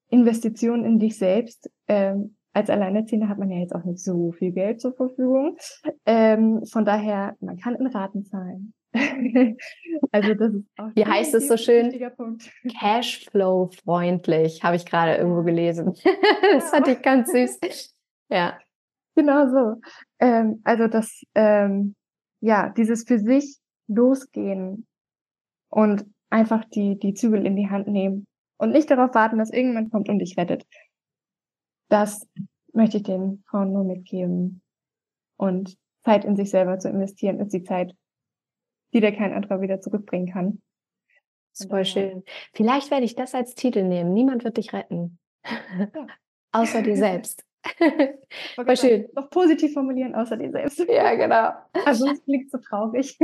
Investition 0.09 0.83
in 0.83 0.99
dich 0.99 1.17
selbst. 1.17 1.71
Ähm, 1.87 2.35
als 2.53 2.69
Alleinerziehende 2.69 3.29
hat 3.29 3.39
man 3.39 3.49
ja 3.49 3.59
jetzt 3.59 3.73
auch 3.73 3.85
nicht 3.85 3.99
so 3.99 4.33
viel 4.33 4.51
Geld 4.51 4.81
zur 4.81 4.93
Verfügung. 4.93 5.57
Ähm, 6.05 6.65
von 6.65 6.83
daher, 6.83 7.37
man 7.39 7.57
kann 7.57 7.75
in 7.75 7.87
Raten 7.87 8.25
zahlen. 8.25 8.73
also 10.11 10.33
das 10.33 10.53
ist 10.53 10.65
auch 10.77 10.89
Wie 10.95 11.05
heißt 11.05 11.33
es 11.33 11.47
so 11.47 11.55
schön? 11.55 11.97
Cashflow 12.77 13.69
freundlich, 13.85 14.63
habe 14.63 14.75
ich 14.75 14.85
gerade 14.85 15.15
irgendwo 15.15 15.43
gelesen. 15.43 15.93
das 16.53 16.71
fand 16.71 16.89
ich 16.89 17.01
ganz 17.01 17.31
süß. 17.31 17.95
Ja. 18.29 18.59
Genau 19.15 19.47
so. 19.47 19.81
Ähm, 20.19 20.59
also 20.65 20.87
das, 20.87 21.23
ähm, 21.35 21.95
ja, 22.41 22.67
dieses 22.67 23.05
für 23.05 23.19
sich 23.19 23.59
losgehen 23.87 24.87
und 25.71 26.05
einfach 26.29 26.63
die, 26.65 26.99
die 26.99 27.13
Zügel 27.13 27.45
in 27.45 27.55
die 27.55 27.69
Hand 27.69 27.87
nehmen 27.87 28.27
und 28.57 28.71
nicht 28.71 28.91
darauf 28.91 29.15
warten, 29.15 29.39
dass 29.39 29.49
irgendjemand 29.49 29.91
kommt 29.91 30.09
und 30.09 30.19
dich 30.19 30.37
rettet. 30.37 30.65
Das 31.89 32.27
möchte 32.73 32.97
ich 32.97 33.03
den 33.03 33.43
Frauen 33.49 33.73
nur 33.73 33.83
mitgeben. 33.83 34.61
Und 35.37 35.77
Zeit 36.05 36.25
in 36.25 36.35
sich 36.35 36.51
selber 36.51 36.77
zu 36.79 36.89
investieren, 36.89 37.39
ist 37.39 37.53
die 37.53 37.63
Zeit, 37.63 37.95
die 38.93 39.01
dir 39.01 39.11
kein 39.11 39.33
anderer 39.33 39.61
wieder 39.61 39.81
zurückbringen 39.81 40.31
kann. 40.31 40.61
Voll 41.67 41.85
schön. 41.85 42.23
Vielleicht 42.53 42.91
werde 42.91 43.05
ich 43.05 43.15
das 43.15 43.35
als 43.35 43.55
Titel 43.55 43.83
nehmen. 43.83 44.13
Niemand 44.13 44.43
wird 44.43 44.57
dich 44.57 44.73
retten. 44.73 45.19
Ja. 45.43 46.07
Außer 46.53 46.81
dir 46.81 46.97
selbst. 46.97 47.45
War 48.57 48.75
schön. 48.75 49.07
Noch 49.13 49.29
positiv 49.29 49.73
formulieren, 49.73 50.15
außer 50.15 50.35
dir 50.35 50.51
selbst. 50.51 50.79
Ja, 50.79 51.15
genau. 51.15 51.53
Also 51.85 52.09
es 52.09 52.23
klingt 52.25 52.51
so 52.51 52.57
traurig. 52.57 53.17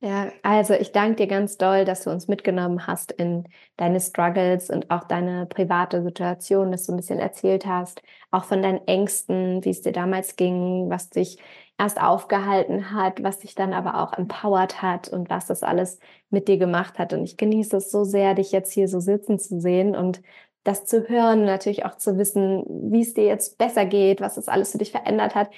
Ja, 0.00 0.30
also 0.44 0.74
ich 0.74 0.92
danke 0.92 1.16
dir 1.16 1.26
ganz 1.26 1.56
doll, 1.56 1.84
dass 1.84 2.04
du 2.04 2.10
uns 2.10 2.28
mitgenommen 2.28 2.86
hast 2.86 3.10
in 3.10 3.48
deine 3.76 3.98
Struggles 3.98 4.70
und 4.70 4.90
auch 4.92 5.02
deine 5.04 5.46
private 5.46 6.04
Situation, 6.04 6.70
dass 6.70 6.86
du 6.86 6.92
ein 6.92 6.96
bisschen 6.96 7.18
erzählt 7.18 7.66
hast, 7.66 8.00
auch 8.30 8.44
von 8.44 8.62
deinen 8.62 8.86
Ängsten, 8.86 9.64
wie 9.64 9.70
es 9.70 9.82
dir 9.82 9.90
damals 9.90 10.36
ging, 10.36 10.88
was 10.88 11.10
dich 11.10 11.38
erst 11.78 12.00
aufgehalten 12.00 12.92
hat, 12.92 13.24
was 13.24 13.40
dich 13.40 13.56
dann 13.56 13.72
aber 13.72 14.00
auch 14.00 14.12
empowert 14.16 14.82
hat 14.82 15.08
und 15.08 15.30
was 15.30 15.46
das 15.46 15.64
alles 15.64 15.98
mit 16.30 16.46
dir 16.46 16.58
gemacht 16.58 16.96
hat. 17.00 17.12
Und 17.12 17.24
ich 17.24 17.36
genieße 17.36 17.78
es 17.78 17.90
so 17.90 18.04
sehr, 18.04 18.34
dich 18.34 18.52
jetzt 18.52 18.72
hier 18.72 18.86
so 18.86 19.00
sitzen 19.00 19.40
zu 19.40 19.60
sehen 19.60 19.96
und 19.96 20.22
das 20.62 20.84
zu 20.84 21.08
hören, 21.08 21.44
natürlich 21.44 21.84
auch 21.86 21.96
zu 21.96 22.18
wissen, 22.18 22.62
wie 22.92 23.00
es 23.02 23.14
dir 23.14 23.24
jetzt 23.24 23.58
besser 23.58 23.84
geht, 23.86 24.20
was 24.20 24.34
das 24.36 24.48
alles 24.48 24.70
für 24.72 24.78
dich 24.78 24.92
verändert 24.92 25.34
hat. 25.34 25.50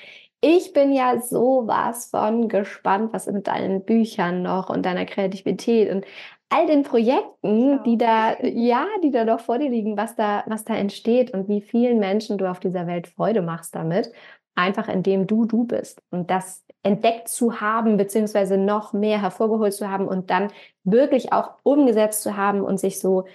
Ich 0.43 0.73
bin 0.73 0.93
ja 0.93 1.21
sowas 1.21 2.07
von 2.07 2.49
gespannt, 2.49 3.13
was 3.13 3.27
mit 3.27 3.47
deinen 3.47 3.85
Büchern 3.85 4.43
noch 4.43 4.71
und 4.71 4.87
deiner 4.87 5.05
Kreativität 5.05 5.91
und 5.91 6.07
all 6.49 6.67
den 6.67 6.83
Projekten, 6.83 7.83
die 7.85 7.99
da, 7.99 8.39
ja, 8.43 8.87
die 9.03 9.11
da 9.11 9.25
noch 9.25 9.41
vor 9.41 9.59
dir 9.59 9.71
liegen, 9.71 9.97
was 9.97 10.17
da, 10.17 10.45
was 10.47 10.65
da 10.65 10.75
entsteht 10.75 11.33
und 11.33 11.49
wie 11.49 11.61
vielen 11.61 11.99
Menschen 11.99 12.39
du 12.39 12.51
auf 12.51 12.61
dieser 12.61 12.87
Welt 12.87 13.09
Freude 13.09 13.43
machst 13.43 13.75
damit, 13.75 14.13
einfach 14.55 14.89
indem 14.89 15.27
du 15.27 15.45
du 15.45 15.65
bist 15.65 16.03
und 16.11 16.31
das 16.31 16.65
entdeckt 16.83 17.29
zu 17.29 17.61
haben, 17.61 17.99
beziehungsweise 17.99 18.57
noch 18.57 18.93
mehr 18.95 19.21
hervorgeholt 19.21 19.75
zu 19.75 19.91
haben 19.91 20.09
und 20.09 20.31
dann 20.31 20.51
wirklich 20.85 21.33
auch 21.33 21.57
umgesetzt 21.63 22.23
zu 22.23 22.37
haben 22.37 22.63
und 22.63 22.81
sich 22.81 22.99
so 22.99 23.27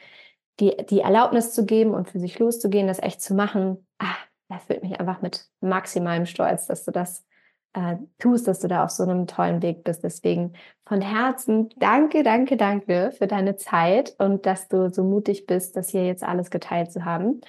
die, 0.60 0.76
die 0.90 1.02
Erlaubnis 1.02 1.54
zu 1.54 1.66
geben 1.66 1.94
und 1.94 2.10
für 2.10 2.20
sich 2.20 2.40
loszugehen, 2.40 2.88
das 2.88 3.02
echt 3.02 3.22
zu 3.22 3.36
machen. 3.36 3.86
Ah, 4.00 4.16
erfüllt 4.50 4.84
mich 4.84 5.00
einfach 5.00 5.22
mit 5.22 5.48
maximalem 5.62 6.26
Stolz, 6.26 6.68
dass 6.68 6.86
du 6.86 6.92
das 6.92 7.26
äh, 7.74 7.98
tust, 8.20 8.48
dass 8.48 8.60
du 8.60 8.68
da 8.68 8.84
auf 8.84 8.90
so 8.90 9.04
einem 9.04 9.28
tollen 9.28 9.62
Weg 9.62 9.84
bist. 9.84 10.04
Deswegen 10.04 10.54
von 10.86 11.02
Herzen 11.02 11.70
danke, 11.78 12.24
danke, 12.24 12.58
danke 12.58 13.12
für 13.18 13.28
deine 13.28 13.58
Zeit 13.58 14.16
und 14.18 14.46
dass 14.46 14.68
du 14.68 14.90
so 14.90 15.04
mutig 15.04 15.46
bist, 15.46 15.76
das 15.76 15.90
hier 15.90 16.06
jetzt 16.06 16.24
alles 16.24 16.50
geteilt 16.50 16.92
zu 16.92 17.06
haben. 17.06 17.42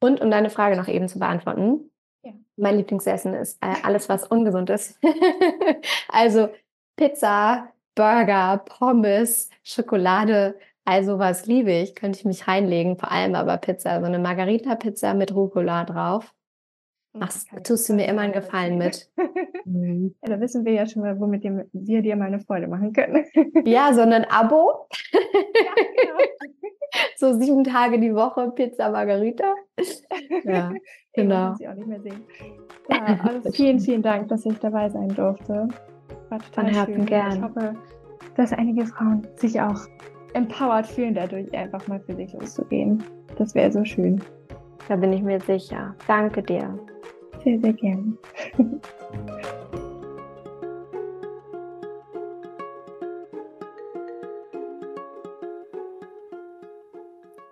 Und 0.00 0.20
um 0.20 0.30
deine 0.30 0.50
Frage 0.50 0.76
noch 0.76 0.88
eben 0.88 1.08
zu 1.08 1.18
beantworten, 1.18 1.90
ja. 2.22 2.32
mein 2.56 2.76
Lieblingsessen 2.76 3.34
ist 3.34 3.62
äh, 3.62 3.74
alles, 3.82 4.08
was 4.08 4.26
ungesund 4.26 4.70
ist. 4.70 4.98
also 6.08 6.48
Pizza, 6.96 7.68
Burger, 7.94 8.58
Pommes, 8.58 9.50
Schokolade, 9.62 10.58
also 10.84 11.18
was 11.18 11.46
liebe 11.46 11.72
ich, 11.72 11.94
könnte 11.94 12.18
ich 12.18 12.24
mich 12.24 12.48
reinlegen, 12.48 12.98
vor 12.98 13.10
allem 13.10 13.34
aber 13.34 13.56
Pizza, 13.58 14.00
so 14.00 14.06
eine 14.06 14.18
Margarita-Pizza 14.18 15.14
mit 15.14 15.34
Rucola 15.34 15.84
drauf. 15.84 16.34
Ach, 17.18 17.32
tust 17.64 17.88
du 17.88 17.94
mir 17.94 18.06
immer 18.06 18.22
einen 18.22 18.32
Gefallen 18.32 18.78
mit. 18.78 19.10
mhm. 19.64 20.14
ja, 20.22 20.28
da 20.28 20.40
wissen 20.40 20.64
wir 20.64 20.72
ja 20.72 20.86
schon 20.86 21.02
mal, 21.02 21.18
womit 21.18 21.42
wir, 21.42 21.66
wir 21.72 22.02
dir 22.02 22.14
mal 22.16 22.26
eine 22.26 22.38
Freude 22.38 22.68
machen 22.68 22.92
können. 22.92 23.24
ja, 23.64 23.92
so 23.92 24.02
ein 24.02 24.24
Abo. 24.30 24.86
ja, 25.12 25.74
genau. 25.96 26.24
so 27.16 27.38
sieben 27.38 27.64
Tage 27.64 27.98
die 27.98 28.14
Woche 28.14 28.52
Pizza 28.52 28.90
Margarita. 28.90 29.54
Ja, 30.44 30.72
genau. 31.12 31.54
Ich 31.58 31.68
auch 31.68 31.74
nicht 31.74 31.88
mehr 31.88 32.00
sehen. 32.00 32.24
Ja, 32.88 33.18
also 33.24 33.50
vielen, 33.50 33.80
vielen 33.80 34.02
Dank, 34.02 34.28
dass 34.28 34.46
ich 34.46 34.58
dabei 34.58 34.88
sein 34.88 35.08
durfte. 35.08 35.68
War 36.28 36.38
total 36.38 36.64
Von 36.64 36.66
Herzen 36.66 37.06
gern. 37.06 37.36
Ich 37.36 37.42
hoffe, 37.42 37.74
dass 38.36 38.52
einige 38.52 38.86
Frauen 38.86 39.26
sich 39.36 39.60
auch 39.60 39.80
empowered 40.34 40.86
fühlen, 40.86 41.14
dadurch 41.14 41.52
einfach 41.54 41.86
mal 41.88 42.00
für 42.00 42.14
sich 42.14 42.32
loszugehen. 42.32 43.02
Das 43.36 43.54
wäre 43.54 43.72
so 43.72 43.84
schön. 43.84 44.22
Da 44.88 44.96
bin 44.96 45.12
ich 45.12 45.22
mir 45.22 45.40
sicher. 45.40 45.94
Danke 46.06 46.42
dir. 46.42 46.78
Sehr, 47.44 47.58
sehr 47.58 47.72
gerne. 47.72 48.18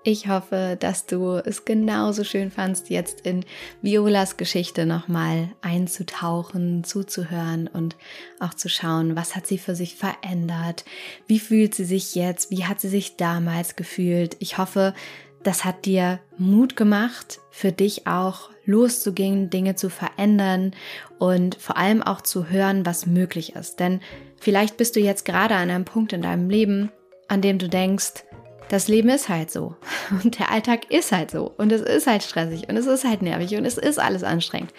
Ich 0.04 0.26
hoffe, 0.26 0.78
dass 0.80 1.04
du 1.04 1.32
es 1.36 1.66
genauso 1.66 2.24
schön 2.24 2.50
fandst, 2.50 2.88
jetzt 2.88 3.26
in 3.26 3.44
Violas 3.82 4.38
Geschichte 4.38 4.86
nochmal 4.86 5.50
einzutauchen, 5.60 6.82
zuzuhören 6.82 7.68
und 7.68 7.94
auch 8.40 8.54
zu 8.54 8.70
schauen, 8.70 9.16
was 9.16 9.36
hat 9.36 9.46
sie 9.46 9.58
für 9.58 9.74
sich 9.74 9.96
verändert, 9.96 10.86
wie 11.26 11.38
fühlt 11.38 11.74
sie 11.74 11.84
sich 11.84 12.14
jetzt, 12.14 12.50
wie 12.50 12.64
hat 12.64 12.80
sie 12.80 12.88
sich 12.88 13.18
damals 13.18 13.76
gefühlt. 13.76 14.36
Ich 14.38 14.56
hoffe, 14.56 14.94
das 15.42 15.64
hat 15.64 15.84
dir 15.84 16.20
Mut 16.36 16.76
gemacht, 16.76 17.40
für 17.50 17.72
dich 17.72 18.06
auch 18.06 18.50
loszugehen, 18.64 19.50
Dinge 19.50 19.76
zu 19.76 19.88
verändern 19.88 20.72
und 21.18 21.56
vor 21.56 21.76
allem 21.76 22.02
auch 22.02 22.20
zu 22.20 22.48
hören, 22.48 22.84
was 22.84 23.06
möglich 23.06 23.54
ist. 23.56 23.80
Denn 23.80 24.00
vielleicht 24.40 24.76
bist 24.76 24.96
du 24.96 25.00
jetzt 25.00 25.24
gerade 25.24 25.54
an 25.54 25.70
einem 25.70 25.84
Punkt 25.84 26.12
in 26.12 26.22
deinem 26.22 26.50
Leben, 26.50 26.90
an 27.28 27.40
dem 27.40 27.58
du 27.58 27.68
denkst, 27.68 28.24
das 28.68 28.88
Leben 28.88 29.08
ist 29.08 29.28
halt 29.28 29.50
so. 29.50 29.76
Und 30.22 30.38
der 30.38 30.50
Alltag 30.50 30.90
ist 30.90 31.12
halt 31.12 31.30
so. 31.30 31.52
Und 31.56 31.72
es 31.72 31.80
ist 31.80 32.06
halt 32.06 32.22
stressig. 32.22 32.68
Und 32.68 32.76
es 32.76 32.86
ist 32.86 33.04
halt 33.04 33.22
nervig. 33.22 33.56
Und 33.56 33.64
es 33.64 33.78
ist 33.78 33.98
alles 33.98 34.22
anstrengend 34.22 34.72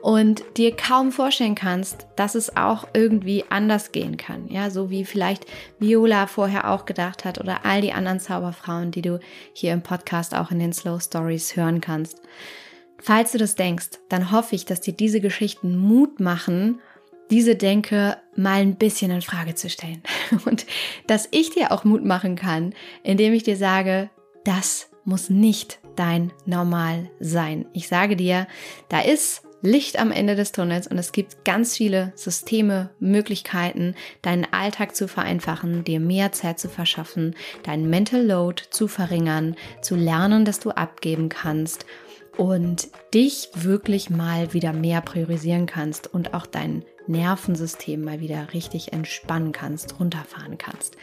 und 0.00 0.44
dir 0.56 0.76
kaum 0.76 1.10
vorstellen 1.10 1.54
kannst, 1.54 2.06
dass 2.16 2.34
es 2.34 2.56
auch 2.56 2.86
irgendwie 2.94 3.44
anders 3.48 3.92
gehen 3.92 4.16
kann. 4.16 4.48
Ja, 4.48 4.70
so 4.70 4.90
wie 4.90 5.04
vielleicht 5.04 5.46
Viola 5.78 6.26
vorher 6.26 6.70
auch 6.70 6.84
gedacht 6.84 7.24
hat 7.24 7.38
oder 7.38 7.64
all 7.64 7.80
die 7.80 7.92
anderen 7.92 8.20
Zauberfrauen, 8.20 8.90
die 8.90 9.02
du 9.02 9.18
hier 9.52 9.72
im 9.72 9.82
Podcast 9.82 10.34
auch 10.34 10.50
in 10.50 10.60
den 10.60 10.72
Slow 10.72 11.00
Stories 11.00 11.56
hören 11.56 11.80
kannst. 11.80 12.20
Falls 13.00 13.32
du 13.32 13.38
das 13.38 13.54
denkst, 13.54 13.90
dann 14.08 14.32
hoffe 14.32 14.54
ich, 14.54 14.64
dass 14.64 14.80
dir 14.80 14.92
diese 14.92 15.20
Geschichten 15.20 15.76
Mut 15.76 16.20
machen, 16.20 16.80
diese 17.30 17.56
Denke 17.56 18.16
mal 18.34 18.60
ein 18.60 18.76
bisschen 18.76 19.10
in 19.10 19.22
Frage 19.22 19.54
zu 19.54 19.68
stellen. 19.68 20.02
Und 20.46 20.66
dass 21.06 21.28
ich 21.30 21.50
dir 21.50 21.72
auch 21.72 21.84
Mut 21.84 22.04
machen 22.04 22.36
kann, 22.36 22.74
indem 23.02 23.32
ich 23.32 23.42
dir 23.42 23.56
sage, 23.56 24.10
das 24.44 24.90
muss 25.04 25.30
nicht 25.30 25.80
dein 25.96 26.32
Normal 26.44 27.10
sein. 27.18 27.66
Ich 27.72 27.88
sage 27.88 28.16
dir, 28.16 28.46
da 28.88 29.00
ist 29.00 29.42
Licht 29.60 29.98
am 29.98 30.12
Ende 30.12 30.36
des 30.36 30.52
Tunnels 30.52 30.86
und 30.86 30.98
es 30.98 31.10
gibt 31.12 31.44
ganz 31.44 31.76
viele 31.76 32.12
Systeme, 32.14 32.90
Möglichkeiten, 33.00 33.94
deinen 34.22 34.46
Alltag 34.52 34.94
zu 34.94 35.08
vereinfachen, 35.08 35.82
dir 35.82 35.98
mehr 35.98 36.32
Zeit 36.32 36.60
zu 36.60 36.68
verschaffen, 36.68 37.34
deinen 37.64 37.90
Mental 37.90 38.24
Load 38.24 38.62
zu 38.70 38.86
verringern, 38.86 39.56
zu 39.82 39.96
lernen, 39.96 40.44
dass 40.44 40.60
du 40.60 40.70
abgeben 40.70 41.28
kannst 41.28 41.86
und 42.36 42.88
dich 43.12 43.50
wirklich 43.54 44.10
mal 44.10 44.52
wieder 44.52 44.72
mehr 44.72 45.00
priorisieren 45.00 45.66
kannst 45.66 46.12
und 46.12 46.34
auch 46.34 46.46
dein 46.46 46.84
Nervensystem 47.08 48.02
mal 48.02 48.20
wieder 48.20 48.52
richtig 48.52 48.92
entspannen 48.92 49.52
kannst, 49.52 49.98
runterfahren 49.98 50.58
kannst. 50.58 50.96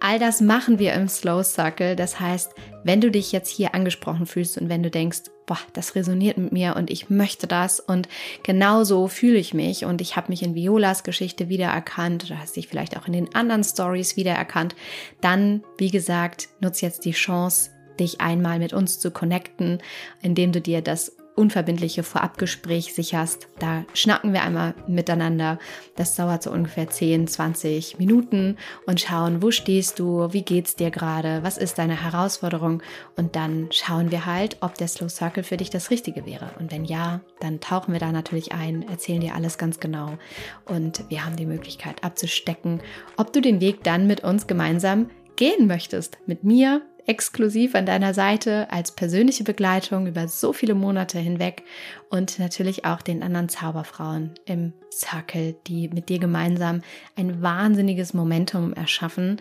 All 0.00 0.18
das 0.18 0.40
machen 0.40 0.78
wir 0.78 0.92
im 0.92 1.08
Slow 1.08 1.42
Circle. 1.42 1.96
Das 1.96 2.20
heißt, 2.20 2.52
wenn 2.84 3.00
du 3.00 3.10
dich 3.10 3.32
jetzt 3.32 3.48
hier 3.48 3.74
angesprochen 3.74 4.26
fühlst 4.26 4.58
und 4.58 4.68
wenn 4.68 4.82
du 4.82 4.90
denkst, 4.90 5.22
boah, 5.46 5.58
das 5.72 5.94
resoniert 5.94 6.38
mit 6.38 6.52
mir 6.52 6.76
und 6.76 6.90
ich 6.90 7.10
möchte 7.10 7.46
das 7.46 7.80
und 7.80 8.08
genau 8.42 8.84
so 8.84 9.08
fühle 9.08 9.38
ich 9.38 9.54
mich 9.54 9.84
und 9.84 10.00
ich 10.00 10.16
habe 10.16 10.28
mich 10.28 10.42
in 10.42 10.54
Violas 10.54 11.04
Geschichte 11.04 11.48
wiedererkannt 11.48 12.24
oder 12.24 12.38
hast 12.38 12.56
dich 12.56 12.68
vielleicht 12.68 12.96
auch 12.96 13.06
in 13.06 13.12
den 13.12 13.34
anderen 13.34 13.64
Stories 13.64 14.16
wiedererkannt, 14.16 14.74
dann, 15.20 15.62
wie 15.78 15.90
gesagt, 15.90 16.48
nutz 16.60 16.80
jetzt 16.80 17.04
die 17.04 17.12
Chance, 17.12 17.70
dich 17.98 18.20
einmal 18.20 18.58
mit 18.58 18.72
uns 18.72 18.98
zu 18.98 19.10
connecten, 19.10 19.78
indem 20.22 20.52
du 20.52 20.60
dir 20.60 20.80
das 20.80 21.16
unverbindliche 21.34 22.02
Vorabgespräch 22.02 22.94
sicherst. 22.94 23.48
Da 23.58 23.84
schnacken 23.94 24.32
wir 24.32 24.42
einmal 24.42 24.74
miteinander. 24.86 25.58
Das 25.96 26.14
dauert 26.14 26.42
so 26.42 26.50
ungefähr 26.50 26.88
10, 26.88 27.26
20 27.26 27.98
Minuten 27.98 28.56
und 28.86 29.00
schauen, 29.00 29.42
wo 29.42 29.50
stehst 29.50 29.98
du, 29.98 30.32
wie 30.32 30.42
geht's 30.42 30.76
dir 30.76 30.90
gerade, 30.90 31.42
was 31.42 31.58
ist 31.58 31.78
deine 31.78 32.02
Herausforderung 32.02 32.82
und 33.16 33.36
dann 33.36 33.68
schauen 33.70 34.10
wir 34.10 34.26
halt, 34.26 34.58
ob 34.60 34.76
der 34.76 34.88
Slow 34.88 35.08
Circle 35.08 35.42
für 35.42 35.56
dich 35.56 35.70
das 35.70 35.90
Richtige 35.90 36.26
wäre. 36.26 36.50
Und 36.58 36.70
wenn 36.70 36.84
ja, 36.84 37.20
dann 37.40 37.60
tauchen 37.60 37.92
wir 37.92 38.00
da 38.00 38.12
natürlich 38.12 38.52
ein, 38.52 38.86
erzählen 38.88 39.20
dir 39.20 39.34
alles 39.34 39.58
ganz 39.58 39.80
genau 39.80 40.18
und 40.66 41.04
wir 41.08 41.24
haben 41.24 41.36
die 41.36 41.46
Möglichkeit 41.46 42.04
abzustecken, 42.04 42.80
ob 43.16 43.32
du 43.32 43.40
den 43.40 43.60
Weg 43.60 43.82
dann 43.84 44.06
mit 44.06 44.22
uns 44.24 44.46
gemeinsam 44.46 45.10
gehen 45.36 45.66
möchtest. 45.66 46.18
Mit 46.26 46.44
mir, 46.44 46.82
exklusiv 47.06 47.74
an 47.74 47.86
deiner 47.86 48.14
Seite 48.14 48.70
als 48.70 48.92
persönliche 48.92 49.44
Begleitung 49.44 50.06
über 50.06 50.28
so 50.28 50.52
viele 50.52 50.74
Monate 50.74 51.18
hinweg 51.18 51.64
und 52.10 52.38
natürlich 52.38 52.84
auch 52.84 53.02
den 53.02 53.22
anderen 53.22 53.48
Zauberfrauen 53.48 54.32
im 54.44 54.72
Circle, 54.90 55.56
die 55.66 55.88
mit 55.88 56.08
dir 56.08 56.18
gemeinsam 56.18 56.82
ein 57.16 57.42
wahnsinniges 57.42 58.14
Momentum 58.14 58.72
erschaffen, 58.72 59.40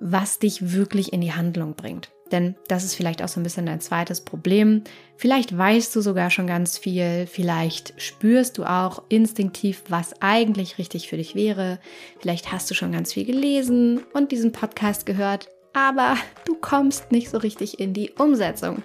was 0.00 0.38
dich 0.38 0.72
wirklich 0.72 1.12
in 1.12 1.20
die 1.20 1.32
Handlung 1.32 1.74
bringt. 1.74 2.10
Denn 2.32 2.56
das 2.66 2.82
ist 2.82 2.96
vielleicht 2.96 3.22
auch 3.22 3.28
so 3.28 3.38
ein 3.38 3.44
bisschen 3.44 3.66
dein 3.66 3.80
zweites 3.80 4.20
Problem. 4.20 4.82
Vielleicht 5.16 5.56
weißt 5.56 5.94
du 5.94 6.00
sogar 6.00 6.30
schon 6.30 6.48
ganz 6.48 6.76
viel, 6.76 7.26
vielleicht 7.26 7.94
spürst 8.02 8.58
du 8.58 8.64
auch 8.64 9.04
instinktiv, 9.08 9.84
was 9.88 10.20
eigentlich 10.20 10.78
richtig 10.78 11.08
für 11.08 11.16
dich 11.16 11.36
wäre. 11.36 11.78
Vielleicht 12.18 12.50
hast 12.50 12.68
du 12.70 12.74
schon 12.74 12.92
ganz 12.92 13.12
viel 13.12 13.24
gelesen 13.24 14.00
und 14.12 14.32
diesen 14.32 14.50
Podcast 14.50 15.06
gehört, 15.06 15.48
aber 15.76 16.16
du 16.46 16.54
kommst 16.54 17.12
nicht 17.12 17.28
so 17.28 17.36
richtig 17.36 17.78
in 17.78 17.92
die 17.92 18.10
Umsetzung. 18.12 18.82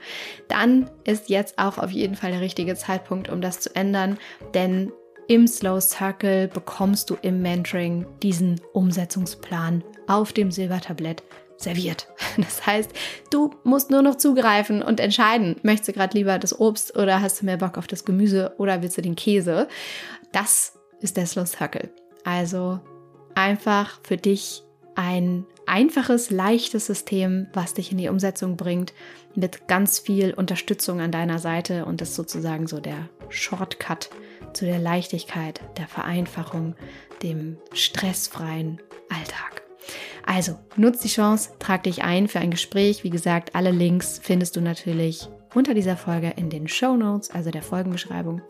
Dann 0.49 0.89
ist 1.05 1.29
jetzt 1.29 1.57
auch 1.57 1.77
auf 1.77 1.89
jeden 1.89 2.17
Fall 2.17 2.31
der 2.31 2.41
richtige 2.41 2.75
Zeitpunkt, 2.75 3.29
um 3.29 3.39
das 3.39 3.61
zu 3.61 3.73
ändern, 3.73 4.17
denn 4.53 4.91
im 5.29 5.47
Slow 5.47 5.79
Circle 5.79 6.49
bekommst 6.49 7.09
du 7.09 7.17
im 7.21 7.41
Mentoring 7.41 8.05
diesen 8.21 8.59
Umsetzungsplan 8.73 9.85
auf 10.07 10.33
dem 10.33 10.51
Silbertablett 10.51 11.23
serviert. 11.55 12.07
Das 12.37 12.65
heißt, 12.65 12.91
du 13.29 13.51
musst 13.63 13.89
nur 13.89 14.01
noch 14.01 14.15
zugreifen 14.15 14.81
und 14.81 14.99
entscheiden, 14.99 15.55
möchtest 15.63 15.89
du 15.89 15.93
gerade 15.93 16.17
lieber 16.17 16.39
das 16.39 16.57
Obst 16.59 16.97
oder 16.97 17.21
hast 17.21 17.41
du 17.41 17.45
mehr 17.45 17.57
Bock 17.57 17.77
auf 17.77 17.87
das 17.87 18.03
Gemüse 18.03 18.53
oder 18.57 18.81
willst 18.81 18.97
du 18.97 19.01
den 19.01 19.15
Käse? 19.15 19.69
Das 20.33 20.77
ist 20.99 21.15
der 21.15 21.25
Slow 21.25 21.45
Circle. 21.45 21.89
Also 22.25 22.81
einfach 23.35 23.99
für 24.03 24.17
dich 24.17 24.63
ein 25.01 25.45
einfaches, 25.65 26.29
leichtes 26.29 26.85
System, 26.85 27.47
was 27.53 27.73
dich 27.73 27.91
in 27.91 27.97
die 27.97 28.07
Umsetzung 28.07 28.55
bringt, 28.55 28.93
mit 29.33 29.67
ganz 29.67 29.97
viel 29.97 30.31
Unterstützung 30.33 31.01
an 31.01 31.11
deiner 31.11 31.39
Seite 31.39 31.85
und 31.85 32.01
das 32.01 32.15
sozusagen 32.15 32.67
so 32.67 32.79
der 32.79 33.09
Shortcut 33.29 34.11
zu 34.53 34.65
der 34.65 34.77
Leichtigkeit, 34.77 35.59
der 35.77 35.87
Vereinfachung, 35.87 36.75
dem 37.23 37.57
stressfreien 37.73 38.79
Alltag. 39.09 39.63
Also, 40.23 40.59
nutz 40.75 40.99
die 40.99 41.07
Chance, 41.07 41.49
trag 41.57 41.83
dich 41.83 42.03
ein 42.03 42.27
für 42.27 42.39
ein 42.39 42.51
Gespräch. 42.51 43.03
Wie 43.03 43.09
gesagt, 43.09 43.55
alle 43.55 43.71
Links 43.71 44.19
findest 44.21 44.55
du 44.55 44.61
natürlich 44.61 45.27
unter 45.53 45.73
dieser 45.73 45.97
Folge 45.97 46.33
in 46.35 46.49
den 46.49 46.67
Show 46.67 46.95
Notes, 46.95 47.31
also 47.31 47.51
der 47.51 47.61
Folgenbeschreibung. 47.61 48.41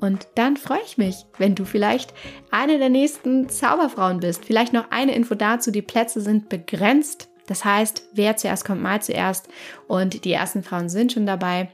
Und 0.00 0.28
dann 0.34 0.56
freue 0.56 0.82
ich 0.84 0.98
mich, 0.98 1.26
wenn 1.38 1.54
du 1.54 1.64
vielleicht 1.64 2.14
eine 2.50 2.78
der 2.78 2.90
nächsten 2.90 3.48
Zauberfrauen 3.48 4.20
bist. 4.20 4.44
Vielleicht 4.44 4.72
noch 4.72 4.90
eine 4.90 5.14
Info 5.14 5.34
dazu, 5.34 5.70
die 5.70 5.82
Plätze 5.82 6.20
sind 6.20 6.48
begrenzt. 6.48 7.28
Das 7.46 7.64
heißt, 7.64 8.08
wer 8.14 8.36
zuerst 8.36 8.64
kommt, 8.64 8.82
mal 8.82 9.02
zuerst. 9.02 9.48
Und 9.88 10.24
die 10.24 10.32
ersten 10.32 10.62
Frauen 10.62 10.88
sind 10.88 11.12
schon 11.12 11.26
dabei. 11.26 11.70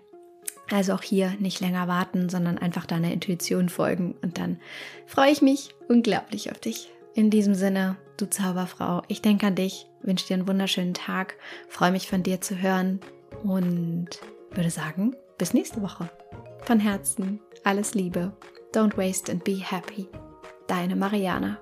Also 0.70 0.94
auch 0.94 1.02
hier 1.02 1.34
nicht 1.40 1.60
länger 1.60 1.88
warten, 1.88 2.28
sondern 2.28 2.56
einfach 2.58 2.86
deiner 2.86 3.12
Intuition 3.12 3.68
folgen. 3.68 4.14
Und 4.22 4.38
dann 4.38 4.60
freue 5.06 5.32
ich 5.32 5.42
mich 5.42 5.74
unglaublich 5.88 6.50
auf 6.50 6.58
dich. 6.58 6.90
In 7.14 7.30
diesem 7.30 7.54
Sinne, 7.54 7.96
du 8.16 8.30
Zauberfrau, 8.30 9.02
ich 9.08 9.20
denke 9.20 9.48
an 9.48 9.56
dich, 9.56 9.86
wünsche 10.02 10.28
dir 10.28 10.34
einen 10.34 10.48
wunderschönen 10.48 10.94
Tag, 10.94 11.34
freue 11.68 11.90
mich 11.90 12.08
von 12.08 12.22
dir 12.22 12.40
zu 12.40 12.62
hören 12.62 13.00
und 13.42 14.20
würde 14.52 14.70
sagen, 14.70 15.14
bis 15.38 15.54
nächste 15.54 15.82
Woche. 15.82 16.10
Von 16.64 16.80
Herzen, 16.80 17.40
alles 17.64 17.94
Liebe. 17.94 18.32
Don't 18.72 18.96
waste 18.96 19.32
and 19.32 19.42
be 19.44 19.56
happy. 19.56 20.08
Deine 20.66 20.96
Mariana. 20.96 21.58